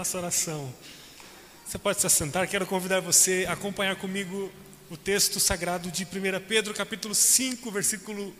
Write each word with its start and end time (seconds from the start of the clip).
nossa 0.00 0.16
oração. 0.16 0.74
Você 1.66 1.76
pode 1.76 2.00
se 2.00 2.06
assentar, 2.06 2.48
quero 2.48 2.66
convidar 2.66 3.00
você 3.00 3.44
a 3.46 3.52
acompanhar 3.52 3.96
comigo 3.96 4.50
o 4.88 4.96
texto 4.96 5.38
sagrado 5.38 5.90
de 5.90 6.04
1 6.04 6.08
Pedro, 6.48 6.72
capítulo 6.72 7.14
5, 7.14 7.70
versículo 7.70 8.34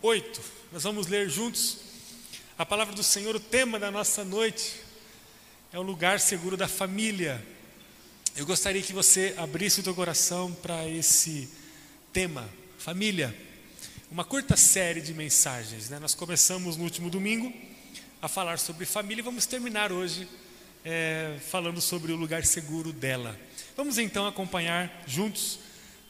8. 0.00 0.40
Nós 0.72 0.84
vamos 0.84 1.06
ler 1.06 1.28
juntos 1.28 1.80
a 2.56 2.64
palavra 2.64 2.94
do 2.94 3.02
Senhor, 3.02 3.36
o 3.36 3.40
tema 3.40 3.78
da 3.78 3.90
nossa 3.90 4.24
noite 4.24 4.72
é 5.70 5.78
o 5.78 5.82
lugar 5.82 6.18
seguro 6.18 6.56
da 6.56 6.66
família. 6.66 7.46
Eu 8.34 8.46
gostaria 8.46 8.80
que 8.80 8.94
você 8.94 9.34
abrisse 9.36 9.80
o 9.80 9.82
teu 9.82 9.94
coração 9.94 10.50
para 10.50 10.88
esse 10.88 11.46
tema, 12.10 12.48
família. 12.78 13.36
Uma 14.10 14.24
curta 14.24 14.56
série 14.56 15.02
de 15.02 15.12
mensagens, 15.12 15.90
né? 15.90 15.98
Nós 15.98 16.14
começamos 16.14 16.78
no 16.78 16.84
último 16.84 17.10
domingo 17.10 17.52
a 18.22 18.28
falar 18.28 18.58
sobre 18.58 18.86
família 18.86 19.20
e 19.20 19.22
vamos 19.24 19.44
terminar 19.44 19.92
hoje 19.92 20.26
é, 20.88 21.36
falando 21.40 21.80
sobre 21.80 22.12
o 22.12 22.16
lugar 22.16 22.46
seguro 22.46 22.92
dela. 22.92 23.36
Vamos 23.76 23.98
então 23.98 24.24
acompanhar 24.24 25.02
juntos 25.04 25.58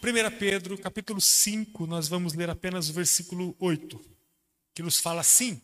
1 0.02 0.38
Pedro, 0.38 0.76
capítulo 0.76 1.18
5, 1.18 1.86
nós 1.86 2.08
vamos 2.08 2.34
ler 2.34 2.50
apenas 2.50 2.90
o 2.90 2.92
versículo 2.92 3.56
8, 3.58 3.98
que 4.74 4.82
nos 4.82 4.98
fala 4.98 5.22
assim: 5.22 5.62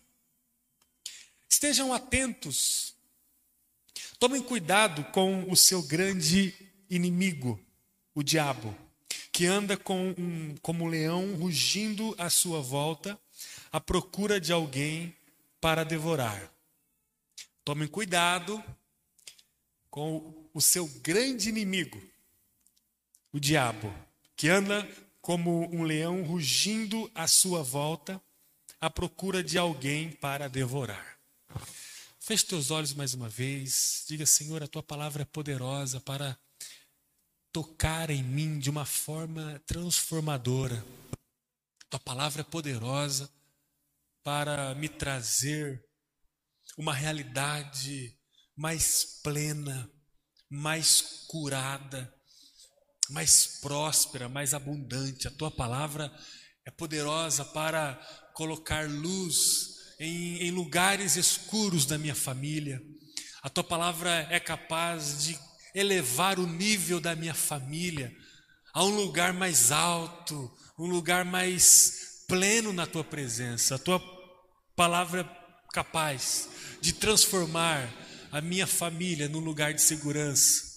Estejam 1.47 1.93
atentos, 1.93 2.95
tomem 4.19 4.43
cuidado 4.43 5.05
com 5.13 5.45
o 5.51 5.57
seu 5.59 5.83
grande 5.83 6.55
inimigo, 6.89 7.61
o 8.15 8.23
diabo, 8.23 8.75
que 9.31 9.45
anda 9.45 9.77
com 9.77 10.15
um, 10.17 10.57
como 10.63 10.85
um 10.85 10.89
leão 10.89 11.35
rugindo 11.35 12.15
à 12.17 12.31
sua 12.31 12.63
volta, 12.63 13.21
à 13.71 13.79
procura 13.79 14.41
de 14.41 14.55
alguém 14.55 15.15
para 15.61 15.85
devorar. 15.85 16.51
Tomem 17.63 17.87
cuidado 17.87 18.65
com 19.93 20.49
o 20.55 20.61
seu 20.61 20.89
grande 21.03 21.51
inimigo, 21.51 22.03
o 23.31 23.39
diabo, 23.39 23.93
que 24.35 24.49
anda 24.49 24.89
como 25.21 25.69
um 25.71 25.83
leão 25.83 26.23
rugindo 26.23 27.11
à 27.15 27.29
sua 27.29 27.63
volta, 27.63 28.21
à 28.81 28.89
procura 28.89 29.45
de 29.45 29.59
alguém 29.59 30.11
para 30.11 30.49
devorar. 30.49 31.19
Feche 32.19 32.47
teus 32.47 32.71
olhos 32.71 32.95
mais 32.95 33.13
uma 33.13 33.29
vez, 33.29 34.05
diga: 34.09 34.25
Senhor, 34.25 34.63
a 34.63 34.67
tua 34.67 34.83
palavra 34.83 35.23
é 35.23 35.27
poderosa 35.27 36.01
para 36.01 36.39
tocar 37.53 38.09
em 38.09 38.23
mim 38.23 38.59
de 38.59 38.71
uma 38.71 38.87
forma 38.87 39.61
transformadora. 39.67 40.83
Tua 41.91 42.01
palavra 42.01 42.41
é 42.41 42.45
poderosa 42.45 43.31
para 44.25 44.75
me 44.75 44.89
trazer 44.89 45.85
uma 46.79 46.95
realidade 46.95 48.17
mais 48.57 49.21
plena, 49.23 49.91
mais 50.51 51.01
curada, 51.29 52.13
mais 53.11 53.59
próspera, 53.61 54.29
mais 54.29 54.55
abundante. 54.55 55.29
A 55.29 55.31
tua 55.31 55.51
palavra 55.51 56.13
é 56.65 56.71
poderosa 56.71 57.45
para 57.45 57.95
colocar 58.35 58.89
luz 58.89 59.95
em, 59.99 60.39
em, 60.39 60.51
lugares 60.51 61.17
escuros 61.17 61.87
da 61.87 61.99
minha 61.99 62.15
família. 62.15 62.81
A 63.43 63.49
tua 63.49 63.65
palavra 63.65 64.27
é 64.31 64.39
capaz 64.39 65.25
de 65.25 65.39
elevar 65.75 66.39
o 66.39 66.47
nível 66.47 67.01
da 67.01 67.15
minha 67.15 67.35
família 67.35 68.15
a 68.75 68.85
um 68.85 68.97
lugar 68.97 69.33
mais 69.33 69.71
alto, 69.71 70.51
um 70.79 70.87
lugar 70.87 71.25
mais 71.25 72.25
pleno 72.27 72.73
na 72.73 72.87
tua 72.87 73.05
presença. 73.05 73.75
A 73.75 73.79
tua 73.79 74.01
palavra 74.75 75.21
é 75.21 75.73
capaz 75.73 76.49
de 76.81 76.93
transformar 76.93 78.02
a 78.33 78.41
minha 78.41 78.67
família 78.67 79.29
num 79.29 79.41
lugar 79.41 79.75
de 79.75 79.83
segurança. 79.83 80.73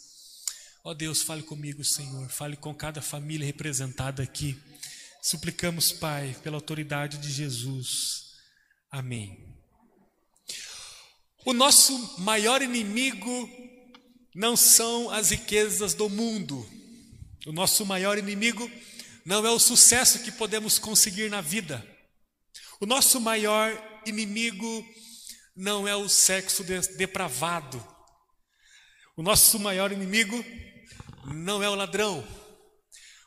Ó 0.83 0.93
Deus, 0.93 1.21
fale 1.21 1.41
comigo, 1.41 1.85
Senhor, 1.85 2.29
fale 2.29 2.57
com 2.57 2.75
cada 2.75 3.01
família 3.01 3.47
representada 3.47 4.21
aqui. 4.21 4.59
Suplicamos, 5.21 5.93
Pai, 5.93 6.35
pela 6.43 6.57
autoridade 6.57 7.17
de 7.17 7.31
Jesus. 7.31 8.33
Amém. 8.91 9.39
O 11.45 11.53
nosso 11.53 12.19
maior 12.19 12.61
inimigo 12.61 13.49
não 14.35 14.57
são 14.57 15.09
as 15.09 15.29
riquezas 15.29 15.93
do 15.93 16.09
mundo. 16.09 16.69
O 17.45 17.53
nosso 17.53 17.85
maior 17.85 18.17
inimigo 18.17 18.69
não 19.23 19.45
é 19.45 19.49
o 19.49 19.59
sucesso 19.59 20.19
que 20.19 20.31
podemos 20.31 20.77
conseguir 20.77 21.29
na 21.29 21.39
vida. 21.39 21.85
O 22.81 22.85
nosso 22.85 23.21
maior 23.21 23.71
inimigo 24.05 24.85
não 25.55 25.87
é 25.87 25.95
o 25.95 26.09
sexo 26.09 26.63
depravado. 26.97 27.81
O 29.15 29.23
nosso 29.23 29.57
maior 29.59 29.91
inimigo 29.91 30.43
não 31.25 31.63
é 31.63 31.69
o 31.69 31.75
ladrão. 31.75 32.27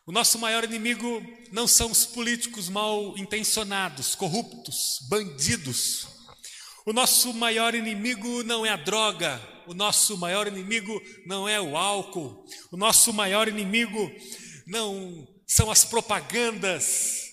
O 0.06 0.12
nosso 0.12 0.38
maior 0.38 0.64
inimigo 0.64 1.22
não 1.50 1.66
são 1.66 1.90
os 1.90 2.04
políticos 2.04 2.68
mal 2.68 3.16
intencionados, 3.16 4.14
corruptos, 4.14 4.98
bandidos. 5.08 6.06
O 6.86 6.92
nosso 6.92 7.32
maior 7.34 7.74
inimigo 7.74 8.42
não 8.42 8.64
é 8.64 8.70
a 8.70 8.76
droga. 8.76 9.40
O 9.66 9.74
nosso 9.74 10.16
maior 10.16 10.46
inimigo 10.46 11.00
não 11.26 11.48
é 11.48 11.60
o 11.60 11.76
álcool. 11.76 12.44
O 12.70 12.76
nosso 12.76 13.12
maior 13.12 13.48
inimigo 13.48 14.10
não 14.66 15.26
são 15.46 15.70
as 15.70 15.84
propagandas 15.84 17.24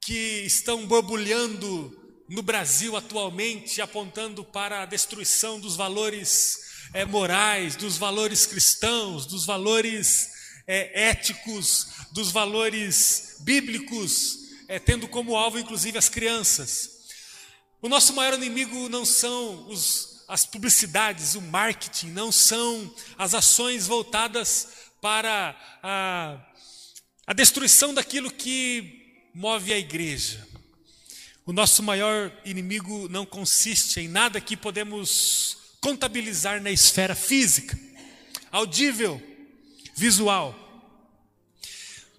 que 0.00 0.42
estão 0.44 0.86
borbulhando 0.86 2.03
no 2.28 2.42
Brasil 2.42 2.96
atualmente, 2.96 3.80
apontando 3.80 4.44
para 4.44 4.82
a 4.82 4.86
destruição 4.86 5.60
dos 5.60 5.76
valores 5.76 6.58
é, 6.92 7.04
morais, 7.04 7.76
dos 7.76 7.96
valores 7.96 8.46
cristãos, 8.46 9.26
dos 9.26 9.44
valores 9.44 10.30
é, 10.66 11.08
éticos, 11.08 11.88
dos 12.12 12.30
valores 12.30 13.36
bíblicos, 13.40 14.38
é, 14.68 14.78
tendo 14.78 15.06
como 15.08 15.36
alvo 15.36 15.58
inclusive 15.58 15.98
as 15.98 16.08
crianças. 16.08 16.90
O 17.82 17.88
nosso 17.88 18.14
maior 18.14 18.34
inimigo 18.34 18.88
não 18.88 19.04
são 19.04 19.68
os, 19.68 20.24
as 20.26 20.46
publicidades, 20.46 21.34
o 21.34 21.42
marketing, 21.42 22.08
não 22.08 22.32
são 22.32 22.94
as 23.18 23.34
ações 23.34 23.86
voltadas 23.86 24.68
para 25.02 25.54
a, 25.82 26.40
a 27.26 27.32
destruição 27.34 27.92
daquilo 27.92 28.30
que 28.30 29.30
move 29.34 29.70
a 29.72 29.78
igreja. 29.78 30.53
O 31.46 31.52
nosso 31.52 31.82
maior 31.82 32.32
inimigo 32.42 33.06
não 33.10 33.26
consiste 33.26 34.00
em 34.00 34.08
nada 34.08 34.40
que 34.40 34.56
podemos 34.56 35.58
contabilizar 35.78 36.62
na 36.62 36.70
esfera 36.70 37.14
física, 37.14 37.78
audível, 38.50 39.20
visual. 39.94 40.58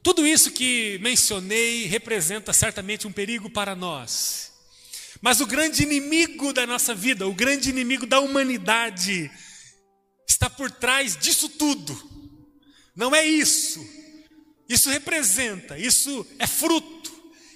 Tudo 0.04 0.28
isso 0.28 0.52
que 0.52 1.00
mencionei 1.02 1.86
representa 1.88 2.54
certamente 2.54 3.08
um 3.08 3.12
perigo 3.12 3.50
para 3.50 3.76
nós. 3.76 4.54
Mas 5.20 5.42
o 5.42 5.48
grande 5.48 5.82
inimigo 5.82 6.54
da 6.54 6.68
nossa 6.68 6.94
vida, 6.94 7.28
o 7.28 7.34
grande 7.34 7.72
inimigo 7.72 8.06
da 8.06 8.20
humanidade, 8.20 9.32
está 10.30 10.48
por 10.52 10.70
trás 10.70 11.18
disso 11.18 11.50
tudo. 11.50 12.00
Não 12.96 13.16
é 13.16 13.26
isso. 13.26 13.84
Isso 14.70 14.88
representa, 14.92 15.80
isso 15.80 16.28
é 16.38 16.46
fruto, 16.46 16.95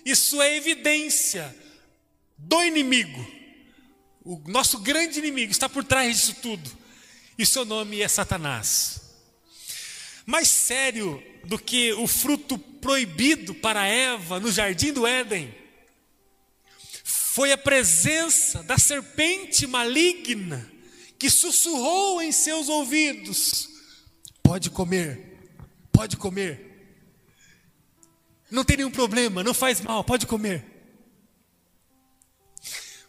isso 0.06 0.42
é 0.42 0.56
evidência 0.56 1.56
do 2.38 2.64
inimigo. 2.64 3.26
O 4.24 4.42
nosso 4.48 4.80
grande 4.80 5.20
inimigo 5.20 5.52
está 5.52 5.68
por 5.68 5.84
trás 5.84 6.18
disso 6.18 6.36
tudo. 6.42 6.70
E 7.38 7.46
seu 7.46 7.66
nome 7.66 8.02
é 8.02 8.08
Satanás. 8.08 9.02
Mais 10.26 10.48
sério 10.50 11.24
do 11.46 11.58
que 11.58 11.94
o 11.94 12.06
fruto 12.06 12.58
proibido 12.58 13.56
para 13.56 13.88
Eva 13.88 14.40
no 14.40 14.52
jardim 14.52 14.92
do 14.92 15.08
Éden 15.08 15.54
foi 17.04 17.52
a 17.52 17.58
presença 17.58 18.62
da 18.64 18.78
serpente 18.78 19.66
maligna 19.66 20.70
que 21.18 21.30
sussurrou 21.30 22.22
em 22.22 22.32
seus 22.32 22.70
ouvidos: 22.70 23.70
Pode 24.44 24.70
comer, 24.70 25.38
pode 25.91 26.18
comer. 26.18 26.69
Não 28.49 28.63
tem 28.63 28.78
nenhum 28.78 28.91
problema, 28.91 29.43
não 29.43 29.53
faz 29.53 29.81
mal, 29.81 30.03
pode 30.03 30.25
comer. 30.25 30.66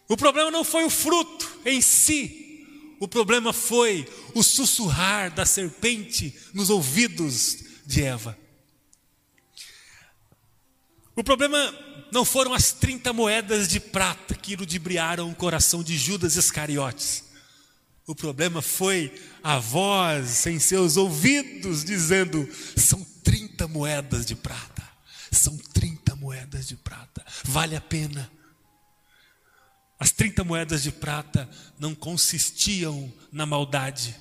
O 0.08 0.16
problema 0.16 0.50
não 0.50 0.64
foi 0.64 0.84
o 0.84 0.90
fruto 0.90 1.48
em 1.64 1.80
si, 1.80 2.66
o 2.98 3.08
problema 3.08 3.52
foi 3.52 4.06
o 4.34 4.42
sussurrar 4.42 5.32
da 5.32 5.46
serpente 5.46 6.34
nos 6.52 6.68
ouvidos 6.68 7.58
de 7.86 8.02
Eva. 8.02 8.36
O 11.16 11.24
problema 11.24 11.58
não 12.12 12.24
foram 12.24 12.52
as 12.52 12.72
30 12.72 13.12
moedas 13.12 13.68
de 13.68 13.78
prata 13.78 14.34
que 14.34 14.56
ludibriaram 14.56 15.30
o 15.30 15.34
coração 15.34 15.82
de 15.82 15.96
Judas 15.96 16.36
Iscariotes. 16.36 17.24
O 18.06 18.14
problema 18.14 18.60
foi 18.60 19.14
a 19.42 19.58
voz 19.58 20.46
em 20.46 20.58
seus 20.58 20.96
ouvidos 20.96 21.84
dizendo: 21.84 22.48
são 22.76 23.04
30 23.22 23.68
moedas 23.68 24.26
de 24.26 24.34
prata, 24.34 24.82
são 25.36 25.56
30 25.56 26.16
moedas 26.16 26.68
de 26.68 26.76
prata, 26.76 27.24
vale 27.44 27.76
a 27.76 27.80
pena. 27.80 28.30
As 29.98 30.10
30 30.10 30.44
moedas 30.44 30.82
de 30.82 30.90
prata 30.90 31.48
não 31.78 31.94
consistiam 31.94 33.12
na 33.30 33.44
maldade, 33.44 34.16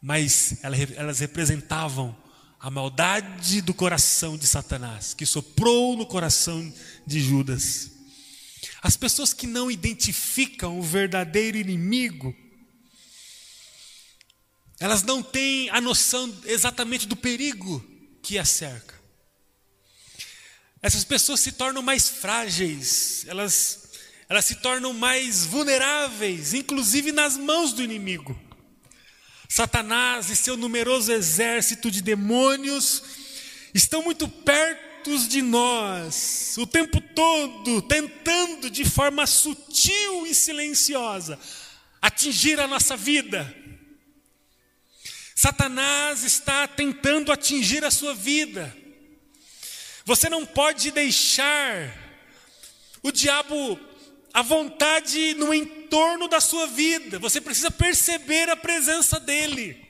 mas 0.00 0.58
elas 0.62 1.20
representavam 1.20 2.16
a 2.58 2.70
maldade 2.70 3.60
do 3.60 3.74
coração 3.74 4.36
de 4.36 4.46
Satanás, 4.46 5.14
que 5.14 5.26
soprou 5.26 5.96
no 5.96 6.06
coração 6.06 6.72
de 7.06 7.20
Judas. 7.20 7.90
As 8.82 8.96
pessoas 8.96 9.32
que 9.32 9.46
não 9.46 9.70
identificam 9.70 10.78
o 10.78 10.82
verdadeiro 10.82 11.58
inimigo, 11.58 12.34
elas 14.78 15.02
não 15.02 15.22
têm 15.22 15.68
a 15.68 15.80
noção 15.80 16.34
exatamente 16.46 17.06
do 17.06 17.16
perigo 17.16 17.89
que 18.22 18.38
a 18.38 18.44
cerca. 18.44 18.94
Essas 20.82 21.04
pessoas 21.04 21.40
se 21.40 21.52
tornam 21.52 21.82
mais 21.82 22.08
frágeis, 22.08 23.24
elas, 23.28 23.90
elas 24.28 24.44
se 24.44 24.56
tornam 24.56 24.92
mais 24.92 25.44
vulneráveis, 25.44 26.54
inclusive 26.54 27.12
nas 27.12 27.36
mãos 27.36 27.72
do 27.72 27.82
inimigo. 27.82 28.38
Satanás 29.48 30.30
e 30.30 30.36
seu 30.36 30.56
numeroso 30.56 31.12
exército 31.12 31.90
de 31.90 32.00
demônios 32.00 33.02
estão 33.74 34.02
muito 34.02 34.28
perto 34.28 35.18
de 35.28 35.42
nós, 35.42 36.54
o 36.58 36.66
tempo 36.66 37.00
todo, 37.00 37.82
tentando 37.82 38.70
de 38.70 38.84
forma 38.84 39.26
sutil 39.26 40.26
e 40.26 40.34
silenciosa 40.34 41.38
atingir 42.00 42.58
a 42.58 42.66
nossa 42.66 42.96
vida. 42.96 43.54
Satanás 45.42 46.22
está 46.22 46.68
tentando 46.68 47.32
atingir 47.32 47.82
a 47.82 47.90
sua 47.90 48.14
vida. 48.14 48.76
Você 50.04 50.28
não 50.28 50.44
pode 50.44 50.90
deixar 50.90 51.96
o 53.02 53.10
diabo 53.10 53.80
à 54.34 54.42
vontade 54.42 55.32
no 55.38 55.54
entorno 55.54 56.28
da 56.28 56.42
sua 56.42 56.66
vida. 56.66 57.18
Você 57.18 57.40
precisa 57.40 57.70
perceber 57.70 58.50
a 58.50 58.54
presença 58.54 59.18
dele. 59.18 59.82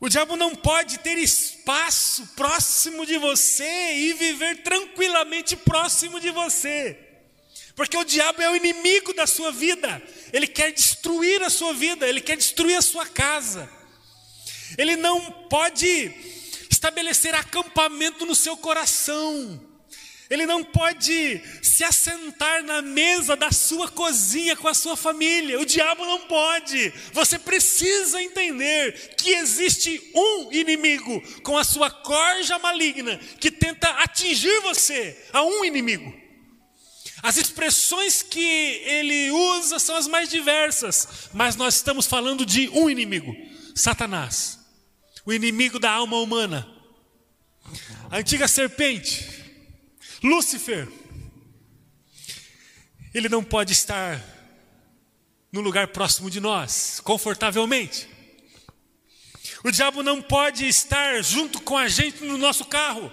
O 0.00 0.08
diabo 0.08 0.34
não 0.34 0.54
pode 0.54 1.00
ter 1.00 1.18
espaço 1.18 2.26
próximo 2.28 3.04
de 3.04 3.18
você 3.18 3.96
e 3.96 4.14
viver 4.14 4.62
tranquilamente 4.62 5.56
próximo 5.56 6.18
de 6.18 6.30
você. 6.30 6.98
Porque 7.76 7.98
o 7.98 8.04
diabo 8.04 8.40
é 8.40 8.50
o 8.50 8.56
inimigo 8.56 9.12
da 9.12 9.26
sua 9.26 9.52
vida. 9.52 10.02
Ele 10.32 10.46
quer 10.46 10.72
destruir 10.72 11.42
a 11.42 11.50
sua 11.50 11.74
vida, 11.74 12.08
ele 12.08 12.22
quer 12.22 12.38
destruir 12.38 12.76
a 12.76 12.82
sua 12.82 13.04
casa. 13.04 13.79
Ele 14.76 14.96
não 14.96 15.20
pode 15.48 16.12
estabelecer 16.70 17.34
acampamento 17.34 18.24
no 18.24 18.34
seu 18.34 18.56
coração. 18.56 19.68
Ele 20.30 20.46
não 20.46 20.62
pode 20.62 21.42
se 21.60 21.82
assentar 21.82 22.62
na 22.62 22.80
mesa 22.80 23.34
da 23.34 23.50
sua 23.50 23.88
cozinha 23.88 24.54
com 24.54 24.68
a 24.68 24.74
sua 24.74 24.96
família. 24.96 25.58
O 25.58 25.66
diabo 25.66 26.04
não 26.04 26.20
pode. 26.20 26.92
Você 27.12 27.36
precisa 27.36 28.22
entender 28.22 29.16
que 29.16 29.32
existe 29.32 30.00
um 30.14 30.52
inimigo 30.52 31.20
com 31.42 31.58
a 31.58 31.64
sua 31.64 31.90
corja 31.90 32.60
maligna 32.60 33.18
que 33.40 33.50
tenta 33.50 33.88
atingir 33.88 34.60
você. 34.60 35.20
Há 35.32 35.42
um 35.42 35.64
inimigo. 35.64 36.14
As 37.24 37.36
expressões 37.36 38.22
que 38.22 38.40
ele 38.40 39.32
usa 39.32 39.80
são 39.80 39.96
as 39.96 40.06
mais 40.06 40.30
diversas, 40.30 41.28
mas 41.34 41.56
nós 41.56 41.74
estamos 41.74 42.06
falando 42.06 42.46
de 42.46 42.68
um 42.68 42.88
inimigo: 42.88 43.34
Satanás, 43.74 44.59
o 45.24 45.32
inimigo 45.32 45.78
da 45.78 45.90
alma 45.90 46.16
humana. 46.18 46.68
A 48.10 48.18
antiga 48.18 48.48
serpente 48.48 49.40
Lúcifer, 50.22 50.86
ele 53.14 53.28
não 53.28 53.42
pode 53.42 53.72
estar 53.72 54.22
no 55.50 55.60
lugar 55.60 55.88
próximo 55.88 56.30
de 56.30 56.40
nós, 56.40 57.00
confortavelmente. 57.02 58.08
O 59.64 59.70
diabo 59.70 60.02
não 60.02 60.22
pode 60.22 60.66
estar 60.66 61.22
junto 61.22 61.60
com 61.60 61.76
a 61.76 61.88
gente 61.88 62.24
no 62.24 62.38
nosso 62.38 62.64
carro. 62.64 63.10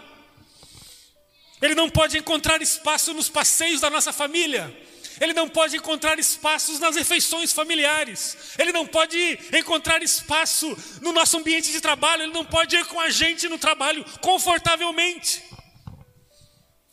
Ele 1.62 1.74
não 1.74 1.89
pode 1.89 2.18
encontrar 2.18 2.62
espaço 2.62 3.13
nos 3.13 3.30
passeios 3.30 3.81
da 3.81 3.89
nossa 3.89 4.13
família. 4.13 4.75
Ele 5.19 5.33
não 5.33 5.49
pode 5.49 5.77
encontrar 5.77 6.19
espaços 6.19 6.79
nas 6.79 6.95
refeições 6.95 7.51
familiares. 7.51 8.37
Ele 8.57 8.71
não 8.71 8.85
pode 8.85 9.17
encontrar 9.53 10.03
espaço 10.03 10.77
no 11.01 11.11
nosso 11.11 11.37
ambiente 11.37 11.71
de 11.71 11.81
trabalho. 11.81 12.23
Ele 12.23 12.33
não 12.33 12.45
pode 12.45 12.75
ir 12.75 12.85
com 12.85 12.99
a 12.99 13.09
gente 13.09 13.47
no 13.49 13.57
trabalho 13.57 14.05
confortavelmente. 14.21 15.43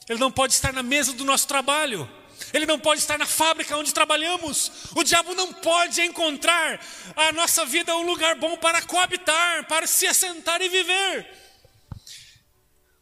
Ele 0.08 0.18
não 0.18 0.30
pode 0.30 0.54
estar 0.54 0.72
na 0.72 0.82
mesa 0.82 1.12
do 1.12 1.24
nosso 1.24 1.46
trabalho. 1.46 2.10
Ele 2.52 2.66
não 2.66 2.78
pode 2.78 3.00
estar 3.00 3.18
na 3.18 3.26
fábrica 3.26 3.76
onde 3.76 3.92
trabalhamos. 3.92 4.70
O 4.94 5.02
diabo 5.02 5.34
não 5.34 5.52
pode 5.52 6.00
encontrar 6.02 6.80
a 7.16 7.32
nossa 7.32 7.64
vida 7.64 7.96
um 7.96 8.06
lugar 8.06 8.36
bom 8.36 8.56
para 8.56 8.82
coabitar, 8.82 9.66
para 9.66 9.86
se 9.86 10.06
assentar 10.06 10.60
e 10.62 10.68
viver. 10.68 11.28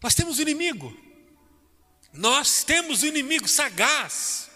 Nós 0.03 0.15
temos 0.15 0.39
um 0.39 0.43
inimigo. 0.43 0.97
Nós 2.13 2.65
temos 2.65 3.03
um 3.03 3.07
inimigo 3.07 3.49
sagaz. 3.49 4.51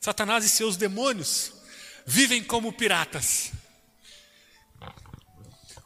Satanás 0.00 0.46
e 0.46 0.48
seus 0.48 0.78
demônios 0.78 1.52
vivem 2.06 2.42
como 2.42 2.72
piratas. 2.72 3.52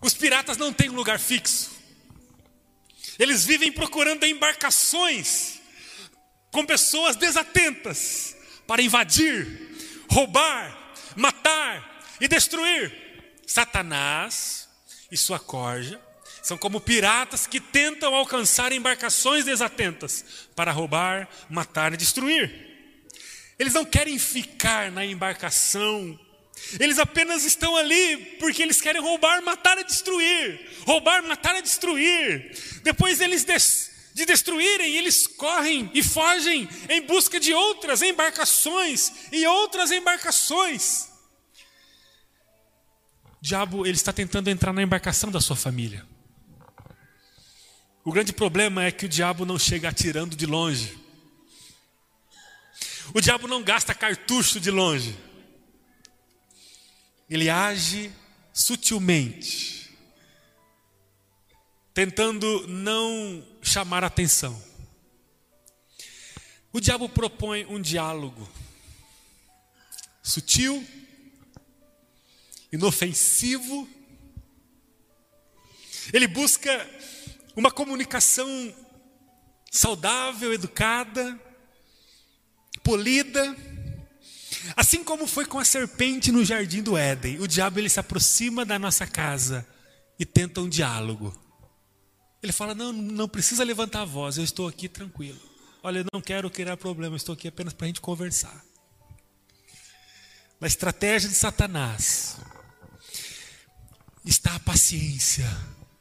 Os 0.00 0.14
piratas 0.14 0.56
não 0.56 0.72
têm 0.72 0.88
um 0.88 0.94
lugar 0.94 1.18
fixo. 1.18 1.72
Eles 3.18 3.44
vivem 3.44 3.72
procurando 3.72 4.24
embarcações 4.24 5.60
com 6.52 6.64
pessoas 6.64 7.16
desatentas 7.16 8.36
para 8.68 8.82
invadir, 8.82 10.04
roubar, 10.08 10.94
matar 11.16 12.04
e 12.20 12.28
destruir. 12.28 12.94
Satanás 13.44 14.68
e 15.10 15.16
sua 15.16 15.40
corja 15.40 16.00
são 16.40 16.56
como 16.56 16.80
piratas 16.80 17.48
que 17.48 17.58
tentam 17.58 18.14
alcançar 18.14 18.70
embarcações 18.70 19.44
desatentas 19.44 20.24
para 20.54 20.70
roubar, 20.70 21.28
matar 21.50 21.92
e 21.92 21.96
destruir. 21.96 22.63
Eles 23.58 23.74
não 23.74 23.84
querem 23.84 24.18
ficar 24.18 24.90
na 24.90 25.04
embarcação 25.04 26.18
eles 26.78 26.98
apenas 26.98 27.44
estão 27.44 27.76
ali 27.76 28.16
porque 28.38 28.62
eles 28.62 28.80
querem 28.80 29.00
roubar, 29.00 29.42
matar 29.42 29.78
e 29.78 29.84
destruir. 29.84 30.70
Roubar, 30.86 31.22
matar 31.22 31.56
e 31.56 31.62
destruir. 31.62 32.80
Depois 32.82 33.20
eles 33.20 33.44
de 34.14 34.24
destruírem, 34.24 34.96
eles 34.96 35.26
correm 35.26 35.90
e 35.92 36.02
fogem 36.02 36.68
em 36.88 37.02
busca 37.02 37.40
de 37.40 37.52
outras 37.52 38.00
embarcações 38.00 39.12
e 39.32 39.46
outras 39.46 39.90
embarcações. 39.90 41.08
O 43.40 43.42
diabo, 43.42 43.84
ele 43.84 43.96
está 43.96 44.12
tentando 44.12 44.48
entrar 44.48 44.72
na 44.72 44.82
embarcação 44.82 45.30
da 45.30 45.40
sua 45.40 45.56
família. 45.56 46.06
O 48.04 48.12
grande 48.12 48.32
problema 48.32 48.84
é 48.84 48.92
que 48.92 49.06
o 49.06 49.08
diabo 49.08 49.44
não 49.44 49.58
chega 49.58 49.88
atirando 49.88 50.36
de 50.36 50.46
longe. 50.46 51.03
O 53.16 53.20
diabo 53.20 53.46
não 53.46 53.62
gasta 53.62 53.94
cartucho 53.94 54.58
de 54.58 54.72
longe. 54.72 55.16
Ele 57.30 57.48
age 57.48 58.12
sutilmente, 58.52 59.96
tentando 61.94 62.66
não 62.66 63.46
chamar 63.62 64.02
atenção. 64.02 64.60
O 66.72 66.80
diabo 66.80 67.08
propõe 67.08 67.64
um 67.66 67.80
diálogo 67.80 68.50
sutil, 70.20 70.84
inofensivo. 72.72 73.88
Ele 76.12 76.26
busca 76.26 76.90
uma 77.54 77.70
comunicação 77.70 78.74
saudável, 79.70 80.52
educada, 80.52 81.40
polida 82.84 83.56
Assim 84.76 85.04
como 85.04 85.26
foi 85.26 85.44
com 85.44 85.58
a 85.58 85.64
serpente 85.64 86.32
no 86.32 86.44
jardim 86.44 86.82
do 86.82 86.96
Éden, 86.96 87.40
o 87.40 87.46
diabo 87.46 87.78
ele 87.78 87.88
se 87.88 88.00
aproxima 88.00 88.64
da 88.64 88.78
nossa 88.78 89.06
casa 89.06 89.66
e 90.18 90.24
tenta 90.24 90.60
um 90.60 90.68
diálogo. 90.68 91.38
Ele 92.42 92.52
fala: 92.52 92.74
Não, 92.74 92.92
não 92.92 93.28
precisa 93.28 93.62
levantar 93.62 94.02
a 94.02 94.06
voz, 94.06 94.38
eu 94.38 94.44
estou 94.44 94.66
aqui 94.66 94.88
tranquilo. 94.88 95.40
Olha, 95.82 95.98
eu 95.98 96.06
não 96.12 96.20
quero 96.20 96.50
criar 96.50 96.76
problema, 96.76 97.14
eu 97.14 97.16
estou 97.18 97.34
aqui 97.34 97.48
apenas 97.48 97.74
para 97.74 97.84
a 97.84 97.88
gente 97.88 98.00
conversar. 98.00 98.64
Na 100.60 100.66
estratégia 100.66 101.28
de 101.28 101.34
Satanás 101.34 102.38
está 104.24 104.54
a 104.54 104.60
paciência. 104.60 105.46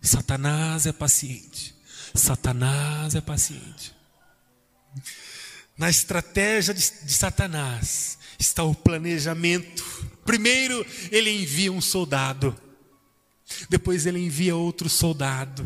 Satanás 0.01 0.85
é 0.85 0.93
paciente. 0.93 1.75
Satanás 2.13 3.15
é 3.15 3.21
paciente. 3.21 3.93
Na 5.77 5.89
estratégia 5.89 6.73
de, 6.73 6.81
de 6.81 7.11
Satanás 7.11 8.17
está 8.37 8.63
o 8.63 8.75
planejamento. 8.75 9.83
Primeiro, 10.25 10.85
ele 11.11 11.31
envia 11.31 11.71
um 11.71 11.81
soldado. 11.81 12.55
Depois, 13.69 14.05
ele 14.05 14.19
envia 14.19 14.55
outro 14.55 14.87
soldado. 14.89 15.65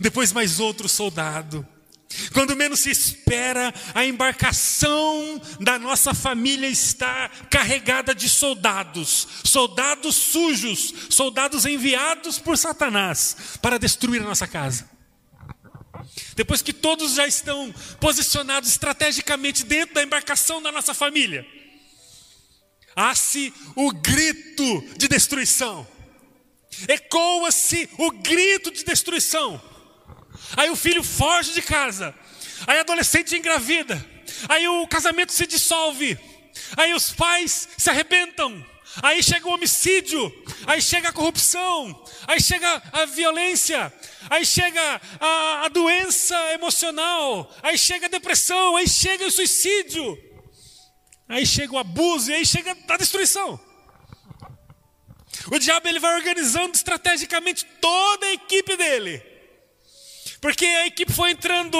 Depois, 0.00 0.32
mais 0.32 0.60
outro 0.60 0.88
soldado. 0.88 1.66
Quando 2.32 2.56
menos 2.56 2.80
se 2.80 2.90
espera, 2.90 3.74
a 3.94 4.04
embarcação 4.04 5.40
da 5.60 5.78
nossa 5.78 6.14
família 6.14 6.68
está 6.68 7.28
carregada 7.50 8.14
de 8.14 8.28
soldados, 8.28 9.26
soldados 9.42 10.14
sujos, 10.14 10.94
soldados 11.10 11.64
enviados 11.64 12.38
por 12.38 12.56
Satanás 12.56 13.36
para 13.60 13.78
destruir 13.78 14.22
a 14.22 14.26
nossa 14.26 14.46
casa. 14.46 14.93
Depois 16.34 16.62
que 16.62 16.72
todos 16.72 17.14
já 17.14 17.26
estão 17.26 17.72
posicionados 18.00 18.68
estrategicamente 18.68 19.64
dentro 19.64 19.94
da 19.94 20.02
embarcação 20.02 20.62
da 20.62 20.72
nossa 20.72 20.94
família, 20.94 21.46
há-se 22.94 23.52
o 23.74 23.92
grito 23.92 24.80
de 24.96 25.08
destruição, 25.08 25.86
ecoa-se 26.88 27.88
o 27.98 28.10
grito 28.10 28.70
de 28.70 28.84
destruição. 28.84 29.60
Aí 30.56 30.70
o 30.70 30.76
filho 30.76 31.02
foge 31.02 31.52
de 31.52 31.62
casa, 31.62 32.14
aí 32.66 32.78
a 32.78 32.80
adolescente 32.82 33.36
engravida, 33.36 34.04
aí 34.48 34.66
o 34.68 34.86
casamento 34.86 35.32
se 35.32 35.46
dissolve, 35.46 36.18
aí 36.76 36.92
os 36.94 37.12
pais 37.12 37.68
se 37.76 37.90
arrebentam, 37.90 38.64
aí 39.02 39.22
chega 39.22 39.48
o 39.48 39.52
homicídio, 39.52 40.32
aí 40.66 40.80
chega 40.80 41.08
a 41.08 41.12
corrupção, 41.12 42.04
aí 42.26 42.40
chega 42.40 42.82
a 42.92 43.04
violência, 43.06 43.92
aí 44.30 44.44
chega 44.44 45.00
a, 45.20 45.64
a 45.64 45.68
doença 45.68 46.36
emocional, 46.52 47.52
aí 47.62 47.76
chega 47.76 48.06
a 48.06 48.10
depressão, 48.10 48.76
aí 48.76 48.88
chega 48.88 49.26
o 49.26 49.30
suicídio, 49.30 50.18
aí 51.28 51.46
chega 51.46 51.74
o 51.74 51.78
abuso 51.78 52.30
e 52.30 52.34
aí 52.34 52.46
chega 52.46 52.76
a 52.88 52.96
destruição. 52.96 53.60
O 55.50 55.58
diabo 55.58 55.88
ele 55.88 55.98
vai 55.98 56.14
organizando 56.14 56.74
estrategicamente 56.74 57.64
toda 57.80 58.26
a 58.26 58.32
equipe 58.32 58.76
dele, 58.76 59.22
porque 60.40 60.64
a 60.64 60.86
equipe 60.86 61.12
foi 61.12 61.30
entrando 61.30 61.78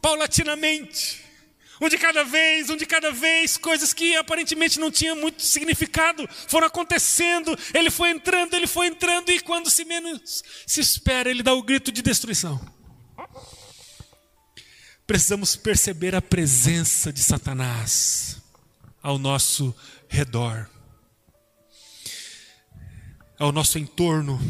paulatinamente, 0.00 1.21
um 1.82 1.88
de 1.88 1.98
cada 1.98 2.22
vez, 2.22 2.70
um 2.70 2.76
de 2.76 2.86
cada 2.86 3.10
vez, 3.10 3.56
coisas 3.56 3.92
que 3.92 4.14
aparentemente 4.16 4.78
não 4.78 4.88
tinham 4.88 5.16
muito 5.16 5.42
significado 5.42 6.28
foram 6.46 6.68
acontecendo. 6.68 7.58
Ele 7.74 7.90
foi 7.90 8.10
entrando, 8.10 8.54
ele 8.54 8.68
foi 8.68 8.86
entrando, 8.86 9.30
e 9.30 9.40
quando 9.40 9.68
se 9.68 9.84
menos 9.84 10.44
se 10.64 10.80
espera, 10.80 11.28
ele 11.28 11.42
dá 11.42 11.52
o 11.52 11.62
grito 11.62 11.90
de 11.90 12.00
destruição. 12.00 12.60
Precisamos 15.04 15.56
perceber 15.56 16.14
a 16.14 16.22
presença 16.22 17.12
de 17.12 17.20
Satanás 17.20 18.40
ao 19.02 19.18
nosso 19.18 19.74
redor, 20.08 20.70
ao 23.40 23.50
nosso 23.50 23.76
entorno. 23.76 24.40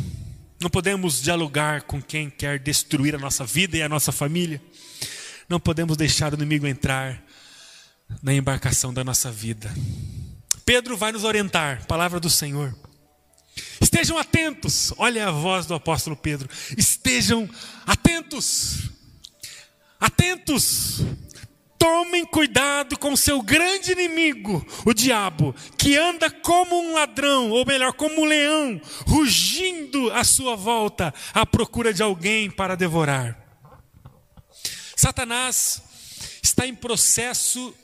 Não 0.60 0.68
podemos 0.68 1.22
dialogar 1.22 1.82
com 1.84 2.00
quem 2.02 2.28
quer 2.28 2.58
destruir 2.58 3.14
a 3.14 3.18
nossa 3.18 3.46
vida 3.46 3.78
e 3.78 3.82
a 3.82 3.88
nossa 3.88 4.12
família. 4.12 4.60
Não 5.52 5.60
podemos 5.60 5.98
deixar 5.98 6.32
o 6.32 6.36
inimigo 6.36 6.66
entrar 6.66 7.22
na 8.22 8.32
embarcação 8.32 8.90
da 8.90 9.04
nossa 9.04 9.30
vida. 9.30 9.70
Pedro 10.64 10.96
vai 10.96 11.12
nos 11.12 11.24
orientar, 11.24 11.86
palavra 11.86 12.18
do 12.18 12.30
Senhor. 12.30 12.74
Estejam 13.78 14.16
atentos, 14.16 14.94
olha 14.96 15.28
a 15.28 15.30
voz 15.30 15.66
do 15.66 15.74
apóstolo 15.74 16.16
Pedro. 16.16 16.48
Estejam 16.74 17.46
atentos, 17.86 18.88
atentos. 20.00 21.02
Tomem 21.78 22.24
cuidado 22.24 22.98
com 22.98 23.14
seu 23.14 23.42
grande 23.42 23.92
inimigo, 23.92 24.66
o 24.86 24.94
diabo, 24.94 25.54
que 25.76 25.98
anda 25.98 26.30
como 26.30 26.80
um 26.80 26.94
ladrão, 26.94 27.50
ou 27.50 27.66
melhor, 27.66 27.92
como 27.92 28.22
um 28.22 28.24
leão, 28.24 28.80
rugindo 29.06 30.10
à 30.12 30.24
sua 30.24 30.56
volta, 30.56 31.12
à 31.34 31.44
procura 31.44 31.92
de 31.92 32.02
alguém 32.02 32.50
para 32.50 32.74
devorar. 32.74 33.41
Satanás 35.02 35.82
está 36.40 36.64
em 36.64 36.76
processo 36.76 37.74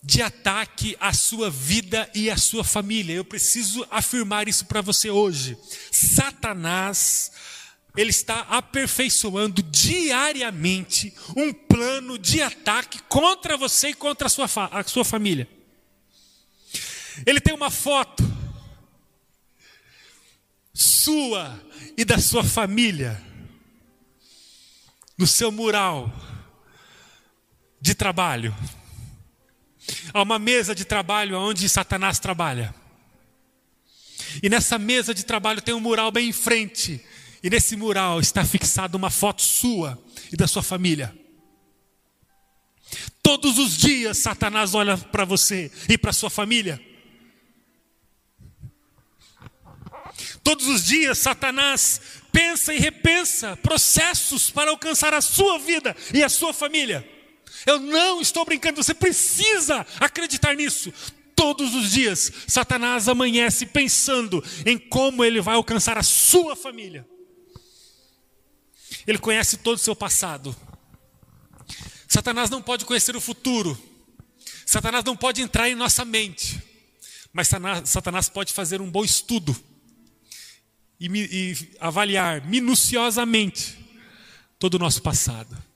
de 0.00 0.22
ataque 0.22 0.96
à 1.00 1.12
sua 1.12 1.50
vida 1.50 2.08
e 2.14 2.30
à 2.30 2.36
sua 2.36 2.62
família. 2.62 3.14
Eu 3.14 3.24
preciso 3.24 3.84
afirmar 3.90 4.46
isso 4.46 4.66
para 4.66 4.80
você 4.80 5.10
hoje. 5.10 5.58
Satanás, 5.90 7.32
ele 7.96 8.10
está 8.10 8.42
aperfeiçoando 8.42 9.60
diariamente 9.60 11.12
um 11.36 11.52
plano 11.52 12.16
de 12.16 12.40
ataque 12.40 13.02
contra 13.08 13.56
você 13.56 13.88
e 13.88 13.94
contra 13.94 14.28
a 14.28 14.30
sua, 14.30 14.46
a 14.70 14.84
sua 14.84 15.04
família. 15.04 15.48
Ele 17.26 17.40
tem 17.40 17.54
uma 17.54 17.72
foto 17.72 18.22
sua 20.72 21.60
e 21.96 22.04
da 22.04 22.20
sua 22.20 22.44
família 22.44 23.20
no 25.18 25.26
seu 25.26 25.50
mural 25.50 26.31
de 27.82 27.96
trabalho. 27.96 28.56
Há 30.14 30.22
uma 30.22 30.38
mesa 30.38 30.72
de 30.72 30.84
trabalho 30.84 31.36
onde 31.36 31.68
Satanás 31.68 32.20
trabalha. 32.20 32.72
E 34.40 34.48
nessa 34.48 34.78
mesa 34.78 35.12
de 35.12 35.24
trabalho 35.24 35.60
tem 35.60 35.74
um 35.74 35.80
mural 35.80 36.12
bem 36.12 36.28
em 36.28 36.32
frente. 36.32 37.04
E 37.42 37.50
nesse 37.50 37.74
mural 37.74 38.20
está 38.20 38.44
fixada 38.44 38.96
uma 38.96 39.10
foto 39.10 39.42
sua 39.42 40.00
e 40.32 40.36
da 40.36 40.46
sua 40.46 40.62
família. 40.62 41.12
Todos 43.20 43.58
os 43.58 43.76
dias 43.76 44.18
Satanás 44.18 44.74
olha 44.74 44.96
para 44.96 45.24
você 45.24 45.70
e 45.88 45.98
para 45.98 46.12
sua 46.12 46.30
família. 46.30 46.80
Todos 50.44 50.68
os 50.68 50.84
dias 50.84 51.18
Satanás 51.18 52.00
pensa 52.30 52.72
e 52.72 52.78
repensa 52.78 53.56
processos 53.56 54.50
para 54.50 54.70
alcançar 54.70 55.12
a 55.12 55.20
sua 55.20 55.58
vida 55.58 55.96
e 56.14 56.22
a 56.22 56.28
sua 56.28 56.54
família. 56.54 57.11
Eu 57.66 57.78
não 57.78 58.20
estou 58.20 58.44
brincando, 58.44 58.82
você 58.82 58.94
precisa 58.94 59.86
acreditar 60.00 60.54
nisso. 60.54 60.92
Todos 61.34 61.74
os 61.74 61.90
dias, 61.90 62.30
Satanás 62.46 63.08
amanhece 63.08 63.66
pensando 63.66 64.42
em 64.64 64.78
como 64.78 65.24
ele 65.24 65.40
vai 65.40 65.54
alcançar 65.54 65.98
a 65.98 66.02
sua 66.02 66.54
família. 66.54 67.06
Ele 69.06 69.18
conhece 69.18 69.56
todo 69.56 69.76
o 69.76 69.80
seu 69.80 69.96
passado. 69.96 70.54
Satanás 72.06 72.50
não 72.50 72.62
pode 72.62 72.84
conhecer 72.84 73.16
o 73.16 73.20
futuro. 73.20 73.76
Satanás 74.66 75.04
não 75.04 75.16
pode 75.16 75.42
entrar 75.42 75.68
em 75.68 75.74
nossa 75.74 76.04
mente. 76.04 76.62
Mas 77.32 77.48
Satanás 77.84 78.28
pode 78.28 78.52
fazer 78.52 78.80
um 78.80 78.90
bom 78.90 79.02
estudo 79.02 79.56
e, 81.00 81.06
e 81.08 81.76
avaliar 81.80 82.46
minuciosamente 82.46 83.78
todo 84.58 84.74
o 84.74 84.78
nosso 84.78 85.02
passado. 85.02 85.71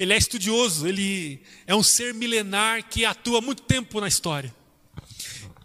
Ele 0.00 0.14
é 0.14 0.16
estudioso, 0.16 0.88
ele 0.88 1.42
é 1.66 1.74
um 1.74 1.82
ser 1.82 2.14
milenar 2.14 2.82
que 2.88 3.04
atua 3.04 3.42
muito 3.42 3.64
tempo 3.64 4.00
na 4.00 4.08
história. 4.08 4.52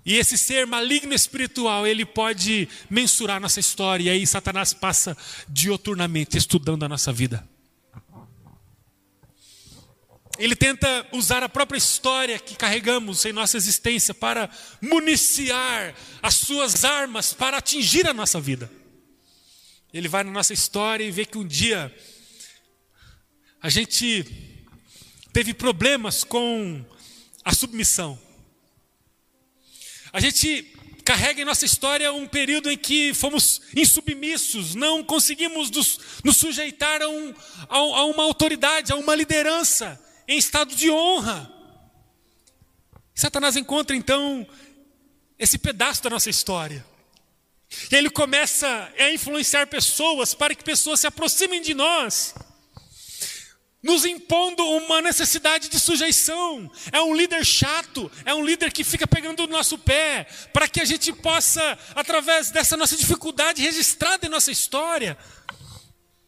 E 0.06 0.14
esse 0.18 0.38
ser 0.38 0.68
maligno 0.68 1.14
espiritual, 1.14 1.88
ele 1.88 2.06
pode 2.06 2.68
mensurar 2.90 3.40
nossa 3.40 3.62
história, 3.62 4.04
e 4.04 4.10
aí 4.10 4.28
Satanás 4.28 4.74
passa 4.74 5.16
dioturnamente 5.48 6.38
estudando 6.38 6.84
a 6.84 6.90
nossa 6.90 7.14
vida. 7.14 7.48
Ele 10.38 10.54
tenta 10.54 11.08
usar 11.14 11.42
a 11.42 11.48
própria 11.48 11.78
história 11.78 12.38
que 12.38 12.58
carregamos 12.58 13.24
em 13.24 13.32
nossa 13.32 13.56
existência 13.56 14.14
para 14.14 14.50
municiar 14.82 15.96
as 16.22 16.36
suas 16.36 16.84
armas 16.84 17.32
para 17.32 17.56
atingir 17.56 18.06
a 18.06 18.14
nossa 18.14 18.42
vida. 18.42 18.70
Ele 19.94 20.10
vai 20.10 20.26
na 20.26 20.32
nossa 20.32 20.54
história 20.54 21.06
e 21.06 21.12
vê 21.12 21.24
que 21.24 21.38
um 21.38 21.48
dia 21.48 21.96
a 23.66 23.70
gente 23.70 24.24
teve 25.34 25.52
problemas 25.52 26.24
com 26.24 26.86
a 27.44 27.52
submissão. 27.52 28.16
A 30.14 30.20
gente 30.20 30.72
carrega 31.04 31.42
em 31.42 31.46
nossa 31.46 31.66
história 31.66 32.14
um 32.14 32.28
período 32.28 32.70
em 32.70 32.78
que 32.78 33.12
fomos 33.16 33.64
insubmissos, 33.76 34.76
não 34.76 35.04
conseguimos 35.04 35.72
nos, 35.72 36.00
nos 36.24 36.38
sujeitar 36.38 37.02
a, 37.02 37.08
um, 37.08 37.34
a, 37.68 37.78
a 37.78 38.06
uma 38.06 38.22
autoridade, 38.22 38.92
a 38.92 38.96
uma 38.98 39.16
liderança 39.16 40.00
em 40.28 40.38
estado 40.38 40.76
de 40.76 40.92
honra. 40.92 41.52
Satanás 43.16 43.56
encontra 43.56 43.96
então 43.96 44.48
esse 45.40 45.58
pedaço 45.58 46.04
da 46.04 46.12
nossa 46.12 46.30
história. 46.30 46.86
E 47.92 47.96
ele 47.96 48.12
começa 48.12 48.94
a 48.96 49.12
influenciar 49.12 49.66
pessoas 49.66 50.36
para 50.36 50.54
que 50.54 50.64
pessoas 50.64 51.00
se 51.00 51.08
aproximem 51.08 51.64
de 51.64 51.74
nós 51.74 52.36
nos 53.86 54.04
impondo 54.04 54.68
uma 54.68 55.00
necessidade 55.00 55.70
de 55.70 55.80
sujeição. 55.80 56.70
É 56.92 57.00
um 57.02 57.16
líder 57.16 57.46
chato, 57.46 58.12
é 58.26 58.34
um 58.34 58.44
líder 58.44 58.72
que 58.72 58.84
fica 58.84 59.06
pegando 59.06 59.44
o 59.44 59.48
nosso 59.48 59.78
pé, 59.78 60.26
para 60.52 60.68
que 60.68 60.82
a 60.82 60.86
gente 60.86 61.14
possa, 61.14 61.78
através 61.94 62.50
dessa 62.50 62.76
nossa 62.76 62.98
dificuldade 62.98 63.62
registrada 63.62 64.26
em 64.26 64.30
nossa 64.30 64.52
história, 64.52 65.16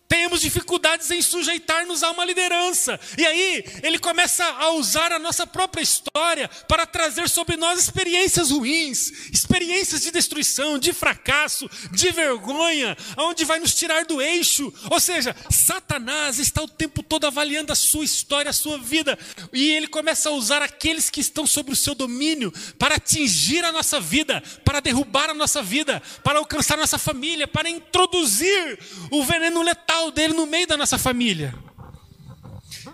temos 0.07 0.41
dificuldades 0.41 1.11
em 1.11 1.21
sujeitar-nos 1.21 2.01
a 2.01 2.11
uma 2.11 2.23
liderança. 2.23 2.99
E 3.17 3.25
aí, 3.25 3.63
ele 3.83 3.99
começa 3.99 4.45
a 4.45 4.71
usar 4.71 5.11
a 5.11 5.19
nossa 5.19 5.45
própria 5.45 5.81
história 5.81 6.49
para 6.67 6.85
trazer 6.85 7.27
sobre 7.27 7.57
nós 7.57 7.79
experiências 7.79 8.51
ruins, 8.51 9.11
experiências 9.33 10.01
de 10.01 10.11
destruição, 10.11 10.79
de 10.79 10.93
fracasso, 10.93 11.69
de 11.91 12.11
vergonha, 12.11 12.97
onde 13.17 13.43
vai 13.43 13.59
nos 13.59 13.75
tirar 13.75 14.05
do 14.05 14.21
eixo. 14.21 14.73
Ou 14.89 14.99
seja, 14.99 15.35
Satanás 15.49 16.39
está 16.39 16.61
o 16.61 16.67
tempo 16.67 17.03
todo 17.03 17.27
avaliando 17.27 17.73
a 17.73 17.75
sua 17.75 18.05
história, 18.05 18.49
a 18.49 18.53
sua 18.53 18.77
vida, 18.77 19.17
e 19.51 19.71
ele 19.71 19.87
começa 19.87 20.29
a 20.29 20.33
usar 20.33 20.61
aqueles 20.61 21.09
que 21.09 21.19
estão 21.19 21.45
sob 21.45 21.71
o 21.71 21.75
seu 21.75 21.93
domínio 21.93 22.53
para 22.79 22.95
atingir 22.95 23.63
a 23.65 23.71
nossa 23.71 23.99
vida, 23.99 24.41
para 24.63 24.79
derrubar 24.79 25.29
a 25.29 25.33
nossa 25.33 25.61
vida, 25.61 26.01
para 26.23 26.39
alcançar 26.39 26.77
nossa 26.77 26.97
família, 26.97 27.47
para 27.47 27.69
introduzir 27.69 28.79
o 29.11 29.23
veneno 29.23 29.61
letal 29.61 29.96
dele 30.11 30.33
no 30.33 30.45
meio 30.45 30.67
da 30.67 30.77
nossa 30.77 30.97
família. 30.97 31.53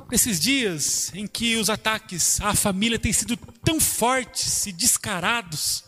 Nesses 0.10 0.39
dias 0.39 1.12
em 1.13 1.27
que 1.27 1.55
os 1.55 1.69
ataques 1.69 2.39
à 2.41 2.53
família 2.55 3.00
têm 3.00 3.12
sido 3.12 3.36
tão 3.63 3.79
fortes 3.79 4.65
e 4.65 4.72
descarados. 4.72 5.83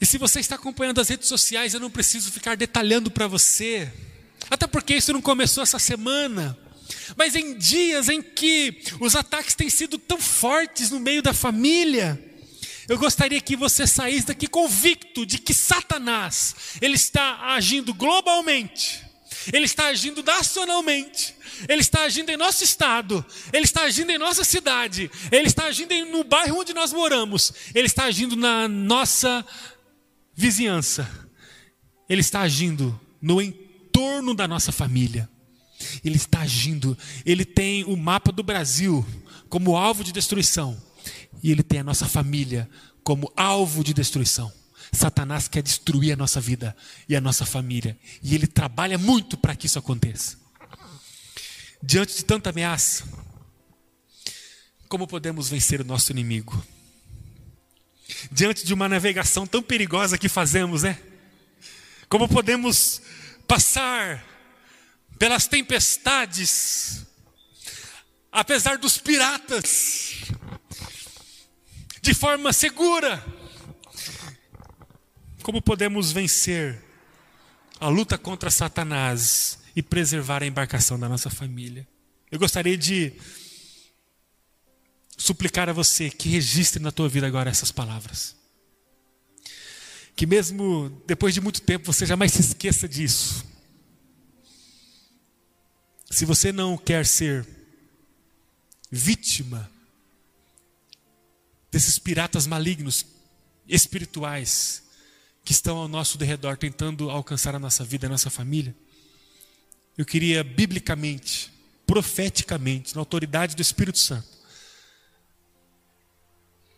E 0.00 0.06
se 0.06 0.18
você 0.18 0.40
está 0.40 0.54
acompanhando 0.54 1.00
as 1.00 1.08
redes 1.08 1.28
sociais, 1.28 1.74
eu 1.74 1.80
não 1.80 1.90
preciso 1.90 2.30
ficar 2.30 2.56
detalhando 2.56 3.10
para 3.10 3.26
você, 3.26 3.92
até 4.50 4.66
porque 4.66 4.94
isso 4.94 5.12
não 5.12 5.20
começou 5.20 5.62
essa 5.62 5.78
semana. 5.78 6.58
Mas 7.16 7.34
em 7.34 7.56
dias 7.56 8.08
em 8.08 8.22
que 8.22 8.82
os 8.98 9.14
ataques 9.14 9.54
têm 9.54 9.68
sido 9.68 9.98
tão 9.98 10.18
fortes 10.18 10.90
no 10.90 11.00
meio 11.00 11.22
da 11.22 11.32
família, 11.32 12.29
eu 12.90 12.98
gostaria 12.98 13.40
que 13.40 13.54
você 13.54 13.86
saísse 13.86 14.26
daqui 14.26 14.48
convicto 14.48 15.24
de 15.24 15.38
que 15.38 15.54
Satanás, 15.54 16.56
ele 16.82 16.96
está 16.96 17.52
agindo 17.54 17.94
globalmente, 17.94 19.06
ele 19.52 19.64
está 19.64 19.86
agindo 19.86 20.24
nacionalmente, 20.24 21.36
ele 21.68 21.82
está 21.82 22.02
agindo 22.02 22.30
em 22.30 22.36
nosso 22.36 22.64
estado, 22.64 23.24
ele 23.52 23.64
está 23.64 23.82
agindo 23.82 24.10
em 24.10 24.18
nossa 24.18 24.42
cidade, 24.42 25.08
ele 25.30 25.46
está 25.46 25.66
agindo 25.66 25.94
no 26.06 26.24
bairro 26.24 26.58
onde 26.58 26.74
nós 26.74 26.92
moramos, 26.92 27.52
ele 27.76 27.86
está 27.86 28.06
agindo 28.06 28.34
na 28.34 28.66
nossa 28.66 29.46
vizinhança, 30.34 31.08
ele 32.08 32.22
está 32.22 32.40
agindo 32.40 33.00
no 33.22 33.40
entorno 33.40 34.34
da 34.34 34.48
nossa 34.48 34.72
família. 34.72 35.30
Ele 36.04 36.16
está 36.16 36.40
agindo, 36.40 36.98
ele 37.24 37.44
tem 37.44 37.84
o 37.84 37.96
mapa 37.96 38.30
do 38.32 38.42
Brasil 38.42 39.06
como 39.48 39.76
alvo 39.76 40.04
de 40.04 40.12
destruição 40.12 40.89
e 41.42 41.50
ele 41.50 41.62
tem 41.62 41.80
a 41.80 41.84
nossa 41.84 42.06
família 42.06 42.68
como 43.02 43.32
alvo 43.36 43.82
de 43.82 43.94
destruição. 43.94 44.52
Satanás 44.92 45.48
quer 45.48 45.62
destruir 45.62 46.12
a 46.12 46.16
nossa 46.16 46.40
vida 46.40 46.76
e 47.08 47.14
a 47.14 47.20
nossa 47.20 47.46
família, 47.46 47.98
e 48.22 48.34
ele 48.34 48.46
trabalha 48.46 48.98
muito 48.98 49.36
para 49.36 49.54
que 49.54 49.66
isso 49.66 49.78
aconteça. 49.78 50.38
Diante 51.82 52.16
de 52.16 52.24
tanta 52.24 52.50
ameaça, 52.50 53.04
como 54.88 55.06
podemos 55.06 55.48
vencer 55.48 55.80
o 55.80 55.84
nosso 55.84 56.10
inimigo? 56.10 56.62
Diante 58.30 58.66
de 58.66 58.74
uma 58.74 58.88
navegação 58.88 59.46
tão 59.46 59.62
perigosa 59.62 60.18
que 60.18 60.28
fazemos, 60.28 60.82
né? 60.82 60.98
Como 62.08 62.28
podemos 62.28 63.00
passar 63.46 64.24
pelas 65.16 65.46
tempestades, 65.46 67.06
apesar 68.32 68.78
dos 68.78 68.98
piratas, 68.98 70.29
de 72.02 72.14
forma 72.14 72.52
segura. 72.52 73.24
Como 75.42 75.60
podemos 75.60 76.12
vencer 76.12 76.82
a 77.78 77.88
luta 77.88 78.16
contra 78.18 78.50
Satanás 78.50 79.58
e 79.74 79.82
preservar 79.82 80.42
a 80.42 80.46
embarcação 80.46 80.98
da 80.98 81.08
nossa 81.08 81.30
família? 81.30 81.86
Eu 82.30 82.38
gostaria 82.38 82.76
de 82.76 83.12
suplicar 85.16 85.68
a 85.68 85.72
você 85.72 86.10
que 86.10 86.28
registre 86.28 86.82
na 86.82 86.92
tua 86.92 87.08
vida 87.08 87.26
agora 87.26 87.50
essas 87.50 87.72
palavras. 87.72 88.36
Que 90.14 90.26
mesmo 90.26 91.02
depois 91.06 91.34
de 91.34 91.40
muito 91.40 91.60
tempo 91.62 91.92
você 91.92 92.06
jamais 92.06 92.32
se 92.32 92.40
esqueça 92.40 92.88
disso. 92.88 93.44
Se 96.10 96.24
você 96.24 96.52
não 96.52 96.76
quer 96.76 97.06
ser 97.06 97.46
vítima 98.90 99.70
desses 101.70 101.98
piratas 101.98 102.46
malignos, 102.46 103.06
espirituais, 103.68 104.82
que 105.44 105.52
estão 105.52 105.76
ao 105.78 105.88
nosso 105.88 106.18
derredor 106.18 106.56
tentando 106.56 107.10
alcançar 107.10 107.54
a 107.54 107.58
nossa 107.58 107.84
vida, 107.84 108.06
a 108.06 108.10
nossa 108.10 108.30
família. 108.30 108.74
Eu 109.96 110.04
queria, 110.04 110.42
biblicamente, 110.42 111.52
profeticamente, 111.86 112.94
na 112.94 113.00
autoridade 113.00 113.54
do 113.54 113.62
Espírito 113.62 113.98
Santo, 113.98 114.28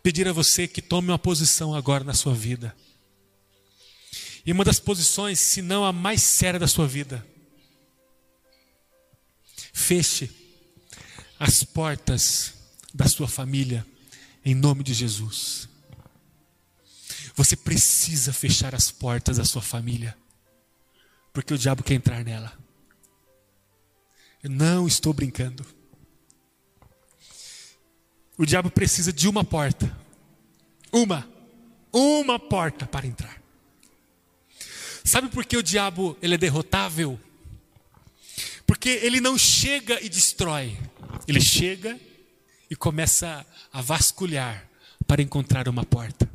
pedir 0.03 0.27
a 0.29 0.33
você 0.33 0.67
que 0.67 0.83
tome 0.83 1.09
uma 1.09 1.19
posição 1.19 1.75
agora 1.75 2.05
na 2.05 2.15
sua 2.15 2.35
vida. 2.35 2.75
E 4.45 4.53
uma 4.53 4.65
das 4.65 4.81
posições, 4.81 5.39
se 5.39 5.63
não 5.63 5.85
a 5.85 5.93
mais 5.93 6.23
séria 6.23 6.59
da 6.59 6.67
sua 6.67 6.87
vida, 6.87 7.25
feche 9.73 10.31
as 11.39 11.63
portas 11.63 12.55
da 12.93 13.09
sua 13.09 13.29
família 13.29 13.87
em 14.45 14.55
nome 14.55 14.83
de 14.83 14.93
Jesus. 14.95 15.69
Você 17.35 17.57
precisa 17.57 18.33
fechar 18.33 18.75
as 18.75 18.91
portas 18.91 19.39
da 19.39 19.45
sua 19.45 19.63
família, 19.63 20.17
porque 21.33 21.55
o 21.55 21.59
diabo 21.59 21.83
quer 21.83 21.95
entrar 21.95 22.25
nela. 22.25 22.53
Eu 24.43 24.51
não 24.51 24.87
estou 24.87 25.13
brincando. 25.13 25.65
O 28.37 28.45
diabo 28.45 28.71
precisa 28.71 29.13
de 29.13 29.29
uma 29.29 29.45
porta. 29.45 29.97
Uma. 30.93 31.29
Uma 31.93 32.39
porta 32.39 32.87
para 32.87 33.07
entrar. 33.07 33.41
Sabe 35.05 35.29
por 35.29 35.45
que 35.45 35.57
o 35.57 35.63
diabo 35.63 36.17
ele 36.21 36.35
é 36.35 36.39
derrotável? 36.39 37.19
Porque 38.67 38.89
ele 38.89 39.21
não 39.21 39.39
chega 39.39 40.03
e 40.05 40.09
destrói. 40.09 40.79
Ele 41.29 41.41
chega 41.41 41.99
e 42.73 42.75
começa 42.75 43.45
a 43.71 43.83
vasculhar 43.83 44.67
para 45.07 45.21
encontrar 45.21 45.69
uma 45.69 45.85
porta. 45.85 46.27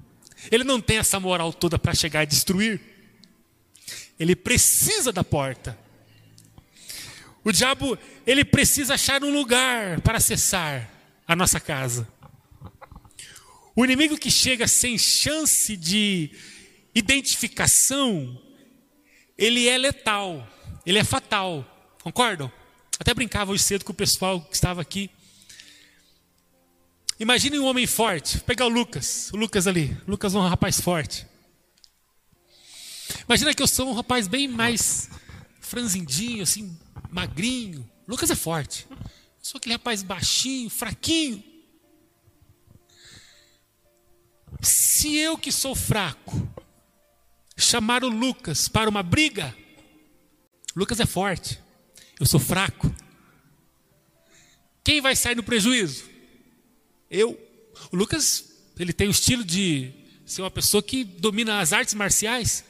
Ele 0.52 0.64
não 0.64 0.80
tem 0.80 1.00
essa 1.00 1.20
moral 1.20 1.52
toda 1.52 1.80
para 1.80 1.96
chegar 1.96 2.22
e 2.22 2.28
destruir. 2.28 2.80
Ele 4.20 4.36
precisa 4.36 5.12
da 5.12 5.24
porta. 5.24 5.76
O 7.44 7.52
diabo, 7.52 7.98
ele 8.24 8.46
precisa 8.46 8.94
achar 8.94 9.24
um 9.24 9.34
lugar 9.34 10.00
para 10.02 10.20
acessar 10.20 10.88
a 11.28 11.36
nossa 11.36 11.60
casa. 11.60 12.08
O 13.76 13.84
inimigo 13.84 14.16
que 14.16 14.30
chega 14.30 14.68
sem 14.68 14.96
chance 14.96 15.76
de 15.76 16.30
identificação, 16.94 18.40
ele 19.36 19.68
é 19.68 19.76
letal, 19.76 20.48
ele 20.86 21.00
é 21.00 21.04
fatal. 21.04 21.66
Concordam? 22.04 22.52
Até 23.00 23.12
brincava 23.12 23.52
hoje 23.52 23.64
cedo 23.64 23.84
com 23.84 23.92
o 23.92 23.96
pessoal 23.96 24.40
que 24.40 24.54
estava 24.54 24.84
aqui. 24.84 25.10
Imagine 27.20 27.60
um 27.60 27.66
homem 27.66 27.88
forte. 27.88 28.38
Vou 28.38 28.46
pegar 28.46 28.66
o 28.66 28.70
Lucas. 28.70 29.32
O 29.34 29.38
Lucas 29.38 29.66
ali. 29.66 29.98
O 30.08 30.12
Lucas 30.12 30.36
é 30.36 30.38
um 30.38 30.48
rapaz 30.48 30.80
forte. 30.80 31.26
Imagina 33.26 33.54
que 33.54 33.62
eu 33.62 33.68
sou 33.68 33.90
um 33.90 33.94
rapaz 33.94 34.28
bem 34.28 34.48
mais 34.48 35.10
franzindinho, 35.60 36.44
assim, 36.44 36.78
magrinho. 37.10 37.90
O 38.08 38.12
Lucas 38.12 38.30
é 38.30 38.36
forte. 38.36 38.88
Eu 38.90 38.98
sou 39.42 39.58
aquele 39.58 39.74
rapaz 39.74 40.04
baixinho, 40.04 40.70
fraquinho. 40.70 41.44
Se 44.62 45.16
eu 45.16 45.38
que 45.38 45.52
sou 45.52 45.76
fraco 45.76 46.48
chamar 47.58 48.04
o 48.04 48.10
Lucas 48.10 48.68
para 48.68 48.90
uma 48.90 49.02
briga, 49.02 49.56
Lucas 50.76 51.00
é 51.00 51.06
forte. 51.06 51.60
Eu 52.20 52.26
sou 52.26 52.40
fraco. 52.40 52.94
Quem 54.84 55.02
vai 55.02 55.16
sair 55.16 55.36
no 55.36 55.44
prejuízo? 55.44 56.07
Eu, 57.10 57.40
o 57.92 57.96
Lucas, 57.96 58.52
ele 58.78 58.92
tem 58.92 59.08
o 59.08 59.12
estilo 59.12 59.44
de 59.44 59.92
ser 60.26 60.42
uma 60.42 60.52
pessoa 60.52 60.84
que 60.84 61.04
domina 61.04 61.60
as 61.60 61.72
artes 61.72 61.94
marciais. 61.94 62.66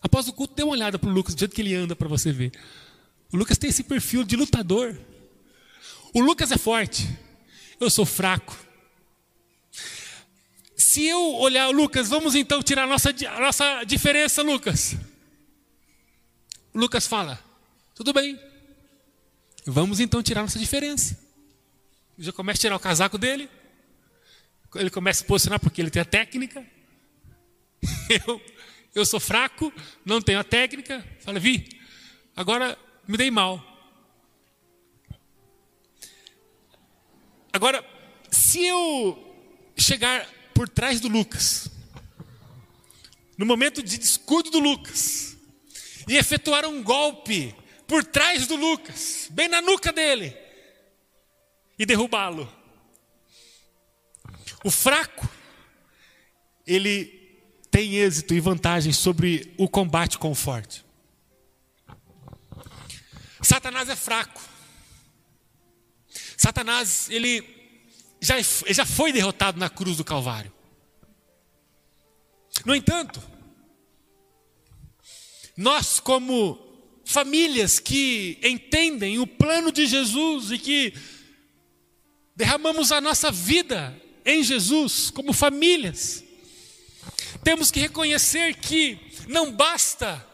Após 0.00 0.28
o 0.28 0.32
culto, 0.32 0.54
dê 0.54 0.62
uma 0.62 0.72
olhada 0.72 0.98
para 0.98 1.08
o 1.08 1.12
Lucas, 1.12 1.34
do 1.34 1.40
jeito 1.40 1.54
que 1.54 1.60
ele 1.60 1.74
anda 1.74 1.96
para 1.96 2.08
você 2.08 2.30
ver. 2.30 2.52
O 3.32 3.36
Lucas 3.36 3.58
tem 3.58 3.68
esse 3.68 3.82
perfil 3.82 4.22
de 4.22 4.36
lutador. 4.36 4.96
O 6.14 6.20
Lucas 6.20 6.52
é 6.52 6.56
forte. 6.56 7.08
Eu 7.80 7.90
sou 7.90 8.06
fraco. 8.06 8.56
Se 10.76 11.04
eu 11.04 11.34
olhar, 11.34 11.68
Lucas, 11.70 12.08
vamos 12.08 12.34
então 12.36 12.62
tirar 12.62 12.84
a 12.84 12.86
nossa, 12.86 13.10
a 13.10 13.40
nossa 13.40 13.84
diferença, 13.84 14.42
Lucas. 14.42 14.94
O 16.72 16.78
Lucas 16.78 17.06
fala: 17.06 17.42
tudo 17.94 18.12
bem. 18.12 18.38
Vamos 19.66 19.98
então 19.98 20.22
tirar 20.22 20.42
a 20.42 20.44
nossa 20.44 20.58
diferença 20.58 21.25
já 22.18 22.32
começa 22.32 22.58
a 22.58 22.62
tirar 22.62 22.76
o 22.76 22.80
casaco 22.80 23.18
dele. 23.18 23.48
Ele 24.74 24.90
começa 24.90 25.24
a 25.24 25.26
posicionar 25.26 25.60
porque 25.60 25.80
ele 25.80 25.90
tem 25.90 26.02
a 26.02 26.04
técnica. 26.04 26.64
Eu, 28.26 28.40
eu 28.94 29.04
sou 29.04 29.20
fraco, 29.20 29.72
não 30.04 30.22
tenho 30.22 30.38
a 30.38 30.44
técnica. 30.44 31.06
Fala, 31.20 31.38
Vi, 31.38 31.68
agora 32.34 32.78
me 33.06 33.18
dei 33.18 33.30
mal. 33.30 33.62
Agora, 37.52 37.84
se 38.30 38.64
eu 38.64 39.36
chegar 39.76 40.26
por 40.54 40.68
trás 40.68 41.00
do 41.00 41.08
Lucas, 41.08 41.70
no 43.36 43.44
momento 43.44 43.82
de 43.82 43.98
descuido 43.98 44.50
do 44.50 44.58
Lucas, 44.58 45.36
e 46.08 46.16
efetuar 46.16 46.64
um 46.66 46.82
golpe 46.82 47.54
por 47.86 48.04
trás 48.04 48.46
do 48.46 48.56
Lucas, 48.56 49.28
bem 49.30 49.48
na 49.48 49.60
nuca 49.60 49.92
dele, 49.92 50.34
e 51.78 51.84
derrubá-lo. 51.84 52.50
O 54.64 54.70
fraco, 54.70 55.28
ele 56.66 57.06
tem 57.70 57.96
êxito 57.96 58.34
e 58.34 58.40
vantagem 58.40 58.92
sobre 58.92 59.54
o 59.58 59.68
combate 59.68 60.18
com 60.18 60.30
o 60.30 60.34
forte. 60.34 60.84
Satanás 63.42 63.88
é 63.88 63.96
fraco. 63.96 64.42
Satanás, 66.36 67.08
ele 67.10 67.44
já, 68.20 68.38
ele 68.38 68.74
já 68.74 68.84
foi 68.84 69.12
derrotado 69.12 69.58
na 69.58 69.70
cruz 69.70 69.96
do 69.96 70.04
Calvário. 70.04 70.52
No 72.64 72.74
entanto, 72.74 73.22
nós, 75.56 76.00
como 76.00 76.58
famílias 77.04 77.78
que 77.78 78.38
entendem 78.42 79.18
o 79.18 79.26
plano 79.26 79.70
de 79.70 79.86
Jesus 79.86 80.50
e 80.50 80.58
que 80.58 80.92
derramamos 82.36 82.92
a 82.92 83.00
nossa 83.00 83.32
vida 83.32 84.00
em 84.24 84.42
Jesus, 84.42 85.10
como 85.10 85.32
famílias, 85.32 86.22
temos 87.42 87.70
que 87.70 87.80
reconhecer 87.80 88.56
que 88.56 88.98
não 89.26 89.50
basta 89.50 90.24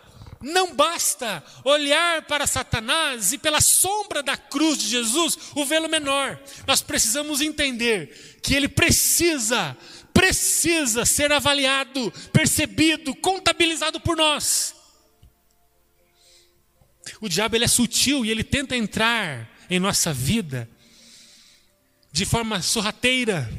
não 0.42 0.74
basta 0.74 1.42
olhar 1.64 2.22
para 2.22 2.48
Satanás 2.48 3.32
e 3.32 3.38
pela 3.38 3.60
sombra 3.60 4.24
da 4.24 4.36
cruz 4.36 4.76
de 4.76 4.88
Jesus 4.88 5.38
o 5.54 5.64
vê-lo 5.64 5.88
menor. 5.88 6.36
Nós 6.66 6.82
precisamos 6.82 7.40
entender 7.40 8.40
que 8.42 8.52
ele 8.52 8.68
precisa, 8.68 9.76
precisa 10.12 11.06
ser 11.06 11.32
avaliado, 11.32 12.12
percebido, 12.32 13.14
contabilizado 13.14 14.00
por 14.00 14.16
nós. 14.16 14.74
O 17.20 17.28
diabo 17.28 17.54
ele 17.54 17.64
é 17.64 17.68
sutil 17.68 18.24
e 18.24 18.30
ele 18.30 18.42
tenta 18.42 18.76
entrar 18.76 19.48
em 19.70 19.78
nossa 19.78 20.12
vida 20.12 20.68
de 22.12 22.26
forma 22.26 22.60
sorrateira, 22.60 23.50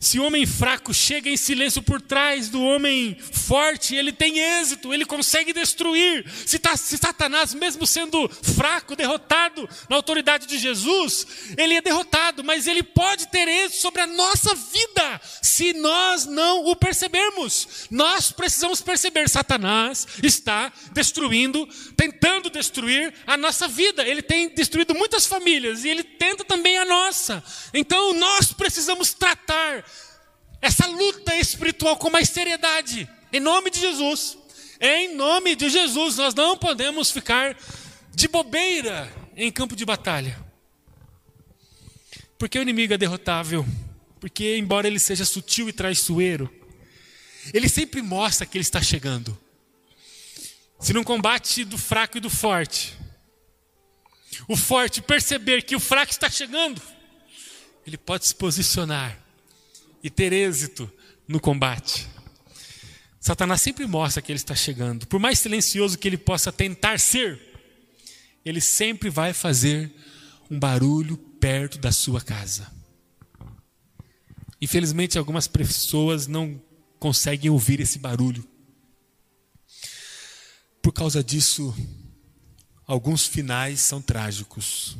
se 0.00 0.20
o 0.20 0.22
homem 0.22 0.46
fraco 0.46 0.94
chega 0.94 1.28
em 1.28 1.36
silêncio 1.36 1.82
por 1.82 2.00
trás 2.00 2.48
do 2.48 2.62
homem 2.62 3.16
forte, 3.32 3.96
ele 3.96 4.12
tem 4.12 4.38
êxito, 4.38 4.94
ele 4.94 5.04
consegue 5.04 5.52
destruir. 5.52 6.24
Se, 6.46 6.56
tá, 6.56 6.76
se, 6.76 6.96
Satanás, 6.96 7.52
mesmo 7.52 7.84
sendo 7.84 8.28
fraco, 8.28 8.94
derrotado 8.94 9.68
na 9.88 9.96
autoridade 9.96 10.46
de 10.46 10.56
Jesus, 10.56 11.26
ele 11.56 11.74
é 11.74 11.82
derrotado, 11.82 12.44
mas 12.44 12.68
ele 12.68 12.84
pode 12.84 13.26
ter 13.26 13.48
êxito 13.48 13.80
sobre 13.80 14.00
a 14.00 14.06
nossa 14.06 14.54
vida, 14.54 15.20
se 15.42 15.72
nós 15.72 16.26
não 16.26 16.66
o 16.66 16.76
percebermos. 16.76 17.88
Nós 17.90 18.30
precisamos 18.30 18.80
perceber: 18.80 19.28
Satanás 19.28 20.06
está 20.22 20.72
destruindo, 20.92 21.68
tentando 21.96 22.50
destruir 22.50 23.12
a 23.26 23.36
nossa 23.36 23.66
vida. 23.66 24.06
Ele 24.06 24.22
tem 24.22 24.48
destruído 24.48 24.94
muitas 24.94 25.26
famílias 25.26 25.84
e 25.84 25.88
ele 25.88 26.04
tenta 26.04 26.44
também 26.44 26.78
a 26.78 26.84
nossa. 26.84 27.42
Então 27.74 28.14
nós 28.14 28.52
precisamos 28.52 29.12
tratar 29.12 29.84
essa 30.60 30.86
luta 30.86 31.34
espiritual 31.36 31.96
com 31.96 32.10
mais 32.10 32.28
seriedade, 32.28 33.08
em 33.32 33.40
nome 33.40 33.70
de 33.70 33.80
Jesus. 33.80 34.36
Em 34.80 35.14
nome 35.14 35.56
de 35.56 35.68
Jesus, 35.68 36.16
nós 36.16 36.34
não 36.34 36.56
podemos 36.56 37.10
ficar 37.10 37.56
de 38.14 38.28
bobeira 38.28 39.12
em 39.36 39.50
campo 39.50 39.74
de 39.74 39.84
batalha. 39.84 40.38
Porque 42.38 42.58
o 42.58 42.62
inimigo 42.62 42.94
é 42.94 42.98
derrotável, 42.98 43.66
porque, 44.20 44.56
embora 44.56 44.86
ele 44.86 45.00
seja 45.00 45.24
sutil 45.24 45.68
e 45.68 45.72
traiçoeiro, 45.72 46.52
ele 47.52 47.68
sempre 47.68 48.02
mostra 48.02 48.46
que 48.46 48.56
ele 48.56 48.62
está 48.62 48.80
chegando. 48.80 49.36
Se 50.78 50.92
num 50.92 51.02
combate 51.02 51.64
do 51.64 51.76
fraco 51.76 52.18
e 52.18 52.20
do 52.20 52.30
forte, 52.30 52.96
o 54.46 54.56
forte 54.56 55.02
perceber 55.02 55.62
que 55.62 55.74
o 55.74 55.80
fraco 55.80 56.12
está 56.12 56.30
chegando, 56.30 56.80
ele 57.84 57.96
pode 57.96 58.26
se 58.26 58.34
posicionar 58.34 59.27
e 60.02 60.10
ter 60.10 60.32
êxito 60.32 60.90
no 61.26 61.40
combate. 61.40 62.08
Satanás 63.20 63.60
sempre 63.60 63.86
mostra 63.86 64.22
que 64.22 64.32
ele 64.32 64.38
está 64.38 64.54
chegando. 64.54 65.06
Por 65.06 65.20
mais 65.20 65.38
silencioso 65.38 65.98
que 65.98 66.08
ele 66.08 66.16
possa 66.16 66.50
tentar 66.50 66.98
ser, 66.98 67.40
ele 68.44 68.60
sempre 68.60 69.10
vai 69.10 69.32
fazer 69.32 69.92
um 70.50 70.58
barulho 70.58 71.16
perto 71.16 71.78
da 71.78 71.92
sua 71.92 72.20
casa. 72.20 72.70
Infelizmente, 74.60 75.18
algumas 75.18 75.46
pessoas 75.46 76.26
não 76.26 76.60
conseguem 76.98 77.50
ouvir 77.50 77.80
esse 77.80 77.98
barulho. 77.98 78.46
Por 80.80 80.92
causa 80.92 81.22
disso, 81.22 81.74
alguns 82.86 83.26
finais 83.26 83.80
são 83.80 84.00
trágicos. 84.00 84.96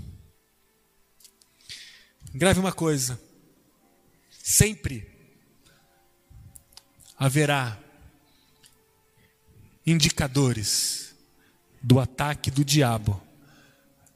Grave 2.34 2.60
uma 2.60 2.72
coisa: 2.72 3.18
sempre 4.48 5.06
haverá 7.18 7.78
indicadores 9.84 11.14
do 11.82 12.00
ataque 12.00 12.50
do 12.50 12.64
diabo 12.64 13.22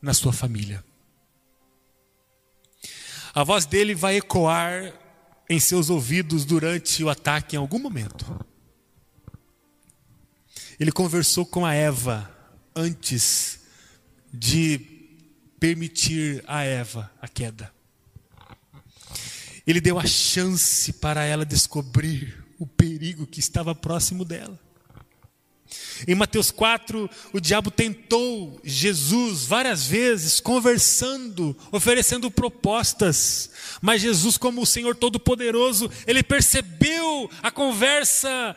na 0.01 0.15
sua 0.15 0.33
família. 0.33 0.83
A 3.35 3.45
voz 3.45 3.67
dele 3.67 3.95
vai 3.95 4.17
ecoar 4.17 4.99
em 5.51 5.61
seus 5.61 5.91
ouvidos 5.91 6.47
durante 6.47 7.05
o 7.05 7.11
ataque 7.11 7.55
em 7.55 7.59
algum 7.59 7.79
momento. 7.79 8.25
Ele 10.81 10.91
conversou 10.91 11.45
com 11.45 11.67
a 11.67 11.75
Eva 11.75 12.35
antes 12.75 13.61
de 14.33 14.79
permitir 15.61 16.43
a 16.47 16.65
Eva 16.65 17.13
a 17.21 17.29
queda. 17.29 17.82
Ele 19.67 19.81
deu 19.81 19.99
a 19.99 20.07
chance 20.07 20.93
para 20.95 21.25
ela 21.25 21.45
descobrir 21.45 22.45
o 22.59 22.67
perigo 22.67 23.27
que 23.27 23.41
estava 23.41 23.75
próximo 23.75 24.25
dela. 24.25 24.59
Em 26.07 26.15
Mateus 26.15 26.51
4, 26.51 27.09
o 27.33 27.41
diabo 27.41 27.71
tentou 27.71 28.61
Jesus 28.63 29.47
várias 29.47 29.87
vezes, 29.87 30.41
conversando, 30.41 31.57
oferecendo 31.71 32.31
propostas, 32.31 33.51
mas 33.81 34.03
Jesus, 34.03 34.37
como 34.37 34.63
o 34.63 34.67
Senhor 34.67 34.95
Todo-Poderoso, 34.95 35.91
ele 36.07 36.23
percebeu 36.23 37.31
a 37.43 37.51
conversa 37.51 38.57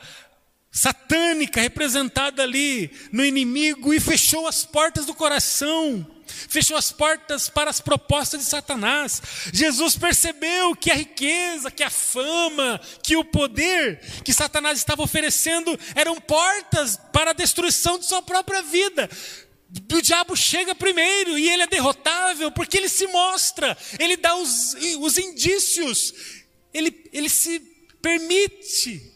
satânica 0.71 1.61
representada 1.61 2.43
ali 2.43 2.91
no 3.11 3.23
inimigo 3.23 3.93
e 3.93 3.99
fechou 3.99 4.47
as 4.47 4.65
portas 4.65 5.05
do 5.05 5.13
coração 5.13 6.05
fechou 6.49 6.77
as 6.77 6.91
portas 6.91 7.49
para 7.49 7.69
as 7.69 7.79
propostas 7.79 8.41
de 8.41 8.45
Satanás. 8.45 9.21
Jesus 9.53 9.97
percebeu 9.97 10.75
que 10.75 10.91
a 10.91 10.95
riqueza, 10.95 11.71
que 11.71 11.83
a 11.83 11.89
fama, 11.89 12.79
que 13.03 13.15
o 13.15 13.23
poder 13.23 13.99
que 14.23 14.33
Satanás 14.33 14.77
estava 14.77 15.03
oferecendo 15.03 15.77
eram 15.95 16.19
portas 16.19 16.99
para 17.11 17.31
a 17.31 17.33
destruição 17.33 17.97
de 17.97 18.05
sua 18.05 18.21
própria 18.21 18.61
vida. 18.61 19.09
O 19.91 20.01
diabo 20.01 20.35
chega 20.35 20.75
primeiro 20.75 21.37
e 21.37 21.49
ele 21.49 21.63
é 21.63 21.67
derrotável 21.67 22.51
porque 22.51 22.77
ele 22.77 22.89
se 22.89 23.07
mostra, 23.07 23.77
ele 23.99 24.15
dá 24.15 24.35
os, 24.35 24.75
os 24.99 25.17
indícios, 25.17 26.13
ele, 26.73 27.09
ele 27.11 27.29
se 27.29 27.59
permite 28.01 29.13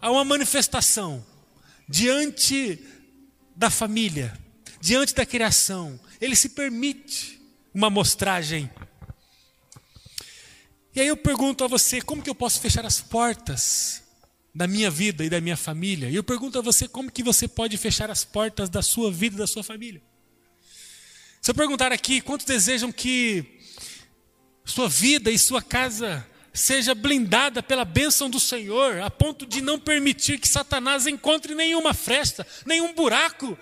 a 0.00 0.10
uma 0.10 0.24
manifestação 0.24 1.24
diante 1.88 2.78
da 3.56 3.70
família, 3.70 4.38
diante 4.88 5.14
da 5.14 5.26
criação, 5.26 6.00
ele 6.18 6.34
se 6.34 6.48
permite 6.48 7.38
uma 7.74 7.88
amostragem. 7.88 8.70
E 10.94 11.00
aí 11.02 11.08
eu 11.08 11.16
pergunto 11.16 11.62
a 11.62 11.68
você, 11.68 12.00
como 12.00 12.22
que 12.22 12.30
eu 12.30 12.34
posso 12.34 12.58
fechar 12.58 12.86
as 12.86 12.98
portas 12.98 14.02
da 14.54 14.66
minha 14.66 14.90
vida 14.90 15.22
e 15.22 15.28
da 15.28 15.42
minha 15.42 15.58
família? 15.58 16.08
E 16.08 16.14
eu 16.14 16.24
pergunto 16.24 16.58
a 16.58 16.62
você, 16.62 16.88
como 16.88 17.12
que 17.12 17.22
você 17.22 17.46
pode 17.46 17.76
fechar 17.76 18.10
as 18.10 18.24
portas 18.24 18.70
da 18.70 18.80
sua 18.80 19.12
vida 19.12 19.36
e 19.36 19.38
da 19.40 19.46
sua 19.46 19.62
família? 19.62 20.00
Se 21.42 21.50
eu 21.50 21.54
perguntar 21.54 21.92
aqui, 21.92 22.22
quantos 22.22 22.46
desejam 22.46 22.90
que 22.90 23.44
sua 24.64 24.88
vida 24.88 25.30
e 25.30 25.38
sua 25.38 25.60
casa 25.60 26.26
seja 26.50 26.94
blindada 26.94 27.62
pela 27.62 27.84
bênção 27.84 28.30
do 28.30 28.40
Senhor, 28.40 29.02
a 29.02 29.10
ponto 29.10 29.44
de 29.44 29.60
não 29.60 29.78
permitir 29.78 30.38
que 30.38 30.48
Satanás 30.48 31.06
encontre 31.06 31.54
nenhuma 31.54 31.92
fresta, 31.92 32.46
nenhum 32.64 32.94
buraco 32.94 33.56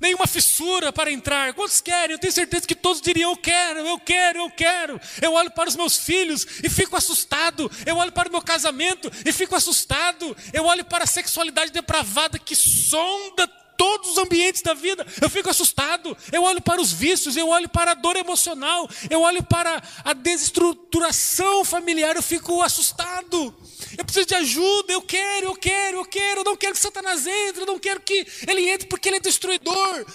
nenhuma 0.00 0.26
fissura 0.26 0.92
para 0.92 1.10
entrar. 1.10 1.54
Quantos 1.54 1.80
querem? 1.80 2.12
Eu 2.12 2.18
tenho 2.18 2.32
certeza 2.32 2.66
que 2.66 2.74
todos 2.74 3.00
diriam: 3.00 3.30
Eu 3.30 3.36
quero, 3.36 3.78
eu 3.80 3.98
quero, 3.98 4.38
eu 4.38 4.50
quero. 4.50 5.00
Eu 5.20 5.32
olho 5.32 5.50
para 5.50 5.68
os 5.68 5.76
meus 5.76 5.96
filhos 5.96 6.46
e 6.62 6.68
fico 6.68 6.96
assustado. 6.96 7.70
Eu 7.84 7.96
olho 7.96 8.12
para 8.12 8.28
o 8.28 8.32
meu 8.32 8.42
casamento 8.42 9.10
e 9.24 9.32
fico 9.32 9.54
assustado. 9.54 10.36
Eu 10.52 10.64
olho 10.64 10.84
para 10.84 11.04
a 11.04 11.06
sexualidade 11.06 11.72
depravada 11.72 12.38
que 12.38 12.54
sonda 12.54 13.50
todos 13.76 14.10
os 14.10 14.18
ambientes 14.18 14.62
da 14.62 14.74
vida, 14.74 15.06
eu 15.20 15.28
fico 15.28 15.50
assustado. 15.50 16.16
Eu 16.32 16.42
olho 16.42 16.60
para 16.60 16.80
os 16.80 16.92
vícios, 16.92 17.36
eu 17.36 17.48
olho 17.48 17.68
para 17.68 17.92
a 17.92 17.94
dor 17.94 18.16
emocional, 18.16 18.88
eu 19.10 19.20
olho 19.20 19.42
para 19.42 19.82
a 20.04 20.12
desestruturação 20.12 21.64
familiar, 21.64 22.16
eu 22.16 22.22
fico 22.22 22.62
assustado. 22.62 23.54
Eu 23.96 24.04
preciso 24.04 24.26
de 24.26 24.34
ajuda, 24.34 24.92
eu 24.92 25.02
quero, 25.02 25.46
eu 25.46 25.54
quero, 25.54 25.98
eu 25.98 26.04
quero, 26.04 26.40
eu 26.40 26.44
não 26.44 26.56
quero 26.56 26.74
que 26.74 26.80
Satanás 26.80 27.26
entre, 27.26 27.62
eu 27.62 27.66
não 27.66 27.78
quero 27.78 28.00
que 28.00 28.26
ele 28.46 28.68
entre 28.70 28.86
porque 28.88 29.08
ele 29.08 29.16
é 29.16 29.20
destruidor. 29.20 30.06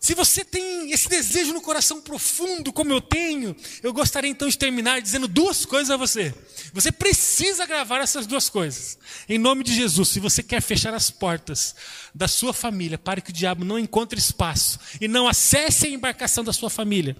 Se 0.00 0.14
você 0.14 0.42
tem 0.42 0.90
esse 0.90 1.10
desejo 1.10 1.52
no 1.52 1.60
coração 1.60 2.00
profundo, 2.00 2.72
como 2.72 2.90
eu 2.90 3.02
tenho, 3.02 3.54
eu 3.82 3.92
gostaria 3.92 4.30
então 4.30 4.48
de 4.48 4.56
terminar 4.56 5.02
dizendo 5.02 5.28
duas 5.28 5.66
coisas 5.66 5.90
a 5.90 5.96
você. 5.98 6.34
Você 6.72 6.90
precisa 6.90 7.66
gravar 7.66 8.00
essas 8.00 8.26
duas 8.26 8.48
coisas. 8.48 8.98
Em 9.28 9.36
nome 9.36 9.62
de 9.62 9.74
Jesus, 9.74 10.08
se 10.08 10.18
você 10.18 10.42
quer 10.42 10.62
fechar 10.62 10.94
as 10.94 11.10
portas 11.10 11.74
da 12.14 12.26
sua 12.26 12.54
família 12.54 12.96
para 12.96 13.20
que 13.20 13.28
o 13.28 13.34
diabo 13.34 13.62
não 13.62 13.78
encontre 13.78 14.18
espaço 14.18 14.80
e 15.02 15.06
não 15.06 15.28
acesse 15.28 15.86
a 15.86 15.90
embarcação 15.90 16.42
da 16.42 16.52
sua 16.54 16.70
família. 16.70 17.14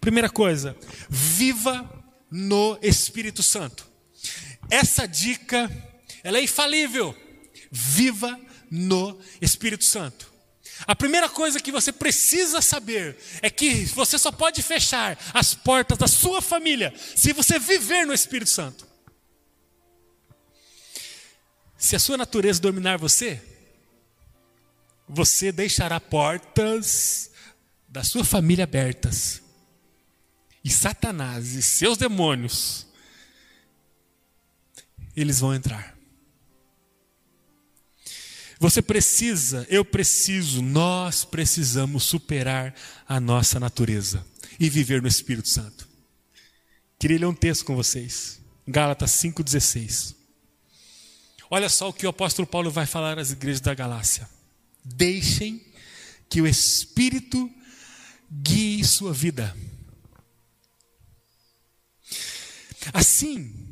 Primeira 0.00 0.28
coisa, 0.28 0.76
viva 1.08 1.88
no 2.28 2.76
Espírito 2.82 3.44
Santo. 3.44 3.86
Essa 4.68 5.06
dica, 5.06 5.70
ela 6.24 6.38
é 6.38 6.42
infalível. 6.42 7.14
Viva 7.70 8.40
no 8.68 9.16
Espírito 9.40 9.84
Santo. 9.84 10.33
A 10.86 10.94
primeira 10.94 11.28
coisa 11.28 11.60
que 11.60 11.72
você 11.72 11.92
precisa 11.92 12.60
saber 12.60 13.16
é 13.40 13.48
que 13.48 13.84
você 13.86 14.18
só 14.18 14.32
pode 14.32 14.62
fechar 14.62 15.18
as 15.32 15.54
portas 15.54 15.96
da 15.96 16.08
sua 16.08 16.42
família 16.42 16.92
se 17.14 17.32
você 17.32 17.58
viver 17.58 18.06
no 18.06 18.12
Espírito 18.12 18.50
Santo. 18.50 18.86
Se 21.76 21.94
a 21.94 21.98
sua 21.98 22.16
natureza 22.16 22.60
dominar 22.60 22.98
você, 22.98 23.40
você 25.08 25.52
deixará 25.52 26.00
portas 26.00 27.30
da 27.88 28.02
sua 28.02 28.24
família 28.24 28.64
abertas. 28.64 29.42
E 30.64 30.70
Satanás 30.70 31.52
e 31.54 31.62
seus 31.62 31.98
demônios, 31.98 32.86
eles 35.14 35.40
vão 35.40 35.54
entrar. 35.54 35.93
Você 38.58 38.80
precisa, 38.80 39.66
eu 39.68 39.84
preciso, 39.84 40.62
nós 40.62 41.24
precisamos 41.24 42.04
superar 42.04 42.74
a 43.08 43.18
nossa 43.20 43.58
natureza 43.58 44.24
e 44.58 44.70
viver 44.70 45.02
no 45.02 45.08
Espírito 45.08 45.48
Santo. 45.48 45.88
Queria 46.98 47.18
ler 47.18 47.26
um 47.26 47.34
texto 47.34 47.64
com 47.64 47.74
vocês, 47.74 48.40
Gálatas 48.66 49.10
5,16. 49.12 50.14
Olha 51.50 51.68
só 51.68 51.88
o 51.88 51.92
que 51.92 52.06
o 52.06 52.10
apóstolo 52.10 52.46
Paulo 52.46 52.70
vai 52.70 52.86
falar 52.86 53.18
às 53.18 53.30
igrejas 53.30 53.60
da 53.60 53.74
Galácia. 53.74 54.28
Deixem 54.84 55.64
que 56.28 56.40
o 56.40 56.46
Espírito 56.46 57.50
guie 58.30 58.84
sua 58.84 59.12
vida. 59.12 59.54
Assim, 62.92 63.63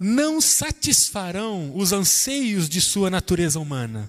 não 0.00 0.40
satisfarão 0.40 1.76
os 1.76 1.92
anseios 1.92 2.68
de 2.68 2.80
sua 2.80 3.10
natureza 3.10 3.60
humana 3.60 4.08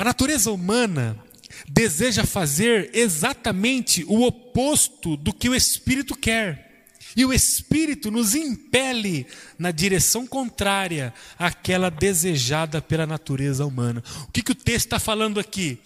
a 0.00 0.04
natureza 0.04 0.50
humana 0.50 1.18
deseja 1.68 2.24
fazer 2.24 2.90
exatamente 2.94 4.04
o 4.08 4.22
oposto 4.22 5.14
do 5.14 5.30
que 5.30 5.48
o 5.48 5.54
Espírito 5.54 6.16
quer. 6.16 6.88
E 7.16 7.24
o 7.24 7.32
Espírito 7.34 8.10
nos 8.10 8.34
impele 8.34 9.26
na 9.58 9.70
direção 9.70 10.26
contrária 10.26 11.12
àquela 11.38 11.90
desejada 11.90 12.80
pela 12.80 13.06
natureza 13.06 13.66
humana. 13.66 14.02
O 14.28 14.32
que, 14.32 14.42
que 14.42 14.52
o 14.52 14.54
texto 14.54 14.86
está 14.86 14.98
falando 14.98 15.38
aqui? 15.38 15.78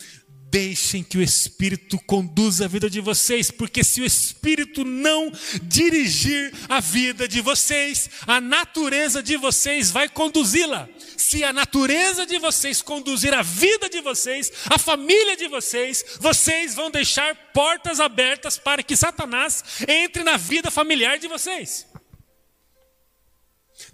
Deixem 0.55 1.03
que 1.03 1.19
o 1.19 1.23
Espírito 1.23 1.99
conduza 2.07 2.67
a 2.67 2.69
vida 2.69 2.89
de 2.89 3.01
vocês, 3.01 3.51
porque 3.51 3.83
se 3.83 4.01
o 4.01 4.05
Espírito 4.05 4.85
não 4.85 5.33
dirigir 5.65 6.55
a 6.69 6.79
vida 6.79 7.27
de 7.27 7.41
vocês, 7.41 8.09
a 8.25 8.41
natureza 8.41 9.21
de 9.21 9.37
vocês 9.37 9.91
vai 9.91 10.09
conduzi-la. 10.09 10.89
Se 11.17 11.43
a 11.43 11.53
natureza 11.53 12.25
de 12.25 12.39
vocês 12.39 12.81
conduzir 12.81 13.35
a 13.35 13.43
vida 13.43 13.89
de 13.89 14.01
vocês, 14.01 14.53
a 14.67 14.79
família 14.79 15.37
de 15.37 15.49
vocês, 15.49 16.05
vocês 16.21 16.73
vão 16.73 16.89
deixar 16.89 17.35
portas 17.53 17.99
abertas 17.99 18.57
para 18.57 18.81
que 18.81 18.95
Satanás 18.95 19.65
entre 19.89 20.23
na 20.23 20.37
vida 20.37 20.71
familiar 20.71 21.19
de 21.19 21.27
vocês 21.27 21.85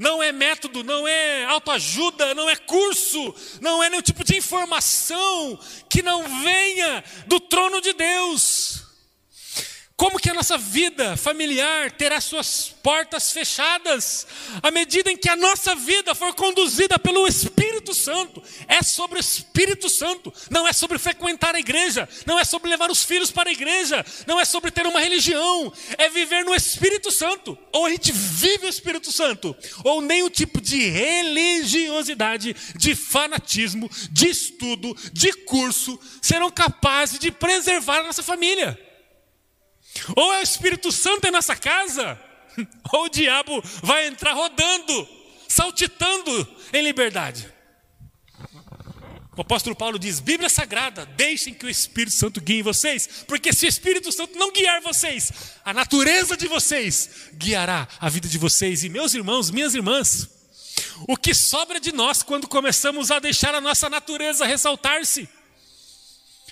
não 0.00 0.22
é 0.22 0.32
método, 0.32 0.82
não 0.82 1.06
é 1.06 1.44
autoajuda, 1.44 2.34
não 2.34 2.48
é 2.48 2.56
curso, 2.56 3.34
não 3.60 3.84
é 3.84 3.90
nenhum 3.90 4.00
tipo 4.00 4.24
de 4.24 4.34
informação 4.34 5.60
que 5.90 6.02
não 6.02 6.42
venha 6.42 7.04
do 7.26 7.38
trono 7.38 7.82
de 7.82 7.92
Deus. 7.92 8.59
Como 10.00 10.18
que 10.18 10.30
a 10.30 10.34
nossa 10.34 10.56
vida 10.56 11.14
familiar 11.14 11.92
terá 11.92 12.22
suas 12.22 12.74
portas 12.82 13.32
fechadas 13.32 14.26
à 14.62 14.70
medida 14.70 15.12
em 15.12 15.16
que 15.18 15.28
a 15.28 15.36
nossa 15.36 15.74
vida 15.74 16.14
for 16.14 16.32
conduzida 16.32 16.98
pelo 16.98 17.28
Espírito 17.28 17.92
Santo? 17.92 18.42
É 18.66 18.82
sobre 18.82 19.18
o 19.18 19.20
Espírito 19.20 19.90
Santo, 19.90 20.32
não 20.48 20.66
é 20.66 20.72
sobre 20.72 20.98
frequentar 20.98 21.54
a 21.54 21.60
igreja, 21.60 22.08
não 22.24 22.38
é 22.38 22.44
sobre 22.44 22.70
levar 22.70 22.90
os 22.90 23.04
filhos 23.04 23.30
para 23.30 23.50
a 23.50 23.52
igreja, 23.52 24.02
não 24.26 24.40
é 24.40 24.46
sobre 24.46 24.70
ter 24.70 24.86
uma 24.86 25.00
religião, 25.00 25.70
é 25.98 26.08
viver 26.08 26.46
no 26.46 26.54
Espírito 26.54 27.10
Santo. 27.10 27.58
Ou 27.70 27.84
a 27.84 27.90
gente 27.90 28.10
vive 28.10 28.64
o 28.64 28.70
Espírito 28.70 29.12
Santo, 29.12 29.54
ou 29.84 30.00
nenhum 30.00 30.30
tipo 30.30 30.62
de 30.62 30.78
religiosidade, 30.78 32.56
de 32.74 32.94
fanatismo, 32.94 33.90
de 34.10 34.30
estudo, 34.30 34.96
de 35.12 35.30
curso 35.44 36.00
serão 36.22 36.50
capazes 36.50 37.18
de 37.18 37.30
preservar 37.30 37.98
a 37.98 38.04
nossa 38.04 38.22
família. 38.22 38.89
Ou 40.16 40.32
é 40.34 40.40
o 40.40 40.42
Espírito 40.42 40.90
Santo 40.92 41.26
em 41.26 41.30
nossa 41.30 41.56
casa, 41.56 42.18
ou 42.92 43.04
o 43.04 43.08
diabo 43.08 43.62
vai 43.82 44.06
entrar 44.06 44.32
rodando, 44.32 45.08
saltitando 45.48 46.48
em 46.72 46.82
liberdade. 46.82 47.52
O 49.36 49.40
apóstolo 49.40 49.74
Paulo 49.74 49.98
diz: 49.98 50.20
Bíblia 50.20 50.48
Sagrada, 50.48 51.06
deixem 51.06 51.54
que 51.54 51.64
o 51.64 51.70
Espírito 51.70 52.14
Santo 52.14 52.40
guie 52.40 52.62
vocês, 52.62 53.24
porque 53.26 53.52
se 53.52 53.64
o 53.64 53.68
Espírito 53.68 54.12
Santo 54.12 54.38
não 54.38 54.52
guiar 54.52 54.82
vocês, 54.82 55.32
a 55.64 55.72
natureza 55.72 56.36
de 56.36 56.46
vocês 56.46 57.30
guiará 57.34 57.88
a 57.98 58.08
vida 58.08 58.28
de 58.28 58.36
vocês. 58.36 58.84
E 58.84 58.88
meus 58.88 59.14
irmãos, 59.14 59.50
minhas 59.50 59.74
irmãs, 59.74 60.28
o 61.08 61.16
que 61.16 61.32
sobra 61.32 61.80
de 61.80 61.92
nós 61.92 62.22
quando 62.22 62.48
começamos 62.48 63.10
a 63.10 63.18
deixar 63.18 63.54
a 63.54 63.60
nossa 63.60 63.88
natureza 63.88 64.44
ressaltar-se, 64.44 65.28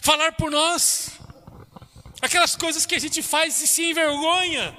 falar 0.01 0.33
por 0.33 0.51
nós, 0.51 1.11
Aquelas 2.21 2.57
coisas 2.57 2.85
que 2.85 2.95
a 2.95 2.99
gente 2.99 3.23
faz 3.23 3.61
e 3.61 3.67
se 3.67 3.83
envergonha. 3.91 4.77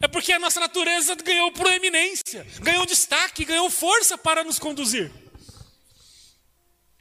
É 0.00 0.06
porque 0.06 0.32
a 0.32 0.38
nossa 0.38 0.60
natureza 0.60 1.14
ganhou 1.16 1.50
proeminência, 1.52 2.46
ganhou 2.60 2.86
destaque, 2.86 3.44
ganhou 3.44 3.68
força 3.68 4.16
para 4.16 4.44
nos 4.44 4.58
conduzir. 4.58 5.10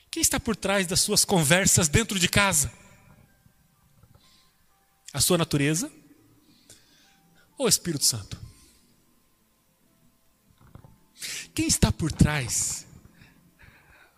Quem 0.10 0.22
está 0.22 0.40
por 0.40 0.56
trás 0.56 0.88
das 0.88 1.02
suas 1.02 1.24
conversas 1.24 1.88
dentro 1.88 2.18
de 2.18 2.28
casa? 2.28 2.72
A 5.14 5.22
sua 5.22 5.38
natureza 5.38 5.92
ou 7.56 7.68
o 7.68 7.70
Espírito 7.70 8.04
Santo? 8.04 8.40
Quem 11.54 11.68
está 11.68 11.92
por 11.92 12.12
trás 12.12 12.86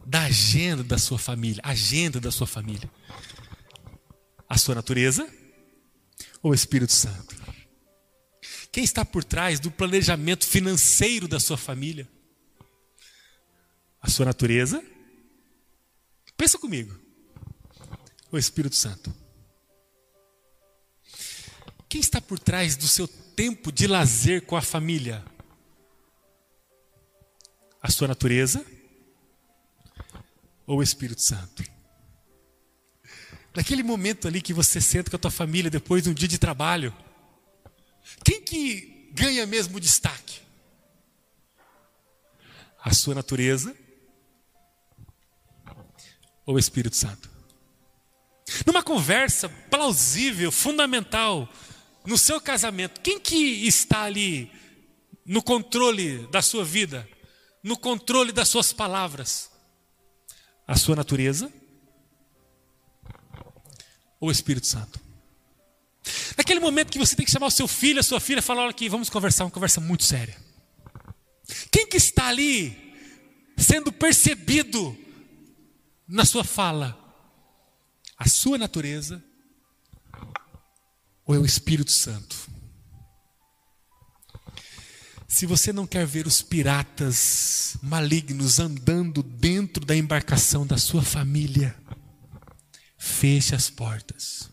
da 0.05 0.21
agenda 0.23 0.83
da 0.83 0.97
sua 0.97 1.19
família, 1.19 1.61
agenda 1.65 2.19
da 2.19 2.31
sua 2.31 2.47
família? 2.47 2.89
A 4.47 4.57
sua 4.57 4.75
natureza 4.75 5.29
ou 6.41 6.53
Espírito 6.53 6.93
Santo? 6.93 7.35
Quem 8.71 8.83
está 8.83 9.03
por 9.03 9.23
trás 9.23 9.59
do 9.59 9.71
planejamento 9.71 10.45
financeiro 10.45 11.27
da 11.27 11.39
sua 11.39 11.57
família? 11.57 12.07
A 14.01 14.09
sua 14.09 14.25
natureza? 14.25 14.83
Pensa 16.37 16.57
comigo. 16.57 16.97
O 18.31 18.37
Espírito 18.37 18.75
Santo. 18.75 19.13
Quem 21.89 21.99
está 21.99 22.21
por 22.21 22.37
trás 22.37 22.77
do 22.77 22.87
seu 22.87 23.07
tempo 23.07 23.71
de 23.71 23.87
lazer 23.87 24.45
com 24.45 24.55
a 24.55 24.61
família? 24.61 25.25
A 27.81 27.89
sua 27.89 28.07
natureza 28.07 28.63
ou 30.67 30.77
o 30.77 30.83
Espírito 30.83 31.21
Santo? 31.21 31.63
Naquele 33.59 33.83
momento 33.83 34.25
ali 34.25 34.41
que 34.41 34.53
você 34.53 34.79
senta 34.79 35.11
com 35.11 35.17
a 35.17 35.19
tua 35.19 35.29
família 35.29 35.69
depois 35.69 36.01
de 36.01 36.09
um 36.09 36.13
dia 36.13 36.29
de 36.29 36.37
trabalho, 36.37 36.95
quem 38.23 38.41
que 38.41 39.11
ganha 39.11 39.45
mesmo 39.45 39.81
destaque? 39.81 40.39
A 42.81 42.93
sua 42.93 43.13
natureza 43.13 43.75
ou 46.45 46.55
o 46.55 46.57
Espírito 46.57 46.95
Santo? 46.95 47.29
Numa 48.65 48.81
conversa 48.81 49.49
plausível, 49.49 50.53
fundamental, 50.53 51.45
no 52.05 52.17
seu 52.17 52.39
casamento, 52.39 53.01
quem 53.01 53.19
que 53.19 53.67
está 53.67 54.03
ali 54.03 54.49
no 55.25 55.43
controle 55.43 56.25
da 56.27 56.41
sua 56.41 56.63
vida, 56.63 57.05
no 57.61 57.75
controle 57.77 58.31
das 58.31 58.47
suas 58.47 58.71
palavras? 58.71 59.51
A 60.65 60.77
sua 60.77 60.95
natureza 60.95 61.58
ou 64.19 64.29
o 64.29 64.31
Espírito 64.31 64.67
Santo? 64.67 64.99
Naquele 66.37 66.59
momento 66.59 66.91
que 66.91 66.99
você 66.99 67.15
tem 67.15 67.25
que 67.25 67.31
chamar 67.31 67.47
o 67.47 67.51
seu 67.51 67.67
filho, 67.67 67.99
a 67.99 68.03
sua 68.03 68.19
filha, 68.19 68.41
falar: 68.41 68.61
olha 68.63 68.71
aqui, 68.71 68.89
vamos 68.89 69.09
conversar, 69.09 69.45
uma 69.45 69.51
conversa 69.51 69.79
muito 69.79 70.03
séria. 70.03 70.37
Quem 71.71 71.87
que 71.87 71.97
está 71.97 72.27
ali 72.27 72.95
sendo 73.57 73.91
percebido 73.91 74.97
na 76.07 76.25
sua 76.25 76.43
fala? 76.43 76.97
A 78.17 78.27
sua 78.27 78.57
natureza 78.57 79.23
ou 81.25 81.35
é 81.35 81.39
o 81.39 81.45
Espírito 81.45 81.91
Santo? 81.91 82.35
Se 85.27 85.45
você 85.45 85.71
não 85.71 85.85
quer 85.85 86.05
ver 86.07 86.25
os 86.25 86.41
piratas 86.41 87.77
malignos 87.83 88.59
andando 88.59 89.21
dentro 89.21 89.85
da 89.85 89.95
embarcação 89.95 90.65
da 90.65 90.77
sua 90.77 91.03
família, 91.03 91.77
feche 92.99 93.55
as 93.55 93.69
portas. 93.69 94.49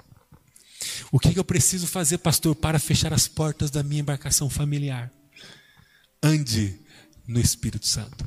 O 1.11 1.18
que 1.18 1.37
eu 1.37 1.44
preciso 1.44 1.87
fazer, 1.87 2.18
pastor, 2.18 2.54
para 2.54 2.78
fechar 2.78 3.12
as 3.12 3.26
portas 3.26 3.70
da 3.70 3.82
minha 3.82 4.00
embarcação 4.00 4.48
familiar? 4.48 5.12
Ande 6.22 6.78
no 7.26 7.40
Espírito 7.40 7.87
Santo. 7.87 8.24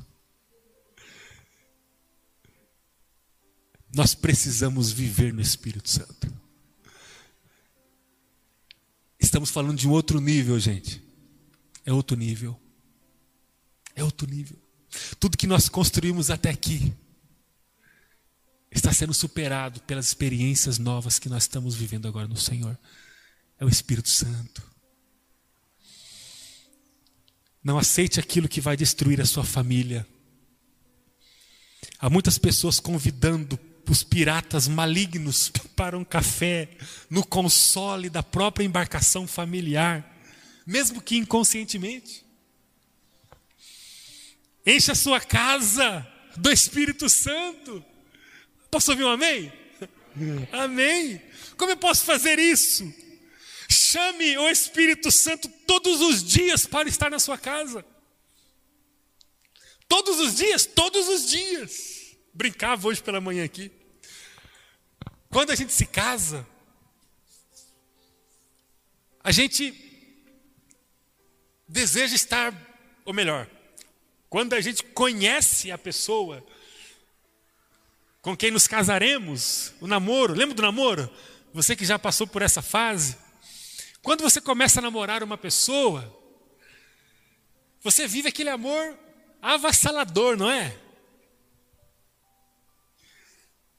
Nós 3.95 4.13
precisamos 4.13 4.91
viver 4.91 5.34
no 5.34 5.41
Espírito 5.41 5.89
Santo. 5.89 6.32
Estamos 9.19 9.49
falando 9.49 9.77
de 9.77 9.88
um 9.88 9.91
outro 9.91 10.19
nível, 10.19 10.60
gente. 10.60 11.01
É 11.86 11.93
outro 11.93 12.15
nível. 12.15 12.60
É 13.95 14.03
outro 14.03 14.29
nível. 14.29 14.58
Tudo 15.19 15.38
que 15.38 15.47
nós 15.47 15.69
construímos 15.69 16.29
até 16.29 16.49
aqui 16.49 16.93
está 18.71 18.93
sendo 18.93 19.13
superado 19.13 19.82
pelas 19.82 20.08
experiências 20.08 20.77
novas 20.77 21.17
que 21.17 21.29
nós 21.29 21.43
estamos 21.43 21.75
vivendo 21.75 22.08
agora 22.08 22.27
no 22.27 22.38
Senhor. 22.38 22.77
É 23.60 23.65
o 23.65 23.69
Espírito 23.69 24.10
Santo. 24.10 24.62
Não 27.63 27.77
aceite 27.77 28.19
aquilo 28.19 28.47
que 28.47 28.62
vai 28.62 28.77
destruir 28.77 29.19
a 29.19 29.25
sua 29.25 29.43
família. 29.43 30.08
Há 31.99 32.10
muitas 32.10 32.38
pessoas 32.38 32.79
convidando 32.79 33.60
os 33.89 34.03
piratas 34.03 34.67
malignos 34.67 35.49
para 35.75 35.97
um 35.97 36.03
café 36.03 36.69
no 37.10 37.25
console 37.25 38.10
da 38.10 38.21
própria 38.21 38.63
embarcação 38.63 39.27
familiar, 39.27 40.15
mesmo 40.65 41.01
que 41.01 41.17
inconscientemente. 41.17 42.23
Encha 44.65 44.91
a 44.91 44.95
sua 44.95 45.19
casa 45.19 46.08
do 46.38 46.51
Espírito 46.51 47.10
Santo. 47.10 47.84
Posso 48.69 48.91
ouvir 48.91 49.03
um 49.03 49.10
amém? 49.10 49.51
Amém. 50.51 51.21
Como 51.58 51.71
eu 51.71 51.77
posso 51.77 52.05
fazer 52.05 52.39
isso? 52.39 52.91
Chame 53.69 54.38
o 54.38 54.49
Espírito 54.49 55.12
Santo 55.12 55.47
todos 55.65 56.01
os 56.01 56.23
dias 56.23 56.65
para 56.65 56.88
estar 56.89 57.10
na 57.10 57.19
sua 57.19 57.38
casa. 57.38 57.86
Todos 59.88 60.19
os 60.19 60.36
dias, 60.36 60.65
todos 60.65 61.08
os 61.08 61.29
dias. 61.29 62.15
Brincava 62.34 62.88
hoje 62.88 63.01
pela 63.01 63.19
manhã 63.19 63.43
aqui. 63.43 63.71
Quando 65.29 65.51
a 65.51 65.55
gente 65.55 65.73
se 65.73 65.86
casa, 65.86 66.45
a 69.23 69.32
gente 69.32 69.73
deseja 71.67 72.15
estar, 72.15 72.53
ou 73.05 73.13
melhor, 73.13 73.47
quando 74.29 74.53
a 74.53 74.62
gente 74.62 74.84
conhece 74.84 75.71
a 75.71 75.77
pessoa, 75.77 76.43
com 78.21 78.36
quem 78.36 78.51
nos 78.51 78.67
casaremos, 78.67 79.73
o 79.79 79.88
namoro, 79.88 80.34
lembra 80.34 80.55
do 80.55 80.62
namoro? 80.62 81.10
Você 81.53 81.75
que 81.75 81.86
já 81.86 81.97
passou 81.97 82.27
por 82.27 82.41
essa 82.41 82.62
fase. 82.62 83.17
Quando 84.01 84.21
você 84.21 84.39
começa 84.39 84.79
a 84.79 84.84
namorar 84.84 85.23
uma 85.23 85.38
pessoa, 85.38 86.15
você 87.82 88.08
vive 88.08 88.27
aquele 88.27 88.49
amor 88.49 88.97
avassalador, 89.41 90.38
não 90.38 90.49
é? 90.49 90.75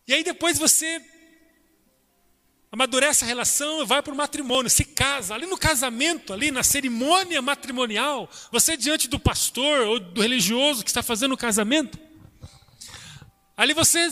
E 0.09 0.15
aí 0.15 0.25
depois 0.25 0.59
você 0.59 1.01
amadurece 2.73 3.25
a 3.25 3.27
relação 3.27 3.83
e 3.83 3.87
vai 3.87 4.03
para 4.03 4.13
o 4.13 4.17
matrimônio, 4.17 4.71
se 4.71 4.85
casa. 4.85 5.35
Ali 5.35 5.47
no 5.47 5.59
casamento, 5.59 6.33
ali 6.33 6.51
na 6.51 6.63
cerimônia 6.63 7.43
matrimonial, 7.43 8.29
você 8.51 8.77
diante 8.77 9.09
do 9.09 9.19
pastor 9.19 9.87
ou 9.87 10.01
do 10.01 10.21
religioso 10.23 10.83
que 10.83 10.91
está 10.91 11.03
fazendo 11.03 11.33
o 11.33 11.39
casamento, 11.39 11.99
ali 13.57 13.75
você 13.75 14.09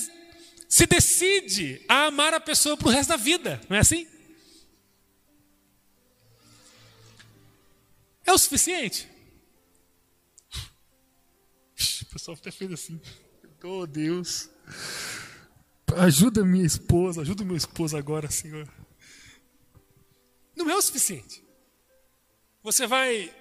se 0.68 0.86
decide 0.86 1.82
a 1.88 2.04
amar 2.06 2.34
a 2.34 2.40
pessoa 2.40 2.76
para 2.76 2.88
o 2.88 2.90
resto 2.90 3.08
da 3.08 3.16
vida, 3.16 3.60
não 3.68 3.76
é 3.76 3.80
assim? 3.80 4.06
É 8.26 8.32
o 8.32 8.36
suficiente? 8.36 9.08
O 12.02 12.06
pessoal 12.12 12.36
até 12.36 12.50
fez 12.50 12.70
assim. 12.72 13.00
Oh 13.62 13.86
Deus. 13.86 14.50
Ajuda 15.96 16.44
minha 16.44 16.66
esposa, 16.66 17.22
ajuda 17.22 17.44
meu 17.44 17.56
esposo 17.56 17.96
agora, 17.96 18.30
Senhor. 18.30 18.68
Não 20.54 20.68
é 20.68 20.76
o 20.76 20.82
suficiente. 20.82 21.42
Você 22.62 22.86
vai 22.86 23.34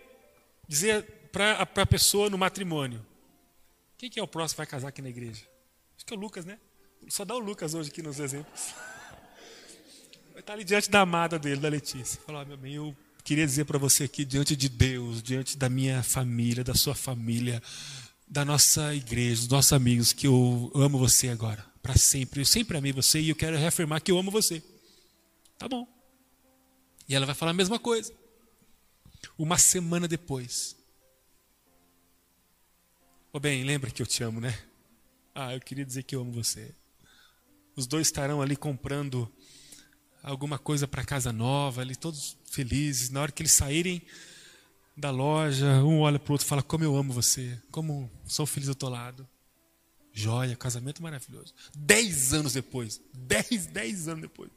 dizer 0.67 1.03
para 1.31 1.61
a 1.61 1.85
pessoa 1.85 2.29
no 2.29 2.37
matrimônio: 2.37 3.05
quem 3.97 4.09
que 4.09 4.19
é 4.19 4.23
o 4.23 4.27
próximo 4.27 4.55
que 4.55 4.57
vai 4.59 4.67
casar 4.67 4.87
aqui 4.87 5.01
na 5.01 5.09
igreja? 5.09 5.45
Acho 5.95 6.05
que 6.05 6.13
é 6.13 6.17
o 6.17 6.19
Lucas, 6.19 6.45
né? 6.45 6.59
Só 7.09 7.23
dá 7.23 7.35
o 7.35 7.39
Lucas 7.39 7.73
hoje 7.73 7.89
aqui 7.89 8.01
nos 8.01 8.19
exemplos. 8.19 8.73
Vai 10.31 10.41
estar 10.41 10.53
ali 10.53 10.63
diante 10.63 10.89
da 10.89 11.01
amada 11.01 11.39
dele, 11.39 11.61
da 11.61 11.69
Letícia. 11.69 12.19
Falar, 12.25 12.45
meu 12.45 12.57
bem, 12.57 12.75
eu 12.75 12.95
queria 13.23 13.45
dizer 13.45 13.65
para 13.65 13.77
você 13.77 14.03
aqui, 14.03 14.23
diante 14.23 14.55
de 14.55 14.69
Deus, 14.69 15.21
diante 15.23 15.57
da 15.57 15.69
minha 15.69 16.03
família, 16.03 16.63
da 16.63 16.73
sua 16.73 16.95
família, 16.95 17.61
da 18.27 18.45
nossa 18.45 18.93
igreja, 18.93 19.41
dos 19.41 19.49
nossos 19.49 19.73
amigos, 19.73 20.13
que 20.13 20.27
eu 20.27 20.71
amo 20.75 20.97
você 20.97 21.29
agora, 21.29 21.65
para 21.81 21.97
sempre. 21.97 22.41
Eu 22.41 22.45
sempre 22.45 22.77
amei 22.77 22.91
você 22.91 23.19
e 23.19 23.29
eu 23.29 23.35
quero 23.35 23.57
reafirmar 23.57 24.01
que 24.01 24.11
eu 24.11 24.17
amo 24.17 24.29
você. 24.29 24.63
Tá 25.57 25.67
bom. 25.67 25.87
E 27.07 27.15
ela 27.15 27.25
vai 27.25 27.35
falar 27.35 27.51
a 27.51 27.53
mesma 27.53 27.79
coisa. 27.79 28.13
Uma 29.37 29.57
semana 29.57 30.07
depois. 30.07 30.75
Ô 33.31 33.39
bem, 33.39 33.63
lembra 33.63 33.91
que 33.91 34.01
eu 34.01 34.07
te 34.07 34.23
amo, 34.23 34.39
né? 34.39 34.57
Ah, 35.33 35.53
eu 35.53 35.59
queria 35.61 35.85
dizer 35.85 36.03
que 36.03 36.15
eu 36.15 36.21
amo 36.21 36.31
você. 36.31 36.73
Os 37.77 37.85
dois 37.85 38.07
estarão 38.07 38.41
ali 38.41 38.55
comprando 38.55 39.31
alguma 40.23 40.57
coisa 40.57 40.87
para 40.87 41.05
casa 41.05 41.31
nova, 41.31 41.81
ali 41.81 41.95
todos 41.95 42.35
felizes. 42.49 43.11
Na 43.11 43.21
hora 43.21 43.31
que 43.31 43.43
eles 43.43 43.51
saírem 43.51 44.01
da 44.97 45.11
loja, 45.11 45.83
um 45.83 45.99
olha 45.99 46.17
para 46.17 46.31
o 46.31 46.33
outro 46.33 46.47
e 46.47 46.49
fala: 46.49 46.63
Como 46.63 46.83
eu 46.83 46.95
amo 46.95 47.13
você, 47.13 47.55
como 47.69 48.09
sou 48.25 48.47
feliz 48.47 48.67
ao 48.67 48.73
teu 48.73 48.89
lado. 48.89 49.29
Joia, 50.11 50.55
casamento 50.55 51.03
maravilhoso. 51.03 51.53
Dez 51.75 52.33
anos 52.33 52.53
depois, 52.53 52.99
dez, 53.13 53.67
dez 53.67 54.07
anos 54.07 54.23
depois, 54.23 54.49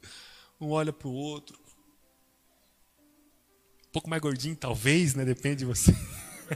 um 0.59 0.71
olha 0.71 0.91
para 0.91 1.07
o 1.07 1.13
outro. 1.13 1.59
Um 3.87 3.91
pouco 3.91 4.09
mais 4.09 4.19
gordinho, 4.19 4.55
talvez, 4.55 5.13
né? 5.13 5.23
Depende 5.23 5.57
de 5.57 5.65
você. 5.65 5.95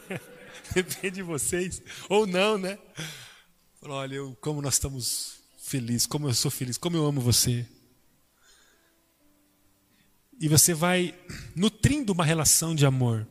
Depende 0.74 1.18
de 1.18 1.22
vocês. 1.22 1.80
Ou 2.10 2.26
não, 2.26 2.58
né? 2.58 2.80
Olha, 3.84 4.16
eu, 4.16 4.36
como 4.42 4.64
nós 4.64 4.74
estamos 4.74 5.45
feliz, 5.66 6.06
como 6.06 6.28
eu 6.30 6.34
sou 6.34 6.52
feliz, 6.52 6.78
como 6.78 6.96
eu 6.96 7.06
amo 7.06 7.20
você. 7.20 7.66
E 10.40 10.48
você 10.48 10.76
vai 10.76 11.18
nutrindo 11.56 12.14
uma 12.14 12.24
relação 12.24 12.76
de 12.76 12.86
amor. 12.86 13.28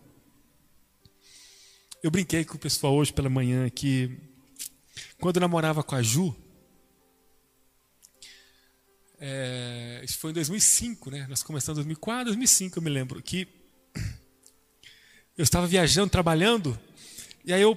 Eu 2.03 2.11
brinquei 2.11 2.44
com 2.44 2.57
o 2.57 2.59
pessoal 2.59 2.92
hoje 2.92 3.12
pela 3.12 3.31
manhã 3.31 3.70
que 3.70 4.18
quando 5.20 5.37
eu 5.37 5.42
namorava 5.42 5.85
com 5.85 5.94
a 5.94 6.03
Ju, 6.03 6.35
é, 9.20 10.03
isso 10.05 10.18
foi 10.18 10.33
em 10.33 10.35
2005, 10.35 11.11
né? 11.11 11.27
Nós 11.29 11.42
começamos 11.42 11.79
em 11.79 11.83
2004, 11.83 12.25
2005, 12.27 12.79
eu 12.79 12.83
me 12.83 12.90
lembro 12.90 13.23
que 13.23 13.47
eu 15.38 15.44
estava 15.44 15.68
viajando, 15.68 16.11
trabalhando, 16.11 16.79
e 17.44 17.53
aí 17.53 17.62
eu 17.62 17.77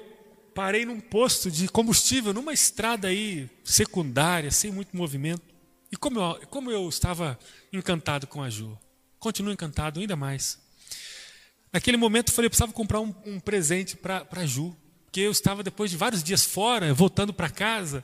parei 0.58 0.86
num 0.86 1.00
posto 1.00 1.52
de 1.52 1.68
combustível, 1.68 2.34
numa 2.34 2.52
estrada 2.52 3.10
aí 3.10 3.48
secundária, 3.64 4.50
sem 4.50 4.72
muito 4.72 4.98
movimento. 4.98 5.44
E 5.92 5.96
como 5.96 6.20
eu, 6.20 6.48
como 6.48 6.72
eu 6.72 6.90
estava 6.90 7.38
encantado 7.72 8.26
com 8.26 8.42
a 8.42 8.50
Ju, 8.50 8.76
continuo 9.20 9.54
encantado 9.54 10.00
ainda 10.00 10.16
mais. 10.16 10.58
Naquele 11.72 11.96
momento 11.96 12.30
eu 12.30 12.34
falei, 12.34 12.48
eu 12.48 12.50
precisava 12.50 12.74
comprar 12.74 13.00
um, 13.00 13.14
um 13.24 13.40
presente 13.40 13.96
para 13.96 14.26
a 14.32 14.46
Ju, 14.48 14.76
porque 15.06 15.20
eu 15.20 15.30
estava 15.30 15.62
depois 15.62 15.92
de 15.92 15.98
vários 15.98 16.24
dias 16.24 16.44
fora, 16.44 16.92
voltando 16.92 17.32
para 17.32 17.52
casa, 17.52 18.04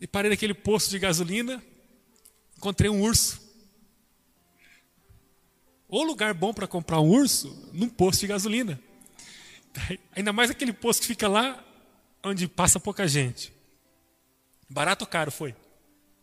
e 0.00 0.06
parei 0.06 0.30
naquele 0.30 0.54
posto 0.54 0.90
de 0.90 0.98
gasolina, 1.00 1.60
encontrei 2.56 2.88
um 2.88 3.02
urso. 3.02 3.40
O 5.88 6.04
lugar 6.04 6.32
bom 6.34 6.54
para 6.54 6.68
comprar 6.68 7.00
um 7.00 7.08
urso, 7.08 7.68
num 7.72 7.88
posto 7.88 8.20
de 8.20 8.28
gasolina. 8.28 8.80
Ainda 10.14 10.32
mais 10.32 10.50
aquele 10.50 10.72
posto 10.72 11.02
que 11.02 11.08
fica 11.08 11.28
lá 11.28 11.64
onde 12.22 12.46
passa 12.48 12.78
pouca 12.78 13.06
gente. 13.06 13.52
Barato 14.68 15.04
ou 15.04 15.10
caro 15.10 15.30
foi? 15.30 15.54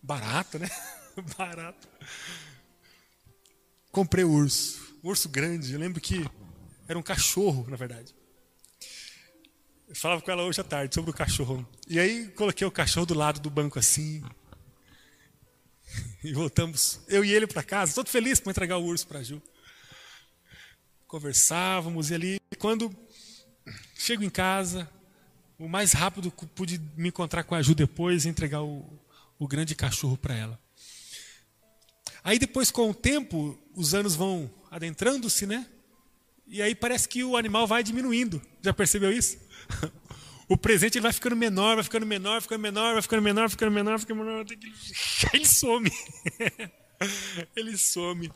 Barato, 0.02 0.60
né? 0.60 0.70
Barato. 1.38 1.88
Comprei 3.92 4.24
o 4.24 4.32
urso. 4.32 4.96
Um 5.04 5.10
urso 5.10 5.28
grande. 5.28 5.74
Eu 5.74 5.80
lembro 5.80 6.00
que 6.00 6.26
era 6.88 6.98
um 6.98 7.04
cachorro, 7.04 7.68
na 7.70 7.76
verdade. 7.76 8.16
Eu 9.88 9.96
falava 9.96 10.22
com 10.22 10.30
ela 10.30 10.44
hoje 10.44 10.62
à 10.62 10.64
tarde 10.64 10.94
sobre 10.94 11.12
o 11.12 11.14
cachorro. 11.14 11.68
E 11.88 12.00
aí 12.00 12.28
coloquei 12.30 12.68
o 12.68 12.72
cachorro 12.72 13.06
do 13.06 13.14
lado 13.14 13.40
do 13.40 13.50
banco 13.50 13.80
assim. 13.80 14.24
E 16.24 16.34
voltamos, 16.34 17.00
eu 17.08 17.24
e 17.24 17.32
ele 17.32 17.48
para 17.48 17.64
casa, 17.64 17.94
todo 17.94 18.10
feliz 18.10 18.40
para 18.40 18.50
entregar 18.52 18.78
o 18.78 18.84
urso 18.84 19.08
para 19.08 19.20
a 19.20 19.24
Ju. 19.24 19.42
Conversávamos 21.08 22.10
e 22.10 22.16
ali, 22.16 22.42
quando 22.60 22.94
chego 23.96 24.24
em 24.24 24.30
casa, 24.30 24.90
o 25.58 25.68
mais 25.68 25.94
rápido 25.94 26.32
pude 26.32 26.80
me 26.96 27.10
encontrar 27.10 27.44
com 27.44 27.56
a 27.56 27.62
Ju 27.62 27.74
depois 27.74 28.26
e 28.26 28.30
entregar 28.30 28.62
o, 28.62 28.86
o 29.40 29.48
grande 29.48 29.76
cachorro 29.76 30.18
para 30.18 30.36
ela. 30.36 30.60
Aí 32.24 32.38
depois, 32.38 32.70
com 32.72 32.90
o 32.90 32.94
tempo, 32.94 33.58
os 33.76 33.94
anos 33.94 34.16
vão 34.16 34.50
adentrando-se, 34.70 35.46
né? 35.46 35.66
E 36.46 36.62
aí 36.62 36.76
parece 36.76 37.08
que 37.08 37.24
o 37.24 37.38
animal 37.38 37.66
vai 37.68 37.84
diminuindo. 37.84 38.42
Já 38.62 38.74
percebeu 38.74 39.12
isso? 39.12 39.38
O 40.50 40.56
presente 40.56 40.98
ele 40.98 41.04
vai 41.04 41.12
ficando 41.12 41.36
menor, 41.36 41.76
vai 41.76 41.84
ficando 41.84 42.06
menor, 42.06 42.42
ficando 42.42 42.62
menor, 42.62 42.94
vai 42.94 43.02
ficando 43.02 43.22
menor, 43.22 43.50
ficando 43.50 43.72
menor, 43.72 44.00
ficando 44.00 44.24
menor. 44.24 44.46
Ele 45.34 45.46
some. 45.46 45.92
Ele 47.54 47.78
some. 47.78 48.32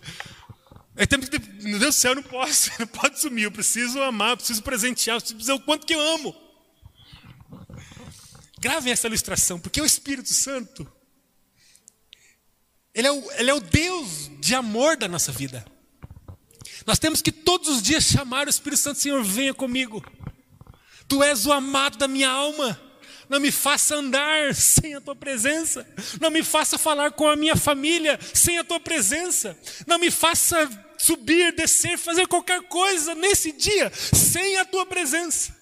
É 0.96 1.06
tempo 1.06 1.30
que, 1.30 1.40
meu 1.64 1.80
Deus 1.80 1.96
do 1.96 2.00
céu, 2.00 2.12
eu 2.12 2.16
não 2.16 2.24
posso, 2.24 2.70
não 2.80 2.88
pode 2.88 3.20
sumir. 3.20 3.44
Eu 3.44 3.52
preciso 3.52 4.02
amar, 4.02 4.32
eu 4.32 4.38
preciso 4.38 4.62
presentear, 4.62 5.18
eu 5.18 5.22
preciso 5.22 5.40
dizer 5.40 5.54
o 5.54 5.60
quanto 5.60 5.88
que 5.88 5.94
eu 5.94 6.00
amo. 6.00 6.36
Gravem 8.60 8.94
essa 8.94 9.08
ilustração, 9.08 9.60
porque 9.60 9.82
o 9.82 9.86
Espírito 9.86 10.34
Santo, 10.34 10.92
ele 12.94 13.08
é, 13.08 13.12
o, 13.12 13.32
ele 13.34 13.50
é 13.50 13.54
o 13.54 13.60
Deus 13.60 14.30
de 14.40 14.54
amor 14.54 14.98
da 14.98 15.08
nossa 15.08 15.32
vida. 15.32 15.66
Nós 16.86 17.00
temos 17.00 17.22
que 17.22 17.32
todos 17.32 17.70
os 17.70 17.82
dias 17.82 18.04
chamar 18.04 18.48
o 18.48 18.50
Espírito 18.50 18.82
Santo, 18.82 19.00
Senhor, 19.00 19.24
venha 19.24 19.54
comigo. 19.54 20.04
Tu 21.08 21.24
és 21.24 21.46
o 21.46 21.52
amado 21.52 21.98
da 21.98 22.08
minha 22.08 22.30
alma. 22.30 22.80
Não 23.32 23.40
me 23.40 23.50
faça 23.50 23.96
andar 23.96 24.54
sem 24.54 24.94
a 24.94 25.00
tua 25.00 25.16
presença. 25.16 25.88
Não 26.20 26.30
me 26.30 26.44
faça 26.44 26.78
falar 26.78 27.12
com 27.12 27.30
a 27.30 27.36
minha 27.38 27.56
família 27.56 28.20
sem 28.34 28.58
a 28.58 28.64
tua 28.64 28.78
presença. 28.78 29.58
Não 29.88 29.98
me 29.98 30.12
faça 30.12 30.70
subir, 30.98 31.54
descer, 31.54 31.98
fazer 31.98 32.28
qualquer 32.28 32.62
coisa 32.64 33.16
nesse 33.16 33.54
dia 33.54 33.90
sem 34.14 34.58
a 34.58 34.66
tua 34.66 34.86
presença. 34.86 35.56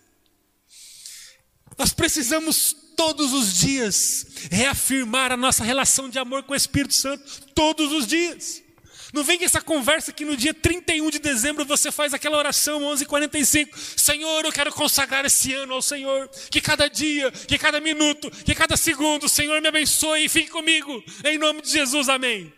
Nós 1.77 1.93
precisamos 1.93 2.75
todos 2.97 3.33
os 3.33 3.53
dias 3.53 4.25
reafirmar 4.49 5.31
a 5.31 5.37
nossa 5.37 5.63
relação 5.63 6.09
de 6.09 6.17
amor 6.17 6.41
com 6.41 6.53
o 6.53 6.55
Espírito 6.55 6.95
Santo, 6.95 7.23
todos 7.53 7.91
os 7.91 8.07
dias. 8.07 8.63
Não 9.11 9.23
vem 9.23 9.39
com 9.39 9.45
essa 9.45 9.61
conversa 9.61 10.11
que 10.11 10.23
no 10.23 10.37
dia 10.37 10.53
31 10.53 11.09
de 11.09 11.19
dezembro 11.19 11.65
você 11.65 11.91
faz 11.91 12.13
aquela 12.13 12.37
oração 12.37 12.83
11:45. 12.83 13.75
Senhor, 13.97 14.45
eu 14.45 14.51
quero 14.51 14.71
consagrar 14.71 15.25
esse 15.25 15.53
ano 15.53 15.73
ao 15.73 15.81
Senhor. 15.81 16.29
Que 16.51 16.61
cada 16.61 16.87
dia, 16.87 17.31
que 17.31 17.57
cada 17.57 17.79
minuto, 17.79 18.29
que 18.29 18.53
cada 18.53 18.77
segundo, 18.77 19.25
o 19.25 19.29
Senhor 19.29 19.59
me 19.61 19.67
abençoe 19.67 20.25
e 20.25 20.29
fique 20.29 20.49
comigo. 20.49 21.03
Em 21.23 21.37
nome 21.37 21.61
de 21.61 21.71
Jesus, 21.71 22.07
amém. 22.07 22.53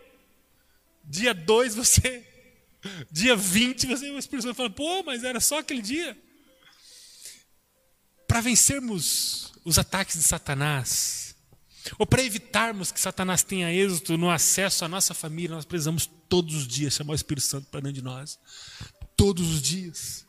Dia 1.04 1.34
2 1.34 1.76
você 1.76 2.26
dia 3.12 3.36
20 3.36 3.88
você 3.88 4.10
o 4.10 4.20
Espírito 4.20 4.44
Santo 4.44 4.56
fala: 4.56 4.70
"Pô, 4.70 5.04
mas 5.04 5.24
era 5.24 5.40
só 5.40 5.60
aquele 5.60 5.82
dia". 5.82 6.18
Para 8.28 8.42
vencermos 8.42 9.54
os 9.64 9.78
ataques 9.78 10.18
de 10.18 10.24
Satanás, 10.24 11.21
ou 11.98 12.06
para 12.06 12.24
evitarmos 12.24 12.92
que 12.92 13.00
Satanás 13.00 13.44
tenha 13.44 13.74
êxito 13.74 14.18
no 14.18 14.30
acesso 14.30 14.86
à 14.86 14.88
nossa 14.88 15.14
família, 15.14 15.56
nós 15.56 15.66
precisamos 15.66 16.10
todos 16.30 16.56
os 16.56 16.68
dias 16.68 16.94
chamar 16.94 17.14
o 17.14 17.16
Espírito 17.16 17.46
Santo 17.46 17.68
para 17.70 17.82
dentro 17.82 17.96
de 17.96 18.04
nós. 18.04 18.40
Todos 19.16 19.48
os 19.50 19.62
dias. 19.62 20.26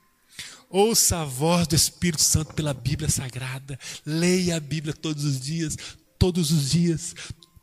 Ouça 0.68 1.20
a 1.20 1.24
voz 1.24 1.66
do 1.66 1.74
Espírito 1.74 2.22
Santo 2.22 2.54
pela 2.54 2.72
Bíblia 2.72 3.08
Sagrada. 3.08 3.78
Leia 4.04 4.56
a 4.56 4.60
Bíblia 4.60 4.94
todos 4.94 5.24
os 5.24 5.40
dias. 5.40 5.76
Todos 6.18 6.50
os 6.50 6.70
dias. 6.70 7.14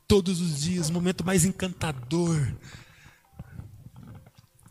Todos 0.07 0.39
os 0.39 0.61
dias. 0.61 0.89
O 0.89 0.93
momento 0.93 1.25
mais 1.25 1.43
encantador 1.45 2.55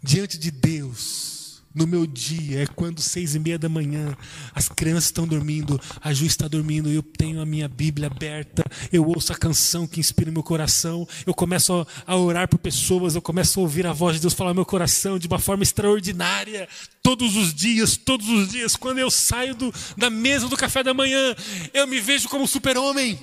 diante 0.02 0.38
de 0.38 0.50
Deus 0.50 1.37
no 1.78 1.86
meu 1.86 2.04
dia, 2.04 2.64
é 2.64 2.66
quando 2.66 3.00
seis 3.00 3.36
e 3.36 3.38
meia 3.38 3.56
da 3.56 3.68
manhã, 3.68 4.16
as 4.52 4.68
crianças 4.68 5.04
estão 5.04 5.28
dormindo, 5.28 5.80
a 6.00 6.12
Ju 6.12 6.26
está 6.26 6.48
dormindo, 6.48 6.90
eu 6.90 7.02
tenho 7.02 7.40
a 7.40 7.46
minha 7.46 7.68
Bíblia 7.68 8.08
aberta, 8.08 8.64
eu 8.92 9.06
ouço 9.06 9.32
a 9.32 9.36
canção 9.36 9.86
que 9.86 10.00
inspira 10.00 10.32
meu 10.32 10.42
coração, 10.42 11.06
eu 11.24 11.32
começo 11.32 11.86
a 12.04 12.16
orar 12.16 12.48
por 12.48 12.58
pessoas, 12.58 13.14
eu 13.14 13.22
começo 13.22 13.60
a 13.60 13.62
ouvir 13.62 13.86
a 13.86 13.92
voz 13.92 14.16
de 14.16 14.22
Deus 14.22 14.34
falar 14.34 14.50
no 14.50 14.56
meu 14.56 14.66
coração 14.66 15.20
de 15.20 15.28
uma 15.28 15.38
forma 15.38 15.62
extraordinária, 15.62 16.68
todos 17.00 17.36
os 17.36 17.54
dias, 17.54 17.96
todos 17.96 18.28
os 18.28 18.48
dias, 18.48 18.74
quando 18.74 18.98
eu 18.98 19.10
saio 19.10 19.54
do, 19.54 19.72
da 19.96 20.10
mesa 20.10 20.48
do 20.48 20.56
café 20.56 20.82
da 20.82 20.92
manhã, 20.92 21.36
eu 21.72 21.86
me 21.86 22.00
vejo 22.00 22.28
como 22.28 22.48
super-homem. 22.48 23.16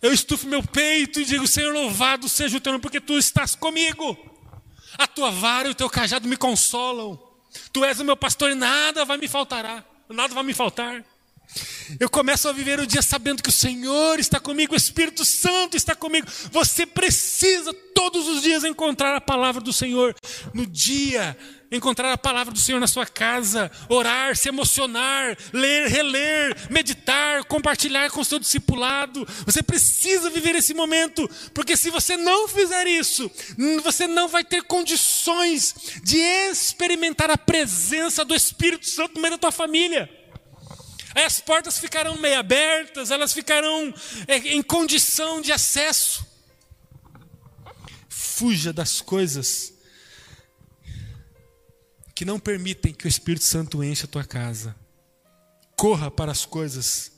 Eu 0.00 0.12
estufo 0.12 0.46
meu 0.46 0.62
peito 0.62 1.20
e 1.20 1.24
digo, 1.24 1.46
Senhor, 1.46 1.74
louvado 1.74 2.28
seja 2.28 2.56
o 2.56 2.60
teu 2.60 2.72
nome, 2.72 2.80
porque 2.82 3.00
tu 3.00 3.18
estás 3.18 3.56
comigo. 3.56 4.29
A 5.00 5.06
tua 5.06 5.30
vara 5.30 5.66
e 5.66 5.70
o 5.70 5.74
teu 5.74 5.88
cajado 5.88 6.28
me 6.28 6.36
consolam. 6.36 7.18
Tu 7.72 7.82
és 7.86 7.98
o 8.00 8.04
meu 8.04 8.18
pastor 8.18 8.50
e 8.50 8.54
nada 8.54 9.02
vai 9.02 9.16
me 9.16 9.28
faltará. 9.28 9.82
Nada 10.10 10.34
vai 10.34 10.44
me 10.44 10.52
faltar. 10.52 11.02
Eu 11.98 12.10
começo 12.10 12.46
a 12.46 12.52
viver 12.52 12.78
o 12.78 12.86
dia 12.86 13.00
sabendo 13.00 13.42
que 13.42 13.48
o 13.48 13.52
Senhor 13.52 14.18
está 14.18 14.38
comigo, 14.38 14.74
o 14.74 14.76
Espírito 14.76 15.24
Santo 15.24 15.74
está 15.74 15.94
comigo. 15.94 16.26
Você 16.52 16.84
precisa 16.84 17.72
todos 17.94 18.28
os 18.28 18.42
dias 18.42 18.62
encontrar 18.62 19.16
a 19.16 19.22
palavra 19.22 19.62
do 19.62 19.72
Senhor. 19.72 20.14
No 20.52 20.66
dia 20.66 21.34
encontrar 21.70 22.12
a 22.12 22.18
palavra 22.18 22.52
do 22.52 22.58
Senhor 22.58 22.80
na 22.80 22.88
sua 22.88 23.06
casa, 23.06 23.70
orar, 23.88 24.36
se 24.36 24.48
emocionar, 24.48 25.36
ler, 25.52 25.88
reler, 25.88 26.56
meditar, 26.68 27.44
compartilhar 27.44 28.10
com 28.10 28.20
o 28.20 28.24
seu 28.24 28.38
discipulado. 28.38 29.26
Você 29.46 29.62
precisa 29.62 30.30
viver 30.30 30.56
esse 30.56 30.74
momento, 30.74 31.28
porque 31.54 31.76
se 31.76 31.90
você 31.90 32.16
não 32.16 32.48
fizer 32.48 32.86
isso, 32.86 33.30
você 33.84 34.06
não 34.06 34.26
vai 34.26 34.42
ter 34.42 34.62
condições 34.64 35.74
de 36.02 36.18
experimentar 36.18 37.30
a 37.30 37.38
presença 37.38 38.24
do 38.24 38.34
Espírito 38.34 38.88
Santo 38.88 39.14
no 39.14 39.20
meio 39.20 39.34
da 39.34 39.38
tua 39.38 39.52
família. 39.52 40.10
As 41.14 41.40
portas 41.40 41.78
ficarão 41.78 42.16
meio 42.16 42.38
abertas, 42.38 43.10
elas 43.10 43.32
ficarão 43.32 43.92
é, 44.26 44.36
em 44.38 44.62
condição 44.62 45.40
de 45.40 45.52
acesso. 45.52 46.24
Fuja 48.08 48.72
das 48.72 49.00
coisas 49.00 49.79
que 52.20 52.24
não 52.26 52.38
permitem 52.38 52.92
que 52.92 53.06
o 53.06 53.08
Espírito 53.08 53.46
Santo 53.46 53.82
encha 53.82 54.04
a 54.04 54.06
tua 54.06 54.22
casa. 54.22 54.76
Corra 55.74 56.10
para 56.10 56.30
as 56.30 56.44
coisas 56.44 57.12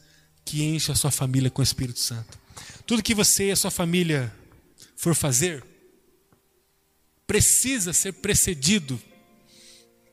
que 0.44 0.62
enchem 0.62 0.92
a 0.92 0.96
sua 0.96 1.11
família 1.11 1.50
com 1.50 1.61
o 1.61 1.64
Espírito 1.64 1.98
Santo. 1.98 2.38
Tudo 2.86 3.03
que 3.03 3.12
você 3.12 3.48
e 3.48 3.50
a 3.50 3.57
sua 3.57 3.72
família 3.72 4.32
for 4.94 5.12
fazer, 5.12 5.64
precisa 7.26 7.92
ser 7.92 8.12
precedido 8.12 8.96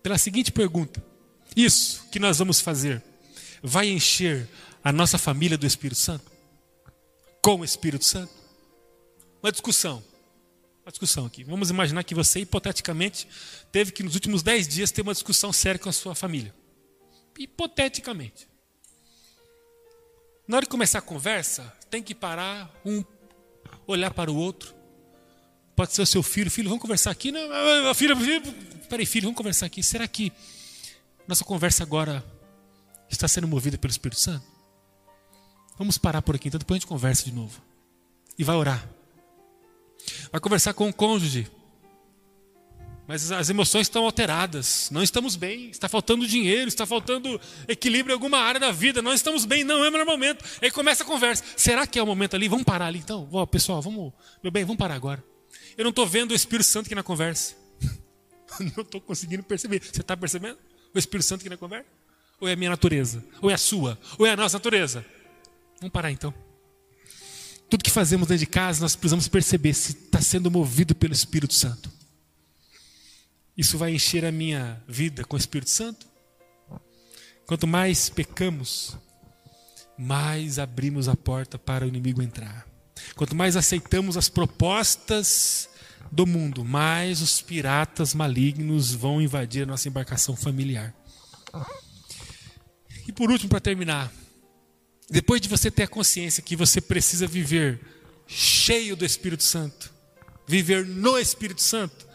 pela 0.01 0.17
seguinte 0.17 0.51
pergunta: 0.51 1.05
Isso 1.55 2.07
que 2.11 2.17
nós 2.17 2.39
vamos 2.39 2.59
fazer 2.59 3.03
vai 3.61 3.89
encher 3.89 4.49
a 4.83 4.91
nossa 4.91 5.19
família 5.19 5.55
do 5.55 5.67
Espírito 5.67 5.99
Santo? 5.99 6.31
Com 7.43 7.59
o 7.59 7.63
Espírito 7.63 8.05
Santo? 8.05 8.33
Uma 9.43 9.51
discussão 9.51 10.03
discussão 10.91 11.25
aqui. 11.25 11.43
Vamos 11.43 11.69
imaginar 11.69 12.03
que 12.03 12.15
você, 12.15 12.39
hipoteticamente, 12.39 13.27
teve 13.71 13.91
que 13.91 14.03
nos 14.03 14.15
últimos 14.15 14.43
dez 14.43 14.67
dias 14.67 14.91
ter 14.91 15.01
uma 15.01 15.13
discussão 15.13 15.51
séria 15.51 15.79
com 15.79 15.89
a 15.89 15.93
sua 15.93 16.15
família. 16.15 16.53
Hipoteticamente. 17.37 18.47
Na 20.47 20.57
hora 20.57 20.65
de 20.65 20.69
começar 20.69 20.99
a 20.99 21.01
conversa, 21.01 21.71
tem 21.89 22.01
que 22.01 22.15
parar, 22.15 22.73
um 22.83 23.03
olhar 23.85 24.11
para 24.13 24.31
o 24.31 24.35
outro. 24.35 24.73
Pode 25.75 25.93
ser 25.93 26.01
o 26.01 26.05
seu 26.05 26.23
filho, 26.23 26.49
filho, 26.49 26.67
vamos 26.67 26.81
conversar 26.81 27.11
aqui. 27.11 27.31
Não, 27.31 27.93
filho, 27.93 28.15
filho, 28.17 28.53
peraí, 28.89 29.05
filho, 29.05 29.25
vamos 29.25 29.37
conversar 29.37 29.67
aqui. 29.67 29.81
Será 29.83 30.07
que 30.07 30.33
nossa 31.27 31.45
conversa 31.45 31.83
agora 31.83 32.25
está 33.09 33.27
sendo 33.27 33.47
movida 33.47 33.77
pelo 33.77 33.91
Espírito 33.91 34.19
Santo? 34.19 34.45
Vamos 35.77 35.97
parar 35.97 36.21
por 36.21 36.35
aqui, 36.35 36.49
então 36.49 36.57
depois 36.57 36.75
a 36.75 36.79
gente 36.79 36.87
conversa 36.87 37.23
de 37.23 37.31
novo. 37.31 37.61
E 38.37 38.43
vai 38.43 38.55
orar. 38.55 38.85
Vai 40.31 40.39
conversar 40.39 40.73
com 40.73 40.89
o 40.89 40.93
cônjuge. 40.93 41.47
mas 43.07 43.31
as 43.31 43.49
emoções 43.49 43.87
estão 43.87 44.05
alteradas, 44.05 44.89
não 44.91 45.01
estamos 45.01 45.35
bem, 45.35 45.69
está 45.71 45.89
faltando 45.89 46.27
dinheiro, 46.27 46.67
está 46.67 46.85
faltando 46.85 47.41
equilíbrio 47.67 48.13
em 48.13 48.15
alguma 48.15 48.37
área 48.37 48.59
da 48.59 48.71
vida, 48.71 49.01
não 49.01 49.13
estamos 49.13 49.45
bem, 49.45 49.63
não 49.63 49.83
é 49.83 49.89
o 49.89 49.91
melhor 49.91 50.05
momento. 50.05 50.45
Aí 50.61 50.69
começa 50.69 51.03
a 51.03 51.05
conversa. 51.05 51.43
Será 51.57 51.87
que 51.87 51.97
é 51.97 52.03
o 52.03 52.05
momento 52.05 52.35
ali? 52.35 52.47
Vamos 52.47 52.65
parar 52.65 52.85
ali 52.85 52.99
então? 52.99 53.27
Pessoal, 53.47 53.81
vamos, 53.81 54.13
meu 54.43 54.51
bem, 54.51 54.63
vamos 54.63 54.77
parar 54.77 54.93
agora. 54.93 55.23
Eu 55.77 55.83
não 55.83 55.89
estou 55.89 56.05
vendo 56.05 56.31
o 56.31 56.35
Espírito 56.35 56.67
Santo 56.67 56.85
aqui 56.85 56.95
na 56.95 57.03
conversa. 57.03 57.55
não 58.75 58.83
estou 58.83 59.01
conseguindo 59.01 59.43
perceber. 59.43 59.81
Você 59.81 60.01
está 60.01 60.15
percebendo 60.15 60.57
o 60.93 60.99
Espírito 60.99 61.25
Santo 61.25 61.41
aqui 61.41 61.49
na 61.49 61.57
conversa? 61.57 61.87
Ou 62.39 62.47
é 62.47 62.53
a 62.53 62.55
minha 62.55 62.69
natureza? 62.69 63.23
Ou 63.41 63.49
é 63.49 63.53
a 63.53 63.57
sua? 63.57 63.97
Ou 64.17 64.25
é 64.25 64.31
a 64.31 64.35
nossa 64.35 64.57
natureza? 64.57 65.05
Vamos 65.79 65.91
parar 65.91 66.11
então. 66.11 66.33
Tudo 67.69 67.83
que 67.83 67.91
fazemos 67.91 68.27
dentro 68.27 68.39
de 68.39 68.47
casa, 68.47 68.81
nós 68.81 68.95
precisamos 68.95 69.27
perceber 69.27 69.73
se 69.73 69.91
está 69.91 70.21
sendo 70.21 70.49
movido 70.49 70.95
pelo 70.95 71.13
Espírito 71.13 71.53
Santo. 71.53 71.91
Isso 73.55 73.77
vai 73.77 73.93
encher 73.93 74.25
a 74.25 74.31
minha 74.31 74.81
vida 74.87 75.23
com 75.23 75.35
o 75.35 75.39
Espírito 75.39 75.69
Santo? 75.69 76.07
Quanto 77.45 77.67
mais 77.67 78.09
pecamos, 78.09 78.95
mais 79.97 80.57
abrimos 80.57 81.09
a 81.09 81.15
porta 81.15 81.59
para 81.59 81.85
o 81.85 81.87
inimigo 81.87 82.21
entrar. 82.21 82.65
Quanto 83.15 83.35
mais 83.35 83.55
aceitamos 83.55 84.17
as 84.17 84.29
propostas 84.29 85.69
do 86.11 86.25
mundo, 86.25 86.63
mais 86.63 87.21
os 87.21 87.41
piratas 87.41 88.13
malignos 88.13 88.93
vão 88.93 89.21
invadir 89.21 89.63
a 89.63 89.65
nossa 89.65 89.87
embarcação 89.87 90.35
familiar. 90.35 90.93
E 93.07 93.11
por 93.11 93.29
último, 93.29 93.49
para 93.49 93.59
terminar, 93.59 94.11
depois 95.09 95.41
de 95.41 95.49
você 95.49 95.71
ter 95.71 95.83
a 95.83 95.87
consciência 95.87 96.43
que 96.43 96.55
você 96.55 96.79
precisa 96.79 97.25
viver 97.25 97.79
cheio 98.27 98.95
do 98.95 99.03
Espírito 99.03 99.43
Santo, 99.43 99.91
viver 100.47 100.85
no 100.85 101.17
Espírito 101.17 101.61
Santo, 101.61 102.07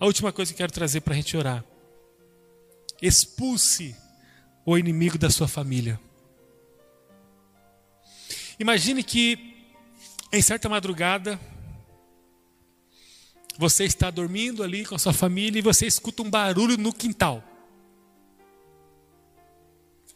a 0.00 0.04
última 0.04 0.32
coisa 0.32 0.52
que 0.52 0.58
quero 0.58 0.72
trazer 0.72 1.00
para 1.02 1.14
a 1.14 1.16
gente 1.16 1.36
orar. 1.36 1.64
Expulse 3.00 3.94
o 4.66 4.76
inimigo 4.76 5.16
da 5.16 5.30
sua 5.30 5.46
família. 5.46 6.00
Imagine 8.58 9.02
que 9.04 9.54
em 10.32 10.42
certa 10.42 10.68
madrugada 10.68 11.38
você 13.56 13.84
está 13.84 14.10
dormindo 14.10 14.64
ali 14.64 14.84
com 14.84 14.96
a 14.96 14.98
sua 14.98 15.12
família 15.12 15.60
e 15.60 15.62
você 15.62 15.86
escuta 15.86 16.22
um 16.22 16.30
barulho 16.30 16.76
no 16.76 16.92
quintal. 16.92 17.44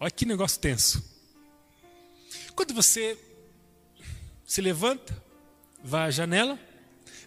Olha 0.00 0.10
que 0.10 0.26
negócio 0.26 0.60
tenso. 0.60 1.17
Quando 2.58 2.74
você 2.74 3.16
se 4.44 4.60
levanta, 4.60 5.16
vai 5.80 6.08
à 6.08 6.10
janela, 6.10 6.58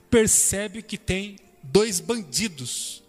percebe 0.10 0.82
que 0.82 0.98
tem 0.98 1.40
dois 1.64 2.02
bandidos, 2.02 3.02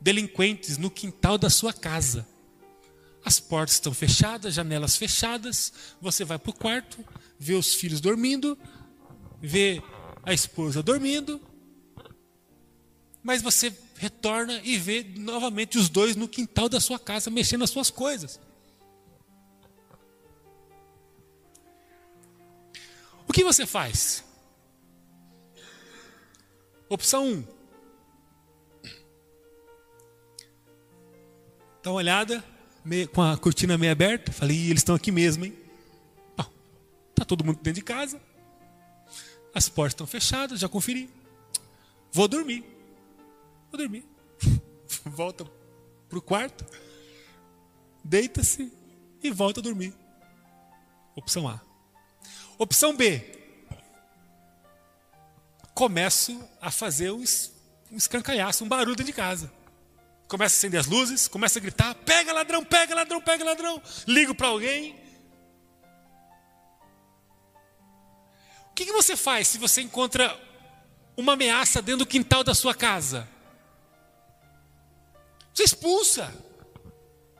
delinquentes, 0.00 0.78
no 0.78 0.88
quintal 0.88 1.36
da 1.36 1.50
sua 1.50 1.72
casa. 1.72 2.24
As 3.24 3.40
portas 3.40 3.74
estão 3.74 3.92
fechadas, 3.92 4.54
janelas 4.54 4.94
fechadas. 4.94 5.72
Você 6.00 6.24
vai 6.24 6.38
para 6.38 6.50
o 6.50 6.54
quarto, 6.54 7.04
vê 7.40 7.54
os 7.54 7.74
filhos 7.74 8.00
dormindo, 8.00 8.56
vê 9.40 9.82
a 10.22 10.32
esposa 10.32 10.80
dormindo. 10.80 11.40
Mas 13.20 13.42
você 13.42 13.76
retorna 13.96 14.60
e 14.62 14.78
vê 14.78 15.04
novamente 15.16 15.76
os 15.76 15.88
dois 15.88 16.14
no 16.14 16.28
quintal 16.28 16.68
da 16.68 16.78
sua 16.78 17.00
casa 17.00 17.32
mexendo 17.32 17.62
nas 17.62 17.70
suas 17.70 17.90
coisas. 17.90 18.38
O 23.32 23.34
que 23.34 23.42
você 23.42 23.64
faz? 23.64 24.22
Opção 26.86 27.24
1. 27.24 27.30
Um, 27.30 27.44
Dá 31.82 31.90
uma 31.90 31.96
olhada, 31.96 32.44
com 33.14 33.22
a 33.22 33.38
cortina 33.38 33.78
meio 33.78 33.90
aberta. 33.90 34.30
Falei, 34.30 34.66
eles 34.66 34.80
estão 34.80 34.94
aqui 34.94 35.10
mesmo, 35.10 35.46
hein? 35.46 35.58
Bom, 36.36 36.44
tá 37.14 37.24
todo 37.24 37.42
mundo 37.42 37.56
dentro 37.62 37.80
de 37.80 37.82
casa. 37.82 38.20
As 39.54 39.66
portas 39.66 39.92
estão 39.92 40.06
fechadas, 40.06 40.60
já 40.60 40.68
conferi. 40.68 41.08
Vou 42.12 42.28
dormir. 42.28 42.62
Vou 43.70 43.78
dormir. 43.78 44.04
volta 45.06 45.50
para 46.06 46.18
o 46.18 46.20
quarto, 46.20 46.66
deita-se 48.04 48.70
e 49.22 49.30
volta 49.30 49.60
a 49.60 49.62
dormir. 49.62 49.94
Opção 51.16 51.48
A. 51.48 51.71
Opção 52.62 52.96
B. 52.96 53.22
Começo 55.74 56.48
a 56.60 56.70
fazer 56.70 57.10
um, 57.10 57.24
um 57.90 57.96
escancalhaço, 57.96 58.64
um 58.64 58.68
barulho 58.68 58.96
dentro 58.96 59.12
de 59.12 59.12
casa 59.12 59.50
começa 60.32 60.54
a 60.54 60.58
acender 60.58 60.80
as 60.80 60.86
luzes, 60.86 61.28
começa 61.28 61.58
a 61.58 61.62
gritar: 61.62 61.94
pega 61.94 62.32
ladrão, 62.32 62.64
pega 62.64 62.94
ladrão, 62.94 63.20
pega 63.20 63.44
ladrão. 63.44 63.82
Ligo 64.06 64.34
para 64.34 64.48
alguém. 64.48 64.98
O 68.70 68.74
que, 68.74 68.86
que 68.86 68.92
você 68.92 69.14
faz 69.14 69.48
se 69.48 69.58
você 69.58 69.82
encontra 69.82 70.34
uma 71.14 71.34
ameaça 71.34 71.82
dentro 71.82 71.98
do 71.98 72.06
quintal 72.06 72.42
da 72.42 72.54
sua 72.54 72.74
casa? 72.74 73.28
Você 75.52 75.64
expulsa. 75.64 76.32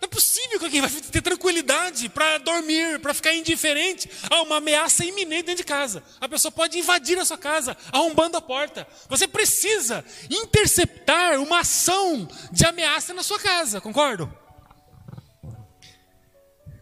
Não 0.02 0.06
é 0.06 0.10
possível 0.10 0.58
que 0.58 0.64
alguém 0.64 0.80
vai 0.80 0.90
ter 0.90 1.22
tranquilidade 1.22 2.08
para 2.08 2.36
dormir, 2.38 2.98
para 2.98 3.14
ficar 3.14 3.32
indiferente 3.34 4.10
a 4.28 4.42
uma 4.42 4.56
ameaça 4.56 5.04
iminente 5.04 5.44
dentro 5.44 5.62
de 5.62 5.64
casa. 5.64 6.02
A 6.20 6.28
pessoa 6.28 6.50
pode 6.50 6.76
invadir 6.76 7.16
a 7.20 7.24
sua 7.24 7.38
casa, 7.38 7.76
arrombando 7.92 8.36
a 8.36 8.40
porta. 8.40 8.84
Você 9.08 9.28
precisa 9.28 10.04
interceptar 10.28 11.40
uma 11.40 11.60
ação 11.60 12.28
de 12.50 12.64
ameaça 12.64 13.14
na 13.14 13.22
sua 13.22 13.38
casa, 13.38 13.80
concordo? 13.80 14.28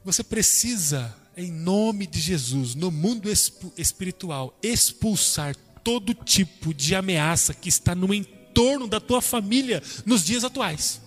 Você 0.02 0.24
precisa, 0.24 1.14
em 1.36 1.52
nome 1.52 2.06
de 2.06 2.20
Jesus, 2.20 2.74
no 2.74 2.90
mundo 2.90 3.30
espiritual, 3.76 4.58
expulsar 4.62 5.54
todo 5.84 6.14
tipo 6.14 6.72
de 6.72 6.94
ameaça 6.94 7.52
que 7.52 7.68
está 7.68 7.94
no 7.94 8.14
entorno 8.14 8.88
da 8.88 8.98
tua 8.98 9.20
família 9.20 9.82
nos 10.06 10.24
dias 10.24 10.42
atuais. 10.42 11.02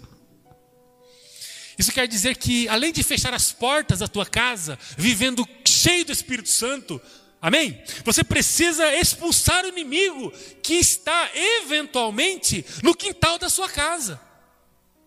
Isso 1.77 1.91
quer 1.91 2.07
dizer 2.07 2.37
que, 2.37 2.67
além 2.67 2.91
de 2.91 3.03
fechar 3.03 3.33
as 3.33 3.51
portas 3.51 3.99
da 3.99 4.07
tua 4.07 4.25
casa, 4.25 4.77
vivendo 4.97 5.47
cheio 5.65 6.05
do 6.05 6.11
Espírito 6.11 6.49
Santo, 6.49 7.01
amém? 7.41 7.81
Você 8.05 8.23
precisa 8.23 8.93
expulsar 8.95 9.65
o 9.65 9.69
inimigo 9.69 10.31
que 10.61 10.75
está 10.75 11.29
eventualmente 11.33 12.65
no 12.83 12.95
quintal 12.95 13.39
da 13.39 13.49
sua 13.49 13.69
casa. 13.69 14.21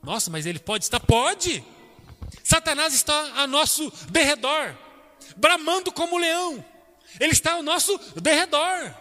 Nossa, 0.02 0.30
mas 0.30 0.46
ele 0.46 0.58
pode 0.58 0.84
estar? 0.84 1.00
Pode. 1.00 1.64
Satanás 2.42 2.94
está 2.94 3.18
a 3.36 3.46
nosso 3.46 3.92
derredor, 4.10 4.74
bramando 5.36 5.90
como 5.92 6.18
leão. 6.18 6.64
Ele 7.18 7.32
está 7.32 7.52
ao 7.52 7.62
nosso 7.62 7.98
derredor. 8.20 8.94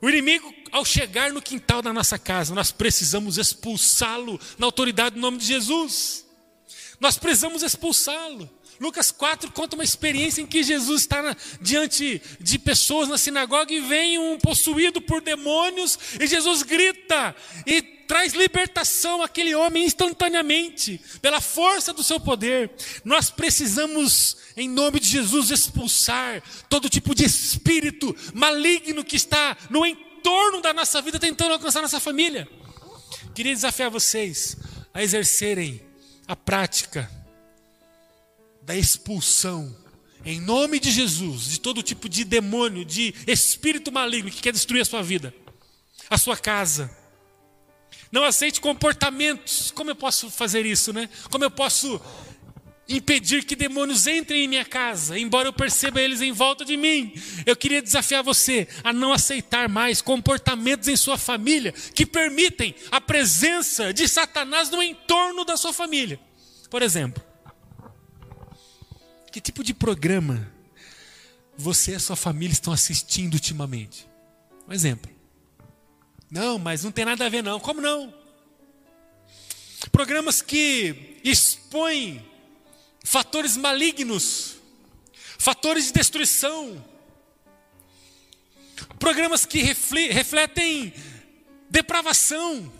O 0.00 0.08
inimigo, 0.08 0.52
ao 0.72 0.84
chegar 0.84 1.32
no 1.32 1.42
quintal 1.42 1.82
da 1.82 1.92
nossa 1.92 2.18
casa, 2.18 2.54
nós 2.54 2.70
precisamos 2.70 3.38
expulsá-lo 3.38 4.40
na 4.58 4.66
autoridade 4.66 5.14
do 5.14 5.20
nome 5.20 5.38
de 5.38 5.46
Jesus. 5.46 6.26
Nós 7.00 7.16
precisamos 7.16 7.62
expulsá-lo. 7.62 8.50
Lucas 8.80 9.10
4 9.10 9.50
conta 9.50 9.74
uma 9.74 9.84
experiência 9.84 10.40
em 10.40 10.46
que 10.46 10.62
Jesus 10.62 11.02
está 11.02 11.20
na, 11.20 11.36
diante 11.60 12.22
de 12.40 12.58
pessoas 12.58 13.08
na 13.08 13.18
sinagoga 13.18 13.72
e 13.72 13.80
vem 13.80 14.18
um 14.18 14.38
possuído 14.38 15.00
por 15.00 15.20
demônios 15.20 15.98
e 16.20 16.26
Jesus 16.26 16.62
grita 16.62 17.34
e 17.66 17.82
traz 17.82 18.32
libertação 18.32 19.22
àquele 19.22 19.54
homem 19.54 19.84
instantaneamente, 19.84 20.98
pela 21.20 21.42
força 21.42 21.92
do 21.92 22.02
seu 22.02 22.18
poder. 22.18 22.70
Nós 23.04 23.30
precisamos, 23.30 24.38
em 24.56 24.66
nome 24.68 24.98
de 24.98 25.08
Jesus, 25.08 25.50
expulsar 25.50 26.42
todo 26.70 26.88
tipo 26.88 27.14
de 27.14 27.24
espírito 27.24 28.16
maligno 28.32 29.04
que 29.04 29.16
está 29.16 29.56
no 29.68 29.84
entorno 30.18 30.60
da 30.60 30.72
nossa 30.74 31.00
vida 31.00 31.18
tentando 31.18 31.52
alcançar 31.52 31.80
nossa 31.80 32.00
família. 32.00 32.48
Queria 33.34 33.54
desafiar 33.54 33.90
vocês 33.90 34.56
a 34.92 35.02
exercerem 35.02 35.80
a 36.26 36.34
prática 36.34 37.10
da 38.62 38.76
expulsão, 38.76 39.74
em 40.24 40.40
nome 40.40 40.80
de 40.80 40.90
Jesus, 40.90 41.44
de 41.44 41.60
todo 41.60 41.82
tipo 41.82 42.08
de 42.08 42.24
demônio, 42.24 42.84
de 42.84 43.14
espírito 43.26 43.92
maligno 43.92 44.30
que 44.30 44.42
quer 44.42 44.52
destruir 44.52 44.82
a 44.82 44.84
sua 44.84 45.02
vida, 45.02 45.32
a 46.10 46.18
sua 46.18 46.36
casa. 46.36 46.94
Não 48.10 48.24
aceite 48.24 48.60
comportamentos. 48.60 49.70
Como 49.70 49.90
eu 49.90 49.96
posso 49.96 50.30
fazer 50.30 50.66
isso, 50.66 50.92
né? 50.92 51.08
Como 51.30 51.44
eu 51.44 51.50
posso 51.50 52.00
impedir 52.88 53.44
que 53.44 53.54
demônios 53.54 54.06
entrem 54.06 54.44
em 54.44 54.48
minha 54.48 54.64
casa, 54.64 55.18
embora 55.18 55.48
eu 55.48 55.52
perceba 55.52 56.00
eles 56.00 56.22
em 56.22 56.32
volta 56.32 56.64
de 56.64 56.76
mim. 56.76 57.12
Eu 57.44 57.54
queria 57.54 57.82
desafiar 57.82 58.22
você 58.22 58.66
a 58.82 58.92
não 58.92 59.12
aceitar 59.12 59.68
mais 59.68 60.00
comportamentos 60.00 60.88
em 60.88 60.96
sua 60.96 61.18
família 61.18 61.72
que 61.72 62.06
permitem 62.06 62.74
a 62.90 63.00
presença 63.00 63.92
de 63.92 64.08
Satanás 64.08 64.70
no 64.70 64.82
entorno 64.82 65.44
da 65.44 65.56
sua 65.56 65.72
família. 65.72 66.18
Por 66.70 66.80
exemplo, 66.80 67.22
que 69.30 69.40
tipo 69.40 69.62
de 69.62 69.74
programa 69.74 70.50
você 71.56 71.92
e 71.92 71.96
a 71.96 72.00
sua 72.00 72.16
família 72.16 72.52
estão 72.52 72.72
assistindo 72.72 73.34
ultimamente? 73.34 74.08
Um 74.66 74.72
exemplo. 74.72 75.10
Não, 76.30 76.58
mas 76.58 76.84
não 76.84 76.90
tem 76.90 77.04
nada 77.04 77.26
a 77.26 77.28
ver 77.28 77.42
não. 77.42 77.60
Como 77.60 77.80
não? 77.80 78.14
Programas 79.90 80.40
que 80.42 81.20
expõem 81.24 82.27
fatores 83.08 83.56
malignos, 83.56 84.56
fatores 85.38 85.86
de 85.86 85.92
destruição, 85.94 86.84
programas 88.98 89.46
que 89.46 89.62
refletem 89.62 90.92
depravação, 91.70 92.70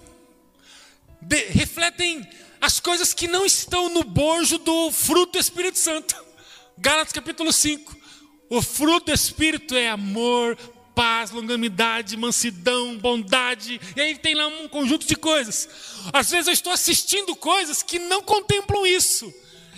de, 1.19 1.45
refletem 1.47 2.29
as 2.61 2.79
coisas 2.79 3.15
que 3.15 3.27
não 3.27 3.47
estão 3.47 3.89
no 3.89 4.05
bojo 4.05 4.59
do 4.59 4.93
fruto 4.93 5.33
do 5.33 5.39
Espírito 5.39 5.79
Santo. 5.79 6.15
Gálatas 6.77 7.15
capítulo 7.15 7.51
5. 7.51 7.97
O 8.51 8.61
fruto 8.61 9.07
do 9.07 9.15
Espírito 9.15 9.75
é 9.75 9.89
amor, 9.89 10.59
paz, 10.95 11.31
longanimidade, 11.31 12.19
mansidão, 12.19 12.99
bondade. 12.99 13.81
E 13.97 14.01
aí 14.03 14.19
tem 14.19 14.35
lá 14.35 14.47
um 14.47 14.69
conjunto 14.69 15.07
de 15.07 15.17
coisas. 15.17 15.67
Às 16.13 16.31
vezes 16.31 16.49
eu 16.49 16.53
estou 16.53 16.73
assistindo 16.73 17.35
coisas 17.35 17.83
que 17.83 17.99
não 17.99 18.23
contemplam 18.23 18.85
isso. 18.85 19.33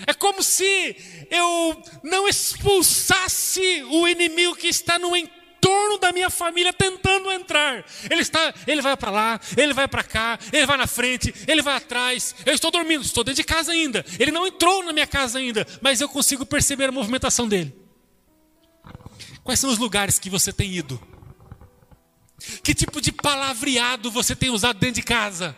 É 0.07 0.15
como 0.15 0.43
se 0.43 0.97
eu 1.31 1.83
não 2.03 2.29
expulsasse 2.29 3.83
o 3.91 4.09
inimigo 4.09 4.57
que 4.57 4.69
está 4.69 4.99
no 4.99 5.15
entorno 5.17 5.99
da 5.99 6.13
minha 6.13 6.31
família 6.31 6.73
tentando 6.73 7.31
entrar. 7.31 7.85
Ele 8.11 8.23
está, 8.23 8.55
ele 8.67 8.81
vai 8.81 8.97
para 8.97 9.11
lá, 9.11 9.41
ele 9.57 9.73
vai 9.75 9.87
para 9.87 10.03
cá, 10.03 10.39
ele 10.53 10.67
vai 10.67 10.77
na 10.77 10.87
frente, 10.87 11.35
ele 11.47 11.63
vai 11.63 11.77
atrás. 11.77 12.35
Eu 12.47 12.55
estou 12.55 12.71
dormindo, 12.71 13.05
estou 13.05 13.23
dentro 13.23 13.43
de 13.43 13.45
casa 13.45 13.73
ainda. 13.73 14.05
Ele 14.19 14.31
não 14.31 14.47
entrou 14.47 14.83
na 14.83 14.93
minha 14.93 15.07
casa 15.07 15.39
ainda, 15.39 15.67
mas 15.81 16.01
eu 16.01 16.09
consigo 16.09 16.47
perceber 16.47 16.89
a 16.89 16.93
movimentação 16.93 17.47
dele. 17.47 17.75
Quais 19.45 19.61
são 19.61 19.71
os 19.71 19.79
lugares 19.79 20.19
que 20.19 20.31
você 20.31 20.53
tem 20.53 20.73
ido? 20.73 21.01
Que 22.63 22.75
tipo 22.75 23.01
de 23.01 23.13
palavreado 23.13 24.11
você 24.11 24.35
tem 24.35 24.51
usado 24.51 24.79
dentro 24.79 24.97
de 24.97 25.03
casa? 25.03 25.55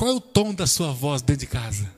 Qual 0.00 0.10
é 0.10 0.14
o 0.14 0.18
tom 0.20 0.54
da 0.54 0.66
sua 0.66 0.92
voz 0.92 1.20
dentro 1.20 1.40
de 1.40 1.46
casa? 1.46 1.94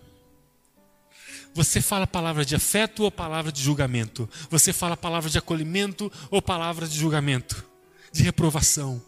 Você 1.54 1.80
fala 1.80 2.04
palavra 2.04 2.44
de 2.44 2.56
afeto 2.56 3.04
ou 3.04 3.12
palavra 3.12 3.52
de 3.52 3.62
julgamento? 3.62 4.28
Você 4.50 4.72
fala 4.72 4.96
palavra 4.96 5.30
de 5.30 5.38
acolhimento 5.38 6.10
ou 6.28 6.42
palavra 6.42 6.88
de 6.88 6.98
julgamento? 6.98 7.64
De 8.12 8.24
reprovação? 8.24 9.00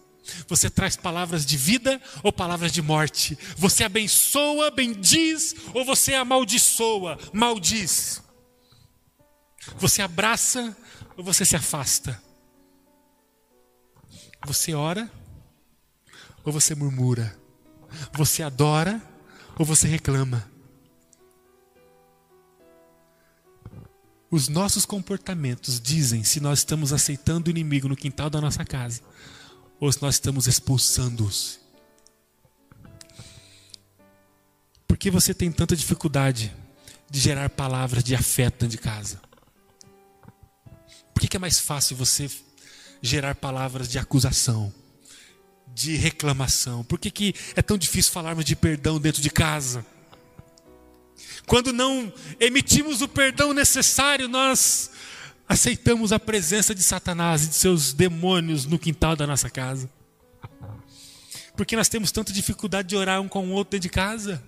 Você 0.47 0.71
traz 0.71 0.95
palavras 0.95 1.45
de 1.45 1.57
vida 1.57 2.01
ou 2.23 2.33
palavras 2.33 2.71
de 2.71 2.81
morte? 2.81 3.37
Você 3.57 3.83
abençoa, 3.83 4.71
bendiz 4.71 5.57
ou 5.75 5.85
você 5.85 6.15
amaldiçoa, 6.15 7.19
maldiz? 7.33 8.23
Você 9.77 10.03
abraça 10.03 10.77
ou 11.17 11.25
você 11.25 11.45
se 11.45 11.57
afasta? 11.57 12.23
Você 14.47 14.73
ora 14.73 15.11
ou 16.45 16.53
você 16.53 16.77
murmura? 16.77 17.43
Você 18.13 18.43
adora 18.43 19.01
ou 19.59 19.65
você 19.65 19.87
reclama? 19.87 20.49
Os 24.31 24.49
nossos 24.49 24.85
comportamentos 24.85 25.81
dizem 25.81 26.25
se 26.25 26.41
nós 26.41 26.59
estamos 26.59 26.93
aceitando 26.93 27.49
o 27.49 27.51
inimigo 27.51 27.89
no 27.89 27.97
quintal 27.97 28.29
da 28.29 28.41
nossa 28.41 28.65
casa 28.65 29.01
ou 29.79 29.93
se 29.93 30.03
nós 30.03 30.17
estamos 30.17 30.47
expulsando-os. 30.47 31.61
Por 34.89 34.97
que 34.97 35.11
você 35.11 35.33
tem 35.33 35.53
tanta 35.53 35.77
dificuldade 35.77 36.55
de 37.11 37.21
gerar 37.21 37.49
palavras 37.51 38.03
de 38.03 38.15
afeto 38.15 38.55
dentro 38.61 38.69
de 38.69 38.79
casa? 38.79 39.21
Por 41.13 41.21
que, 41.21 41.37
é 41.37 41.41
mais 41.41 41.61
fácil 41.61 41.97
você 41.97 42.29
gerar 43.01 43.35
palavras 43.37 43.89
de 43.89 43.99
acusação, 43.99 44.73
de 45.75 45.97
reclamação? 45.97 46.85
Por 46.85 46.99
que, 46.99 47.11
que 47.11 47.35
é 47.57 47.63
tão 47.63 47.77
difícil 47.77 48.13
falarmos 48.13 48.45
de 48.45 48.55
perdão 48.55 49.01
dentro 49.01 49.21
de 49.21 49.31
casa? 49.31 49.85
Quando 51.47 51.73
não 51.73 52.13
emitimos 52.41 53.03
o 53.03 53.09
perdão 53.09 53.53
necessário, 53.53 54.29
nós 54.29 54.91
aceitamos 55.49 56.13
a 56.13 56.19
presença 56.19 56.75
de 56.75 56.83
Satanás 56.83 57.45
e 57.45 57.49
de 57.49 57.55
seus 57.55 57.93
demônios 57.93 58.65
no 58.65 58.79
quintal 58.79 59.15
da 59.15 59.27
nossa 59.27 59.51
casa. 59.51 59.91
Porque 61.57 61.77
nós 61.77 61.89
temos 61.89 62.11
tanta 62.11 62.33
dificuldade 62.33 62.89
de 62.89 62.97
orar 62.97 63.21
um 63.21 63.29
com 63.29 63.47
o 63.49 63.53
outro 63.53 63.73
dentro 63.73 63.89
de 63.89 63.91
casa. 63.91 64.43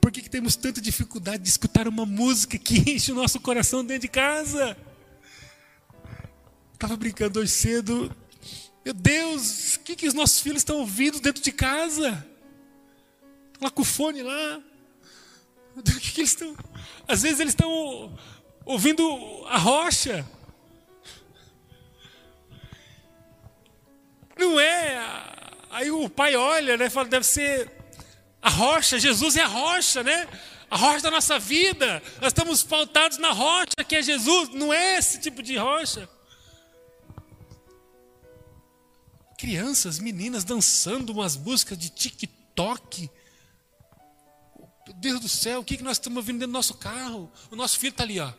Por 0.00 0.10
que, 0.10 0.22
que 0.22 0.30
temos 0.30 0.56
tanta 0.56 0.80
dificuldade 0.80 1.42
de 1.42 1.48
escutar 1.48 1.86
uma 1.86 2.04
música 2.04 2.58
que 2.58 2.78
enche 2.90 3.12
o 3.12 3.14
nosso 3.14 3.40
coração 3.40 3.84
dentro 3.84 4.02
de 4.02 4.08
casa? 4.08 4.76
Estava 6.74 6.96
brincando 6.96 7.38
hoje 7.38 7.52
cedo. 7.52 8.14
Meu 8.84 8.92
Deus, 8.92 9.76
o 9.76 9.80
que, 9.80 9.94
que 9.94 10.08
os 10.08 10.14
nossos 10.14 10.40
filhos 10.40 10.58
estão 10.58 10.78
ouvindo 10.78 11.20
dentro 11.20 11.42
de 11.42 11.52
casa? 11.52 12.26
Lá 13.60 13.70
com 13.70 13.82
o 13.82 13.84
fone 13.84 14.22
lá. 14.22 14.60
O 15.76 15.82
que, 15.82 16.12
que 16.12 16.20
eles 16.20 16.30
estão. 16.30 16.56
Às 17.06 17.22
vezes 17.22 17.38
eles 17.38 17.52
estão 17.52 18.18
ouvindo 18.64 19.46
a 19.46 19.56
rocha. 19.56 20.26
Não 24.36 24.58
é. 24.58 24.98
Aí 25.70 25.90
o 25.90 26.08
pai 26.10 26.34
olha, 26.34 26.76
né? 26.76 26.90
Fala, 26.90 27.08
deve 27.08 27.24
ser 27.24 27.70
a 28.42 28.50
rocha. 28.50 28.98
Jesus 28.98 29.36
é 29.36 29.42
a 29.42 29.46
rocha, 29.46 30.02
né? 30.02 30.26
A 30.68 30.76
rocha 30.76 31.02
da 31.02 31.10
nossa 31.12 31.38
vida. 31.38 32.02
Nós 32.20 32.28
estamos 32.28 32.64
pautados 32.64 33.18
na 33.18 33.30
rocha 33.30 33.84
que 33.86 33.94
é 33.94 34.02
Jesus. 34.02 34.48
Não 34.48 34.72
é 34.72 34.98
esse 34.98 35.20
tipo 35.20 35.40
de 35.40 35.56
rocha. 35.56 36.08
Crianças, 39.42 39.98
meninas 39.98 40.44
dançando 40.44 41.12
umas 41.12 41.36
músicas 41.36 41.76
de 41.76 41.88
TikTok 41.88 43.10
meu 44.86 44.94
Deus 44.94 45.20
do 45.20 45.28
céu, 45.28 45.60
o 45.60 45.64
que, 45.64 45.76
que 45.76 45.82
nós 45.82 45.96
estamos 45.96 46.18
ouvindo 46.18 46.38
dentro 46.38 46.52
do 46.52 46.52
nosso 46.52 46.74
carro? 46.74 47.30
O 47.50 47.56
nosso 47.56 47.78
filho 47.78 47.90
está 47.90 48.04
ali, 48.04 48.20
ó, 48.20 48.32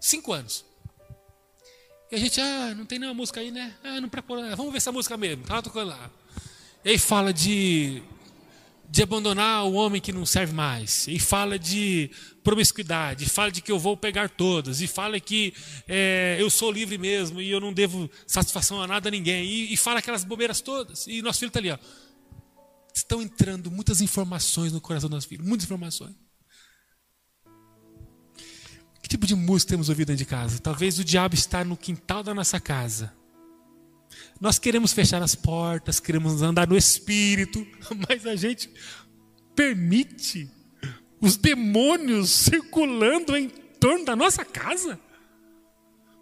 cinco 0.00 0.32
anos. 0.32 0.64
E 2.10 2.16
a 2.16 2.18
gente, 2.18 2.40
ah, 2.40 2.74
não 2.74 2.86
tem 2.86 2.98
nenhuma 2.98 3.14
música 3.14 3.40
aí, 3.40 3.50
né? 3.50 3.76
Ah, 3.84 4.00
não 4.00 4.08
preparou. 4.08 4.44
Vamos 4.56 4.72
ver 4.72 4.78
essa 4.78 4.90
música 4.90 5.16
mesmo. 5.16 5.44
Tá 5.44 5.60
tocando 5.60 5.88
lá. 5.88 6.10
E 6.84 6.90
aí 6.90 6.98
fala 6.98 7.32
de, 7.32 8.02
de 8.90 9.02
abandonar 9.02 9.64
o 9.66 9.74
homem 9.74 10.00
que 10.00 10.12
não 10.12 10.24
serve 10.24 10.52
mais. 10.52 11.06
E 11.08 11.18
fala 11.18 11.58
de 11.58 12.10
promiscuidade. 12.42 13.24
E 13.24 13.28
fala 13.28 13.50
de 13.50 13.60
que 13.60 13.70
eu 13.70 13.78
vou 13.78 13.96
pegar 13.96 14.28
todas. 14.30 14.80
E 14.80 14.86
fala 14.86 15.20
que 15.20 15.52
é, 15.86 16.36
eu 16.38 16.48
sou 16.48 16.72
livre 16.72 16.96
mesmo 16.96 17.40
e 17.40 17.50
eu 17.50 17.60
não 17.60 17.72
devo 17.72 18.10
satisfação 18.26 18.80
a 18.80 18.86
nada 18.86 19.08
a 19.08 19.12
ninguém. 19.12 19.44
E, 19.44 19.72
e 19.72 19.76
fala 19.76 19.98
aquelas 19.98 20.24
bobeiras 20.24 20.60
todas. 20.60 21.06
E 21.06 21.20
nosso 21.22 21.38
filho 21.40 21.48
está 21.48 21.60
ali, 21.60 21.70
ó 21.70 21.78
estão 22.98 23.22
entrando 23.22 23.70
muitas 23.70 24.00
informações 24.00 24.72
no 24.72 24.80
coração 24.80 25.08
das 25.08 25.24
filhas, 25.24 25.46
muitas 25.46 25.64
informações. 25.64 26.14
Que 29.02 29.08
tipo 29.08 29.26
de 29.26 29.34
música 29.34 29.70
temos 29.70 29.88
ouvido 29.88 30.08
dentro 30.08 30.24
de 30.24 30.28
casa? 30.28 30.58
Talvez 30.58 30.98
o 30.98 31.04
diabo 31.04 31.34
está 31.34 31.64
no 31.64 31.76
quintal 31.76 32.22
da 32.22 32.34
nossa 32.34 32.60
casa. 32.60 33.16
Nós 34.40 34.58
queremos 34.58 34.92
fechar 34.92 35.22
as 35.22 35.34
portas, 35.34 35.98
queremos 35.98 36.42
andar 36.42 36.66
no 36.66 36.76
espírito, 36.76 37.66
mas 38.08 38.26
a 38.26 38.36
gente 38.36 38.70
permite 39.54 40.48
os 41.20 41.36
demônios 41.36 42.30
circulando 42.30 43.36
em 43.36 43.48
torno 43.48 44.04
da 44.04 44.14
nossa 44.14 44.44
casa 44.44 44.98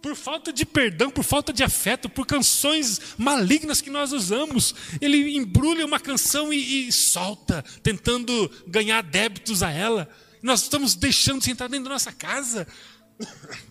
por 0.07 0.15
falta 0.15 0.53
de 0.53 0.65
perdão, 0.65 1.11
por 1.11 1.25
falta 1.25 1.53
de 1.53 1.65
afeto, 1.65 2.09
por 2.09 2.25
canções 2.25 3.01
malignas 3.19 3.81
que 3.81 3.91
nós 3.91 4.13
usamos. 4.13 4.73
Ele 5.01 5.37
embrulha 5.37 5.85
uma 5.85 5.99
canção 5.99 6.53
e, 6.53 6.87
e 6.87 6.93
solta, 6.93 7.65
tentando 7.83 8.49
ganhar 8.69 9.03
débitos 9.03 9.65
a 9.65 9.71
ela. 9.73 10.09
Nós 10.41 10.63
estamos 10.63 10.95
deixando 10.95 11.43
de 11.43 11.51
entrar 11.51 11.67
dentro 11.67 11.87
da 11.87 11.91
nossa 11.91 12.13
casa. 12.13 12.69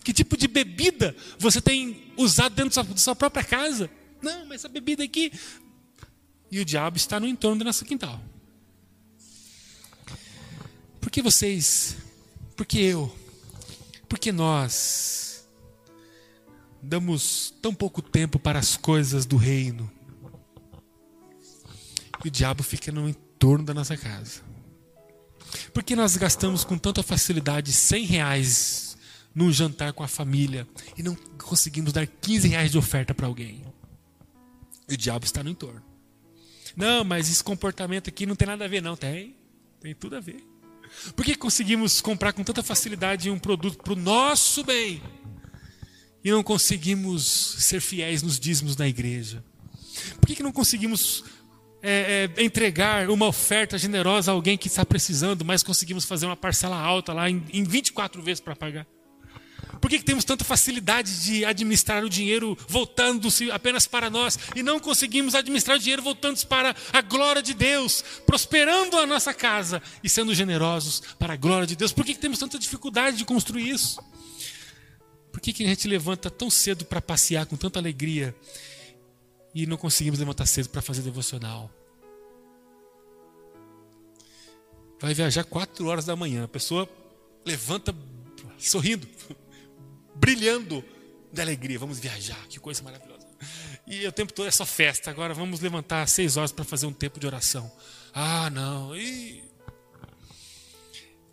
Que 0.04 0.12
tipo 0.12 0.36
de 0.36 0.46
bebida 0.46 1.16
você 1.38 1.58
tem 1.58 2.12
usado 2.18 2.54
dentro 2.54 2.84
da 2.84 2.96
sua, 2.98 3.16
própria 3.16 3.42
casa? 3.42 3.88
Não, 4.22 4.46
mas 4.46 4.60
essa 4.60 4.68
bebida 4.68 5.04
aqui. 5.04 5.32
E 6.50 6.60
o 6.60 6.64
diabo 6.64 6.96
está 6.96 7.18
no 7.18 7.26
entorno 7.26 7.58
do 7.58 7.64
nosso 7.64 7.84
quintal. 7.84 8.20
Por 11.00 11.10
que 11.10 11.22
vocês? 11.22 11.96
Por 12.56 12.66
que 12.66 12.80
eu? 12.80 13.14
Por 14.08 14.18
que 14.18 14.32
nós? 14.32 15.26
damos 16.86 17.52
tão 17.60 17.74
pouco 17.74 18.00
tempo 18.00 18.38
para 18.38 18.58
as 18.58 18.76
coisas 18.76 19.26
do 19.26 19.36
reino. 19.36 19.90
E 22.24 22.28
o 22.28 22.30
diabo 22.30 22.62
fica 22.62 22.92
no 22.92 23.08
entorno 23.08 23.64
da 23.64 23.74
nossa 23.74 23.96
casa. 23.96 24.40
Por 25.72 25.82
que 25.82 25.94
nós 25.94 26.16
gastamos 26.16 26.64
com 26.64 26.78
tanta 26.78 27.02
facilidade 27.02 27.72
100 27.72 28.04
reais 28.04 28.96
num 29.34 29.52
jantar 29.52 29.92
com 29.92 30.02
a 30.02 30.08
família 30.08 30.66
e 30.96 31.02
não 31.02 31.14
conseguimos 31.38 31.92
dar 31.92 32.06
15 32.06 32.48
reais 32.48 32.70
de 32.70 32.78
oferta 32.78 33.14
para 33.14 33.26
alguém? 33.26 33.62
E 34.88 34.94
o 34.94 34.96
diabo 34.96 35.24
está 35.24 35.42
no 35.42 35.50
entorno. 35.50 35.82
Não, 36.76 37.04
mas 37.04 37.30
esse 37.30 37.42
comportamento 37.42 38.08
aqui 38.08 38.26
não 38.26 38.36
tem 38.36 38.46
nada 38.46 38.64
a 38.64 38.68
ver, 38.68 38.82
não. 38.82 38.96
Tem. 38.96 39.34
Tem 39.80 39.94
tudo 39.94 40.16
a 40.16 40.20
ver. 40.20 40.42
Por 41.14 41.24
que 41.24 41.34
conseguimos 41.34 42.00
comprar 42.00 42.32
com 42.32 42.44
tanta 42.44 42.62
facilidade 42.62 43.30
um 43.30 43.38
produto 43.38 43.82
para 43.82 43.92
o 43.92 43.96
nosso 43.96 44.62
bem 44.64 45.02
e 46.24 46.30
não 46.30 46.42
conseguimos 46.42 47.24
ser 47.58 47.80
fiéis 47.80 48.22
nos 48.22 48.38
dízimos 48.38 48.76
na 48.76 48.88
igreja? 48.88 49.44
Por 50.20 50.26
que, 50.26 50.36
que 50.36 50.42
não 50.42 50.52
conseguimos 50.52 51.24
é, 51.82 52.28
é, 52.36 52.42
entregar 52.42 53.08
uma 53.10 53.26
oferta 53.26 53.78
generosa 53.78 54.30
a 54.30 54.34
alguém 54.34 54.58
que 54.58 54.68
está 54.68 54.84
precisando, 54.84 55.44
mas 55.44 55.62
conseguimos 55.62 56.04
fazer 56.04 56.26
uma 56.26 56.36
parcela 56.36 56.76
alta 56.76 57.12
lá 57.12 57.30
em, 57.30 57.44
em 57.52 57.64
24 57.64 58.22
vezes 58.22 58.40
para 58.40 58.56
pagar? 58.56 58.86
Por 59.80 59.90
que, 59.90 59.98
que 59.98 60.04
temos 60.04 60.24
tanta 60.24 60.44
facilidade 60.44 61.24
de 61.24 61.44
administrar 61.44 62.04
o 62.04 62.08
dinheiro 62.08 62.56
voltando-se 62.68 63.50
apenas 63.50 63.86
para 63.86 64.08
nós 64.08 64.38
e 64.54 64.62
não 64.62 64.80
conseguimos 64.80 65.34
administrar 65.34 65.76
o 65.76 65.80
dinheiro 65.80 66.02
voltando-se 66.02 66.46
para 66.46 66.74
a 66.92 67.00
glória 67.00 67.42
de 67.42 67.54
Deus, 67.54 68.02
prosperando 68.24 68.98
a 68.98 69.06
nossa 69.06 69.34
casa 69.34 69.82
e 70.02 70.08
sendo 70.08 70.34
generosos 70.34 71.02
para 71.18 71.34
a 71.34 71.36
glória 71.36 71.66
de 71.66 71.76
Deus? 71.76 71.92
Por 71.92 72.04
que, 72.04 72.14
que 72.14 72.20
temos 72.20 72.38
tanta 72.38 72.58
dificuldade 72.58 73.16
de 73.16 73.24
construir 73.24 73.70
isso? 73.70 74.00
Por 75.30 75.40
que, 75.40 75.52
que 75.52 75.64
a 75.64 75.68
gente 75.68 75.86
levanta 75.86 76.30
tão 76.30 76.48
cedo 76.48 76.84
para 76.84 77.00
passear 77.00 77.44
com 77.46 77.56
tanta 77.56 77.78
alegria 77.78 78.34
e 79.54 79.66
não 79.66 79.76
conseguimos 79.76 80.18
levantar 80.18 80.46
cedo 80.46 80.70
para 80.70 80.80
fazer 80.80 81.02
devocional? 81.02 81.70
Vai 84.98 85.12
viajar 85.12 85.44
quatro 85.44 85.86
horas 85.88 86.06
da 86.06 86.16
manhã, 86.16 86.44
a 86.44 86.48
pessoa 86.48 86.88
levanta 87.44 87.94
sorrindo 88.58 89.06
brilhando 90.18 90.84
de 91.32 91.40
alegria. 91.40 91.78
Vamos 91.78 91.98
viajar, 91.98 92.46
que 92.48 92.58
coisa 92.58 92.82
maravilhosa. 92.82 93.26
E 93.86 94.06
o 94.06 94.12
tempo 94.12 94.32
todo 94.32 94.48
é 94.48 94.50
só 94.50 94.66
festa. 94.66 95.10
Agora 95.10 95.32
vamos 95.32 95.60
levantar 95.60 96.02
às 96.02 96.10
seis 96.10 96.36
horas 96.36 96.52
para 96.52 96.64
fazer 96.64 96.86
um 96.86 96.92
tempo 96.92 97.20
de 97.20 97.26
oração. 97.26 97.70
Ah, 98.12 98.50
não. 98.50 98.96
E... 98.96 99.44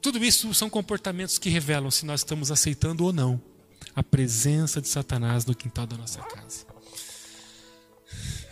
Tudo 0.01 0.23
isso 0.23 0.53
são 0.53 0.69
comportamentos 0.69 1.37
que 1.37 1.49
revelam 1.49 1.89
se 1.89 2.05
nós 2.05 2.19
estamos 2.19 2.51
aceitando 2.51 3.05
ou 3.05 3.13
não 3.13 3.41
a 3.95 4.03
presença 4.03 4.81
de 4.81 4.87
Satanás 4.87 5.45
no 5.45 5.55
quintal 5.55 5.87
da 5.87 5.97
nossa 5.97 6.21
casa. 6.21 6.65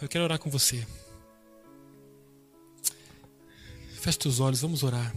Eu 0.02 0.08
quero 0.08 0.24
orar 0.24 0.40
com 0.40 0.50
você. 0.50 0.86
Feche 4.00 4.28
os 4.28 4.40
olhos, 4.40 4.62
vamos 4.62 4.82
orar. 4.82 5.14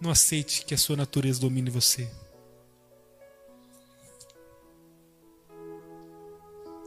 Não 0.00 0.10
aceite 0.10 0.64
que 0.64 0.74
a 0.74 0.78
sua 0.78 0.96
natureza 0.96 1.40
domine 1.40 1.70
você. 1.70 2.08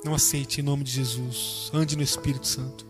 Não 0.04 0.14
aceite 0.14 0.62
em 0.62 0.64
nome 0.64 0.84
de 0.84 0.92
Jesus. 0.92 1.70
Ande 1.74 1.96
no 1.96 2.04
Espírito 2.04 2.48
Santo. 2.48 2.86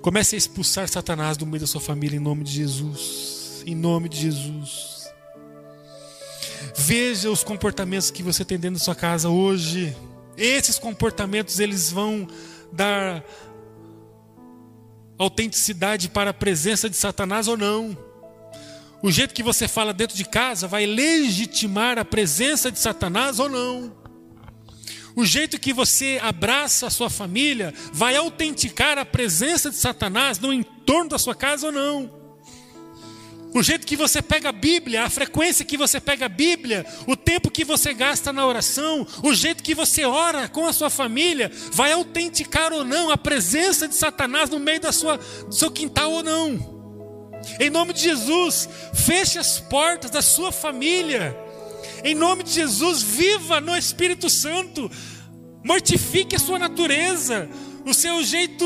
Comece 0.00 0.34
a 0.34 0.38
expulsar 0.38 0.88
Satanás 0.88 1.36
do 1.36 1.44
meio 1.44 1.60
da 1.60 1.66
sua 1.66 1.80
família 1.80 2.16
em 2.16 2.20
nome 2.20 2.44
de 2.44 2.52
Jesus. 2.52 3.62
Em 3.66 3.74
nome 3.74 4.08
de 4.08 4.18
Jesus. 4.18 5.10
Veja 6.76 7.30
os 7.30 7.44
comportamentos 7.44 8.10
que 8.10 8.22
você 8.22 8.44
tem 8.44 8.58
dentro 8.58 8.78
da 8.78 8.84
sua 8.84 8.94
casa 8.94 9.28
hoje. 9.28 9.94
Esses 10.36 10.78
comportamentos 10.78 11.60
eles 11.60 11.90
vão 11.90 12.26
dar 12.72 13.22
autenticidade 15.24 16.08
para 16.08 16.30
a 16.30 16.34
presença 16.34 16.88
de 16.88 16.96
Satanás 16.96 17.46
ou 17.46 17.56
não. 17.56 17.96
O 19.02 19.10
jeito 19.10 19.34
que 19.34 19.42
você 19.42 19.68
fala 19.68 19.92
dentro 19.92 20.16
de 20.16 20.24
casa 20.24 20.66
vai 20.66 20.86
legitimar 20.86 21.98
a 21.98 22.04
presença 22.04 22.70
de 22.70 22.78
Satanás 22.78 23.38
ou 23.38 23.48
não. 23.48 23.92
O 25.14 25.24
jeito 25.24 25.60
que 25.60 25.72
você 25.72 26.18
abraça 26.22 26.86
a 26.86 26.90
sua 26.90 27.10
família 27.10 27.74
vai 27.92 28.16
autenticar 28.16 28.96
a 28.96 29.04
presença 29.04 29.68
de 29.70 29.76
Satanás 29.76 30.38
no 30.38 30.52
entorno 30.52 31.10
da 31.10 31.18
sua 31.18 31.34
casa 31.34 31.66
ou 31.66 31.72
não. 31.72 32.19
O 33.52 33.62
jeito 33.62 33.86
que 33.86 33.96
você 33.96 34.22
pega 34.22 34.50
a 34.50 34.52
Bíblia, 34.52 35.04
a 35.04 35.10
frequência 35.10 35.64
que 35.64 35.76
você 35.76 36.00
pega 36.00 36.26
a 36.26 36.28
Bíblia, 36.28 36.86
o 37.06 37.16
tempo 37.16 37.50
que 37.50 37.64
você 37.64 37.92
gasta 37.92 38.32
na 38.32 38.46
oração, 38.46 39.04
o 39.24 39.34
jeito 39.34 39.62
que 39.62 39.74
você 39.74 40.04
ora 40.04 40.48
com 40.48 40.66
a 40.66 40.72
sua 40.72 40.88
família, 40.88 41.50
vai 41.72 41.90
autenticar 41.90 42.72
ou 42.72 42.84
não 42.84 43.10
a 43.10 43.16
presença 43.16 43.88
de 43.88 43.94
Satanás 43.96 44.50
no 44.50 44.60
meio 44.60 44.80
da 44.80 44.92
sua, 44.92 45.16
do 45.16 45.54
seu 45.54 45.70
quintal 45.70 46.12
ou 46.12 46.22
não. 46.22 46.80
Em 47.58 47.70
nome 47.70 47.92
de 47.92 48.02
Jesus, 48.02 48.68
feche 48.94 49.38
as 49.38 49.58
portas 49.58 50.10
da 50.10 50.22
sua 50.22 50.52
família. 50.52 51.36
Em 52.04 52.14
nome 52.14 52.44
de 52.44 52.52
Jesus, 52.52 53.02
viva 53.02 53.60
no 53.60 53.76
Espírito 53.76 54.30
Santo. 54.30 54.88
Mortifique 55.64 56.36
a 56.36 56.38
sua 56.38 56.58
natureza 56.58 57.48
o 57.84 57.94
seu 57.94 58.22
jeito 58.22 58.64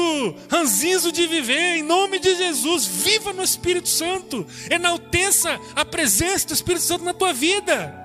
ranzinzo 0.50 1.12
de 1.12 1.26
viver, 1.26 1.76
em 1.76 1.82
nome 1.82 2.18
de 2.18 2.34
Jesus, 2.34 2.86
viva 2.86 3.32
no 3.32 3.42
Espírito 3.42 3.88
Santo, 3.88 4.46
enalteça 4.70 5.60
a 5.74 5.84
presença 5.84 6.48
do 6.48 6.54
Espírito 6.54 6.84
Santo 6.84 7.04
na 7.04 7.14
tua 7.14 7.32
vida. 7.32 8.02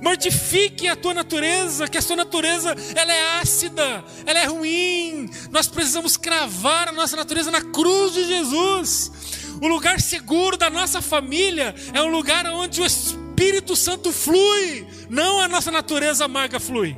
Mortifique 0.00 0.88
a 0.88 0.96
tua 0.96 1.12
natureza, 1.12 1.86
que 1.86 1.98
a 1.98 2.02
sua 2.02 2.16
natureza 2.16 2.74
ela 2.94 3.12
é 3.12 3.40
ácida, 3.40 4.02
ela 4.24 4.38
é 4.38 4.46
ruim. 4.46 5.28
Nós 5.50 5.68
precisamos 5.68 6.16
cravar 6.16 6.88
a 6.88 6.92
nossa 6.92 7.16
natureza 7.16 7.50
na 7.50 7.60
cruz 7.60 8.14
de 8.14 8.24
Jesus. 8.24 9.12
O 9.60 9.68
lugar 9.68 10.00
seguro 10.00 10.56
da 10.56 10.70
nossa 10.70 11.02
família 11.02 11.74
é 11.92 12.00
um 12.00 12.08
lugar 12.08 12.46
onde 12.46 12.80
o 12.80 12.86
Espírito 12.86 13.76
Santo 13.76 14.10
flui, 14.10 14.86
não 15.10 15.38
a 15.38 15.48
nossa 15.48 15.70
natureza 15.70 16.24
amarga 16.24 16.58
flui 16.58 16.96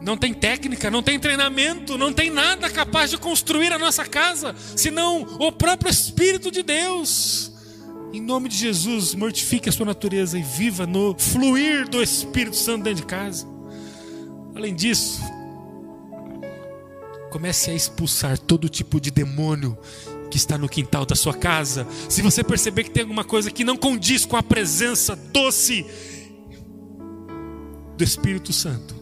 não 0.00 0.16
tem 0.16 0.32
técnica, 0.32 0.90
não 0.90 1.02
tem 1.02 1.18
treinamento, 1.18 1.98
não 1.98 2.12
tem 2.12 2.30
nada 2.30 2.70
capaz 2.70 3.10
de 3.10 3.18
construir 3.18 3.72
a 3.72 3.78
nossa 3.78 4.04
casa, 4.04 4.54
senão 4.76 5.22
o 5.38 5.50
próprio 5.52 5.90
Espírito 5.90 6.50
de 6.50 6.62
Deus. 6.62 7.52
Em 8.12 8.20
nome 8.20 8.48
de 8.48 8.56
Jesus, 8.56 9.14
mortifique 9.14 9.68
a 9.68 9.72
sua 9.72 9.84
natureza 9.84 10.38
e 10.38 10.42
viva 10.42 10.86
no 10.86 11.14
fluir 11.18 11.88
do 11.88 12.02
Espírito 12.02 12.56
Santo 12.56 12.84
dentro 12.84 13.02
de 13.02 13.06
casa. 13.06 13.46
Além 14.54 14.74
disso, 14.74 15.20
comece 17.30 17.70
a 17.70 17.74
expulsar 17.74 18.38
todo 18.38 18.68
tipo 18.68 19.00
de 19.00 19.10
demônio 19.10 19.76
que 20.30 20.36
está 20.36 20.56
no 20.56 20.68
quintal 20.68 21.04
da 21.04 21.14
sua 21.14 21.34
casa. 21.34 21.86
Se 22.08 22.22
você 22.22 22.42
perceber 22.42 22.84
que 22.84 22.90
tem 22.90 23.02
alguma 23.02 23.24
coisa 23.24 23.50
que 23.50 23.64
não 23.64 23.76
condiz 23.76 24.24
com 24.24 24.36
a 24.36 24.42
presença 24.42 25.14
doce 25.14 25.84
do 27.96 28.04
Espírito 28.04 28.52
Santo, 28.52 28.97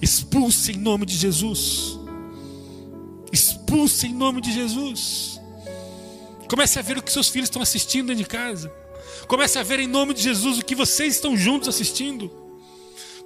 Expulse 0.00 0.72
em 0.72 0.76
nome 0.76 1.06
de 1.06 1.16
Jesus. 1.16 1.98
Expulse 3.32 4.06
em 4.06 4.14
nome 4.14 4.40
de 4.40 4.52
Jesus. 4.52 5.40
Comece 6.48 6.78
a 6.78 6.82
ver 6.82 6.98
o 6.98 7.02
que 7.02 7.12
seus 7.12 7.28
filhos 7.28 7.48
estão 7.48 7.62
assistindo 7.62 8.08
dentro 8.08 8.22
de 8.22 8.28
casa. 8.28 8.72
Comece 9.26 9.58
a 9.58 9.62
ver 9.62 9.80
em 9.80 9.86
nome 9.86 10.14
de 10.14 10.22
Jesus 10.22 10.58
o 10.58 10.64
que 10.64 10.74
vocês 10.74 11.14
estão 11.14 11.36
juntos 11.36 11.68
assistindo. 11.68 12.30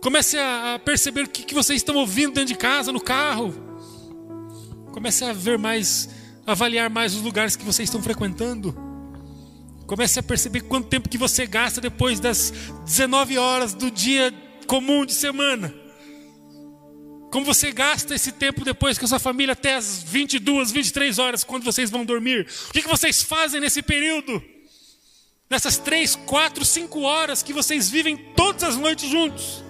Comece 0.01 0.39
a 0.39 0.81
perceber 0.83 1.23
o 1.23 1.29
que 1.29 1.55
vocês 1.55 1.79
estão 1.79 1.97
ouvindo 1.97 2.33
dentro 2.33 2.47
de 2.47 2.55
casa, 2.55 2.91
no 2.91 3.01
carro. 3.01 3.55
Comece 4.93 5.25
a 5.25 5.33
ver 5.33 5.59
mais, 5.59 6.09
avaliar 6.47 6.89
mais 6.89 7.15
os 7.15 7.21
lugares 7.21 7.55
que 7.55 7.65
vocês 7.65 7.89
estão 7.89 8.03
frequentando. 8.03 8.75
Comece 9.87 10.19
a 10.19 10.23
perceber 10.23 10.63
quanto 10.63 10.89
tempo 10.89 11.09
que 11.09 11.19
você 11.19 11.47
gasta 11.47 11.81
depois 11.81 12.19
das 12.19 12.53
19 12.85 13.37
horas 13.37 13.75
do 13.75 13.91
dia 13.91 14.33
comum 14.67 15.05
de 15.05 15.13
semana. 15.13 15.75
Como 17.31 17.47
você 17.47 17.71
gasta 17.71 18.15
esse 18.15 18.33
tempo 18.33 18.65
depois 18.65 18.99
com 18.99 19.05
a 19.05 19.09
sua 19.09 19.21
família 19.21 19.53
até 19.53 19.77
as 19.77 20.03
22, 20.03 20.73
23 20.73 21.19
horas, 21.19 21.45
quando 21.45 21.63
vocês 21.63 21.89
vão 21.89 22.05
dormir? 22.05 22.47
O 22.69 22.73
que, 22.73 22.83
vocês 22.83 23.23
fazem 23.23 23.61
nesse 23.61 23.83
período? 23.83 24.43
Nessas 25.49 25.77
3, 25.79 26.17
4, 26.17 26.65
5 26.65 27.01
horas 27.03 27.43
que 27.43 27.53
vocês 27.53 27.89
vivem 27.89 28.17
todas 28.17 28.65
as 28.65 28.77
noites 28.77 29.09
juntos? 29.09 29.63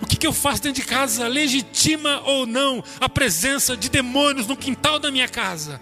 O 0.00 0.06
que, 0.06 0.16
que 0.16 0.26
eu 0.26 0.32
faço 0.32 0.62
dentro 0.62 0.80
de 0.80 0.88
casa? 0.88 1.28
Legitima 1.28 2.22
ou 2.24 2.46
não 2.46 2.82
a 2.98 3.08
presença 3.08 3.76
de 3.76 3.90
demônios 3.90 4.46
no 4.46 4.56
quintal 4.56 4.98
da 4.98 5.10
minha 5.10 5.28
casa? 5.28 5.80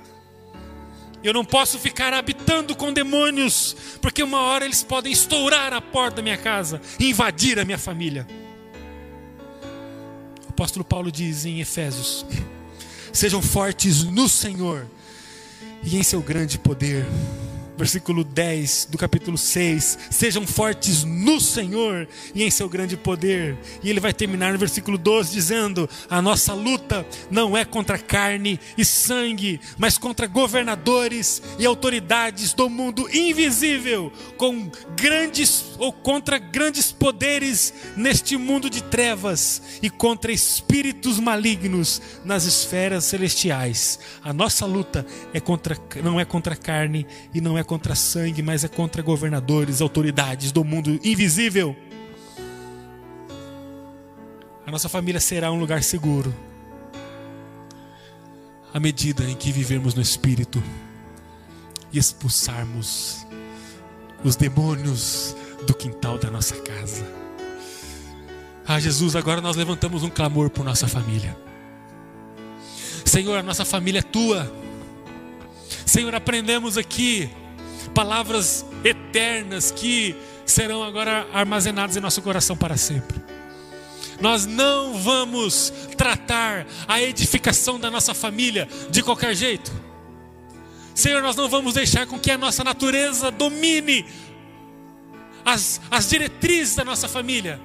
Eu 1.23 1.33
não 1.33 1.45
posso 1.45 1.79
ficar 1.79 2.13
habitando 2.13 2.75
com 2.75 2.93
demônios, 2.93 3.77
porque 4.01 4.23
uma 4.23 4.41
hora 4.41 4.65
eles 4.65 4.83
podem 4.83 5.13
estourar 5.13 5.73
a 5.73 5.81
porta 5.81 6.17
da 6.17 6.23
minha 6.23 6.37
casa 6.37 6.81
e 6.99 7.11
invadir 7.11 7.59
a 7.61 7.65
minha 7.65 7.79
família 7.79 8.27
apóstolo 10.57 10.87
Paulo 10.87 11.13
diz 11.13 11.45
em 11.45 11.61
Efésios: 11.61 12.25
Sejam 13.13 13.43
fortes 13.43 14.05
no 14.05 14.27
Senhor 14.27 14.87
e 15.83 15.99
em 15.99 16.03
seu 16.03 16.23
grande 16.23 16.59
poder. 16.59 17.05
Versículo 17.77 18.25
10 18.25 18.89
do 18.91 18.99
capítulo 18.99 19.37
6. 19.37 19.99
Sejam 20.11 20.47
fortes 20.47 21.05
no 21.05 21.41
Senhor 21.41 22.09
e 22.35 22.43
em 22.43 22.51
seu 22.51 22.69
grande 22.69 22.97
poder. 22.97 23.59
E 23.83 23.91
ele 23.91 24.01
vai 24.01 24.13
terminar 24.13 24.53
no 24.53 24.59
versículo 24.59 24.97
12 24.97 25.33
dizendo: 25.33 25.89
A 26.09 26.23
nossa 26.23 26.55
luta 26.55 27.07
não 27.31 27.57
é 27.57 27.65
contra 27.65 27.99
carne 27.99 28.59
e 28.77 28.85
sangue, 28.85 29.61
mas 29.79 29.99
contra 29.99 30.27
governadores 30.27 31.43
e 31.59 31.67
autoridades 31.67 32.53
do 32.53 32.69
mundo 32.69 33.09
invisível, 33.15 34.13
com 34.37 34.71
grandes 34.97 35.65
ou 35.79 35.93
contra 35.93 36.39
grandes 36.39 36.91
poderes 36.93 37.75
neste 37.97 38.37
mundo 38.37 38.71
de 38.71 38.83
trevas 38.83 39.63
e 39.83 39.91
contra 39.91 40.33
espíritos 40.33 41.19
malignos 41.19 42.01
nas 42.25 42.45
esferas 42.45 43.05
celestiais. 43.05 43.99
A 44.23 44.33
nossa 44.33 44.65
luta 44.67 45.07
é 45.33 45.41
contra, 45.41 45.77
não 46.03 46.19
é 46.19 46.25
contra 46.25 46.57
carne 46.57 47.07
e 47.35 47.41
não 47.41 47.59
é 47.59 47.63
contra 47.67 47.95
sangue, 47.95 48.43
mas 48.43 48.65
é 48.65 48.69
contra 48.69 49.03
governadores, 49.03 49.83
autoridades 49.83 50.53
do 50.53 50.65
mundo 50.65 50.99
invisível. 51.05 51.77
A 54.67 54.71
nossa 54.71 54.89
família 54.89 55.21
será 55.21 55.53
um 55.53 55.59
lugar 55.59 55.83
seguro 55.83 56.35
à 58.73 58.81
medida 58.81 59.25
em 59.25 59.35
que 59.35 59.53
vivermos 59.53 59.95
no 59.95 60.03
Espírito 60.03 60.63
e 61.93 61.99
expulsarmos 61.99 63.27
os 64.23 64.37
demônios 64.37 65.37
do 65.67 65.75
quintal 65.75 66.19
da 66.19 66.31
nossa 66.31 66.57
casa. 66.57 67.07
Ah, 68.67 68.81
Jesus, 68.81 69.15
agora 69.15 69.41
nós 69.41 69.57
levantamos 69.57 70.03
um 70.03 70.11
clamor 70.11 70.51
por 70.51 70.65
nossa 70.65 70.89
família. 70.89 71.37
Senhor, 73.05 73.39
a 73.39 73.43
nossa 73.43 73.65
família 73.65 74.01
é 74.01 74.03
tua. 74.03 74.53
Senhor, 75.87 76.15
aprendemos 76.15 76.77
aqui 76.77 77.31
palavras 77.97 78.63
eternas 78.85 79.71
que 79.71 80.15
serão 80.45 80.85
agora 80.85 81.27
armazenadas 81.33 81.97
em 81.97 82.01
nosso 82.01 82.21
coração 82.21 82.55
para 82.55 82.77
sempre. 82.77 83.17
Nós 84.21 84.45
não 84.45 84.99
vamos 84.99 85.73
tratar 85.97 86.67
a 86.87 87.01
edificação 87.01 87.81
da 87.81 87.91
nossa 87.91 88.13
família 88.13 88.69
de 88.91 89.03
qualquer 89.03 89.35
jeito. 89.35 89.73
Senhor, 90.95 91.23
nós 91.23 91.37
não 91.37 91.49
vamos 91.49 91.73
deixar 91.73 92.07
com 92.07 92.19
que 92.19 92.31
a 92.31 92.37
nossa 92.37 92.63
natureza 92.63 93.31
domine 93.31 94.05
as, 95.43 95.81
as 95.91 96.07
diretrizes 96.11 96.77
da 96.77 96.85
nossa 96.85 97.09
família. 97.09 97.59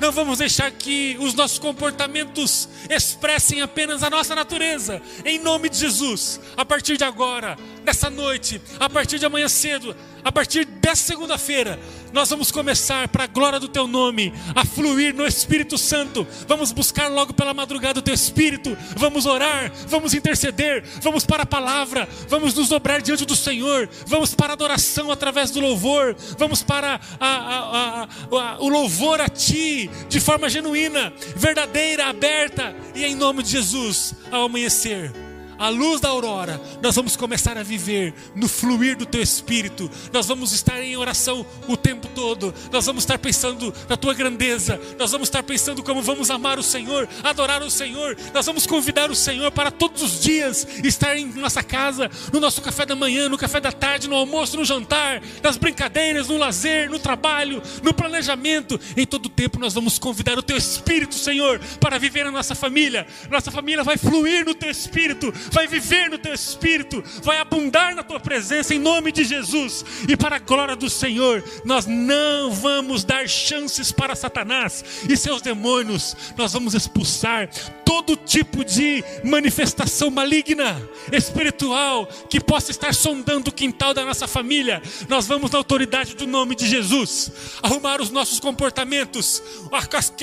Não 0.00 0.10
vamos 0.10 0.38
deixar 0.38 0.70
que 0.70 1.16
os 1.20 1.34
nossos 1.34 1.58
comportamentos 1.58 2.68
expressem 2.88 3.60
apenas 3.60 4.02
a 4.02 4.08
nossa 4.08 4.34
natureza. 4.34 5.02
Em 5.26 5.38
nome 5.38 5.68
de 5.68 5.76
Jesus, 5.76 6.40
a 6.56 6.64
partir 6.64 6.96
de 6.96 7.04
agora, 7.04 7.58
nessa 7.84 8.08
noite, 8.08 8.62
a 8.78 8.88
partir 8.88 9.18
de 9.18 9.26
amanhã 9.26 9.46
cedo, 9.46 9.94
a 10.24 10.32
partir 10.32 10.64
dessa 10.64 11.02
segunda-feira, 11.02 11.78
nós 12.12 12.28
vamos 12.30 12.50
começar, 12.50 13.08
para 13.08 13.24
a 13.24 13.26
glória 13.26 13.60
do 13.60 13.68
Teu 13.68 13.86
nome, 13.86 14.32
a 14.54 14.64
fluir 14.64 15.14
no 15.14 15.26
Espírito 15.26 15.78
Santo. 15.78 16.26
Vamos 16.46 16.72
buscar 16.72 17.08
logo 17.08 17.32
pela 17.32 17.54
madrugada 17.54 18.00
o 18.00 18.02
Teu 18.02 18.14
Espírito. 18.14 18.76
Vamos 18.96 19.26
orar, 19.26 19.72
vamos 19.86 20.14
interceder, 20.14 20.84
vamos 21.02 21.24
para 21.24 21.44
a 21.44 21.46
palavra, 21.46 22.08
vamos 22.28 22.54
nos 22.54 22.68
dobrar 22.68 23.00
diante 23.00 23.24
do 23.24 23.36
Senhor, 23.36 23.88
vamos 24.06 24.34
para 24.34 24.52
a 24.52 24.54
adoração 24.54 25.10
através 25.10 25.50
do 25.50 25.60
louvor, 25.60 26.16
vamos 26.38 26.62
para 26.62 27.00
a, 27.18 27.28
a, 27.28 28.02
a, 28.02 28.58
o 28.60 28.68
louvor 28.68 29.20
a 29.20 29.28
Ti, 29.28 29.90
de 30.08 30.20
forma 30.20 30.48
genuína, 30.48 31.12
verdadeira, 31.36 32.06
aberta, 32.06 32.74
e 32.94 33.04
em 33.04 33.14
nome 33.14 33.42
de 33.42 33.50
Jesus, 33.50 34.14
ao 34.30 34.44
amanhecer 34.44 35.29
à 35.60 35.68
luz 35.68 36.00
da 36.00 36.08
aurora, 36.08 36.58
nós 36.82 36.96
vamos 36.96 37.16
começar 37.16 37.58
a 37.58 37.62
viver 37.62 38.14
no 38.34 38.48
fluir 38.48 38.96
do 38.96 39.04
teu 39.04 39.20
espírito. 39.20 39.90
Nós 40.10 40.26
vamos 40.26 40.54
estar 40.54 40.82
em 40.82 40.96
oração 40.96 41.44
o 41.68 41.76
tempo 41.76 42.08
todo. 42.14 42.54
Nós 42.72 42.86
vamos 42.86 43.02
estar 43.02 43.18
pensando 43.18 43.72
na 43.86 43.94
tua 43.94 44.14
grandeza. 44.14 44.80
Nós 44.98 45.12
vamos 45.12 45.28
estar 45.28 45.42
pensando 45.42 45.82
como 45.82 46.00
vamos 46.00 46.30
amar 46.30 46.58
o 46.58 46.62
Senhor, 46.62 47.06
adorar 47.22 47.62
o 47.62 47.70
Senhor. 47.70 48.16
Nós 48.32 48.46
vamos 48.46 48.66
convidar 48.66 49.10
o 49.10 49.14
Senhor 49.14 49.50
para 49.50 49.70
todos 49.70 50.02
os 50.02 50.20
dias 50.22 50.66
estar 50.82 51.14
em 51.14 51.26
nossa 51.26 51.62
casa, 51.62 52.10
no 52.32 52.40
nosso 52.40 52.62
café 52.62 52.86
da 52.86 52.96
manhã, 52.96 53.28
no 53.28 53.36
café 53.36 53.60
da 53.60 53.70
tarde, 53.70 54.08
no 54.08 54.16
almoço, 54.16 54.56
no 54.56 54.64
jantar, 54.64 55.20
nas 55.42 55.58
brincadeiras, 55.58 56.28
no 56.28 56.38
lazer, 56.38 56.88
no 56.88 56.98
trabalho, 56.98 57.62
no 57.82 57.92
planejamento. 57.92 58.80
Em 58.96 59.06
todo 59.06 59.28
tempo 59.28 59.60
nós 59.60 59.74
vamos 59.74 59.98
convidar 59.98 60.38
o 60.38 60.42
teu 60.42 60.56
espírito, 60.56 61.16
Senhor, 61.16 61.60
para 61.78 61.98
viver 61.98 62.24
na 62.24 62.30
nossa 62.30 62.54
família. 62.54 63.06
Nossa 63.30 63.50
família 63.50 63.84
vai 63.84 63.98
fluir 63.98 64.46
no 64.46 64.54
teu 64.54 64.70
espírito 64.70 65.30
vai 65.50 65.66
viver 65.66 66.08
no 66.10 66.18
teu 66.18 66.32
espírito, 66.32 67.02
vai 67.22 67.38
abundar 67.38 67.94
na 67.94 68.02
tua 68.02 68.20
presença 68.20 68.74
em 68.74 68.78
nome 68.78 69.12
de 69.12 69.24
Jesus. 69.24 69.84
E 70.08 70.16
para 70.16 70.36
a 70.36 70.40
glória 70.40 70.76
do 70.76 70.88
Senhor, 70.88 71.42
nós 71.64 71.86
não 71.86 72.50
vamos 72.52 73.04
dar 73.04 73.28
chances 73.28 73.92
para 73.92 74.14
Satanás 74.14 74.84
e 75.08 75.16
seus 75.16 75.42
demônios. 75.42 76.16
Nós 76.36 76.52
vamos 76.52 76.74
expulsar 76.74 77.48
todo 77.84 78.14
tipo 78.14 78.64
de 78.64 79.02
manifestação 79.24 80.10
maligna, 80.10 80.80
espiritual, 81.12 82.06
que 82.28 82.40
possa 82.40 82.70
estar 82.70 82.94
sondando 82.94 83.50
o 83.50 83.52
quintal 83.52 83.92
da 83.92 84.04
nossa 84.04 84.28
família. 84.28 84.80
Nós 85.08 85.26
vamos 85.26 85.50
na 85.50 85.58
autoridade 85.58 86.14
do 86.14 86.26
nome 86.26 86.54
de 86.54 86.68
Jesus 86.68 87.32
arrumar 87.62 88.00
os 88.00 88.10
nossos 88.10 88.38
comportamentos, 88.38 89.42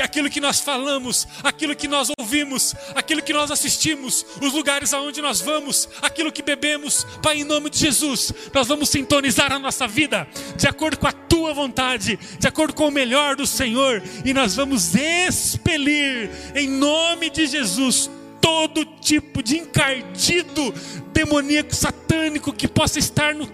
aquilo 0.01 0.29
que 0.29 0.39
nós 0.39 0.61
falamos, 0.61 1.27
aquilo 1.43 1.75
que 1.75 1.87
nós 1.87 2.09
ouvimos, 2.17 2.73
aquilo 2.95 3.21
que 3.21 3.33
nós 3.33 3.51
assistimos, 3.51 4.25
os 4.41 4.53
lugares 4.53 4.93
aonde 4.93 5.16
onde 5.17 5.21
nós 5.21 5.41
vamos, 5.41 5.89
aquilo 5.99 6.31
que 6.31 6.43
bebemos, 6.43 7.03
Pai, 7.23 7.39
em 7.39 7.43
nome 7.43 7.71
de 7.71 7.79
Jesus, 7.79 8.31
nós 8.53 8.67
vamos 8.67 8.87
sintonizar 8.89 9.51
a 9.51 9.57
nossa 9.57 9.87
vida 9.87 10.27
de 10.55 10.67
acordo 10.67 10.97
com 10.97 11.07
a 11.07 11.11
tua 11.11 11.55
vontade, 11.55 12.19
de 12.37 12.47
acordo 12.47 12.75
com 12.75 12.87
o 12.87 12.91
melhor 12.91 13.35
do 13.35 13.47
Senhor, 13.47 14.03
e 14.23 14.31
nós 14.31 14.55
vamos 14.55 14.93
expelir, 14.93 16.29
em 16.55 16.67
nome 16.67 17.31
de 17.31 17.47
Jesus, 17.47 18.11
todo 18.39 18.85
tipo 18.85 19.41
de 19.41 19.57
encardido 19.57 20.71
demoníaco 21.11 21.73
satânico 21.73 22.53
que 22.53 22.67
possa 22.67 22.99
estar 22.99 23.33
no 23.33 23.47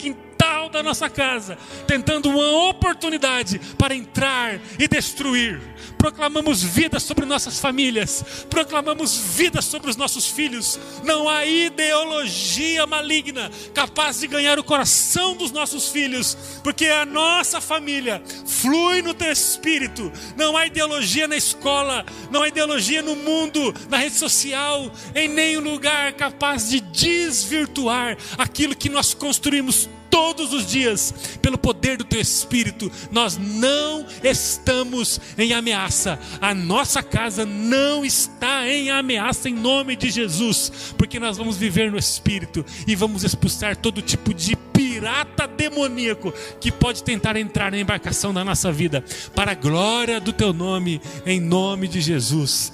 quintal 0.54 0.70
da 0.70 0.84
nossa 0.84 1.10
casa, 1.10 1.58
tentando 1.88 2.30
uma 2.30 2.70
oportunidade 2.70 3.60
para 3.78 3.96
entrar 3.96 4.60
e 4.78 4.88
destruir. 4.88 5.60
Proclamamos 5.98 6.62
vida 6.62 7.00
sobre 7.00 7.26
nossas 7.26 7.60
famílias, 7.60 8.46
proclamamos 8.50 9.16
vida 9.18 9.62
sobre 9.62 9.90
os 9.90 9.96
nossos 9.96 10.28
filhos. 10.28 10.80
Não 11.04 11.28
há 11.28 11.46
ideologia 11.46 12.86
maligna 12.86 13.50
capaz 13.74 14.20
de 14.20 14.28
ganhar 14.28 14.60
o 14.60 14.64
coração 14.64 15.36
dos 15.36 15.52
nossos 15.52 15.90
filhos, 15.90 16.38
porque 16.64 16.88
a 16.88 17.06
nossa 17.06 17.60
família 17.60 18.22
flui 18.46 19.02
no 19.02 19.14
teu 19.14 19.32
espírito. 19.32 20.12
Não 20.36 20.56
há 20.56 20.68
ideologia 20.68 21.28
na 21.28 21.38
escola, 21.38 22.06
não 22.30 22.44
há 22.44 22.48
ideologia 22.48 23.02
no 23.02 23.16
mundo, 23.16 23.74
na 23.90 23.98
rede 23.98 24.16
social, 24.16 24.92
em 25.16 25.28
nenhum 25.28 25.62
lugar 25.62 26.14
capaz 26.14 26.70
de 26.70 26.80
desvirtuar 26.80 28.18
aquilo 28.38 28.76
que 28.76 28.90
nós 28.90 29.14
construímos 29.14 29.90
todos 30.14 30.54
os 30.54 30.68
dias, 30.68 31.12
pelo 31.42 31.58
poder 31.58 31.98
do 31.98 32.04
teu 32.04 32.22
espírito, 32.22 32.92
nós 33.12 33.36
não 33.36 34.06
estamos 34.24 35.20
em 35.36 35.54
ameaça. 35.54 36.20
A 36.40 36.54
nossa 36.54 37.02
casa 37.02 37.48
não 37.48 38.06
está 38.06 38.70
em 38.70 38.92
ameaça 38.92 39.50
em 39.50 39.56
nome 39.56 39.96
de 39.96 40.12
Jesus, 40.12 40.94
porque 41.00 41.20
nós 41.20 41.36
vamos 41.36 41.58
viver 41.58 41.92
no 41.92 41.98
espírito 41.98 42.64
e 42.86 42.96
vamos 42.96 43.24
expulsar 43.24 43.76
todo 43.76 44.04
tipo 44.04 44.36
de 44.36 44.56
pirata 44.56 45.48
demoníaco 45.48 46.32
que 46.62 46.72
pode 46.72 47.02
tentar 47.04 47.36
entrar 47.36 47.72
na 47.72 47.80
embarcação 47.80 48.32
da 48.32 48.44
nossa 48.44 48.72
vida, 48.72 49.04
para 49.34 49.54
a 49.54 49.56
glória 49.56 50.20
do 50.20 50.32
teu 50.32 50.54
nome, 50.54 51.02
em 51.26 51.40
nome 51.42 51.88
de 51.88 52.00
Jesus. 52.00 52.72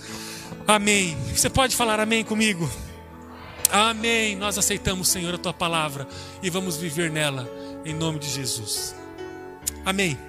Amém. 0.67 1.15
Você 1.33 1.49
pode 1.49 1.73
falar 1.73 2.01
amém 2.01 2.21
comigo? 2.21 2.69
Amém. 3.71 4.35
Nós 4.35 4.57
aceitamos, 4.57 5.09
Senhor, 5.09 5.33
a 5.33 5.37
tua 5.37 5.53
palavra 5.53 6.07
e 6.41 6.49
vamos 6.49 6.77
viver 6.77 7.09
nela, 7.11 7.49
em 7.85 7.93
nome 7.93 8.19
de 8.19 8.29
Jesus. 8.29 8.95
Amém. 9.85 10.28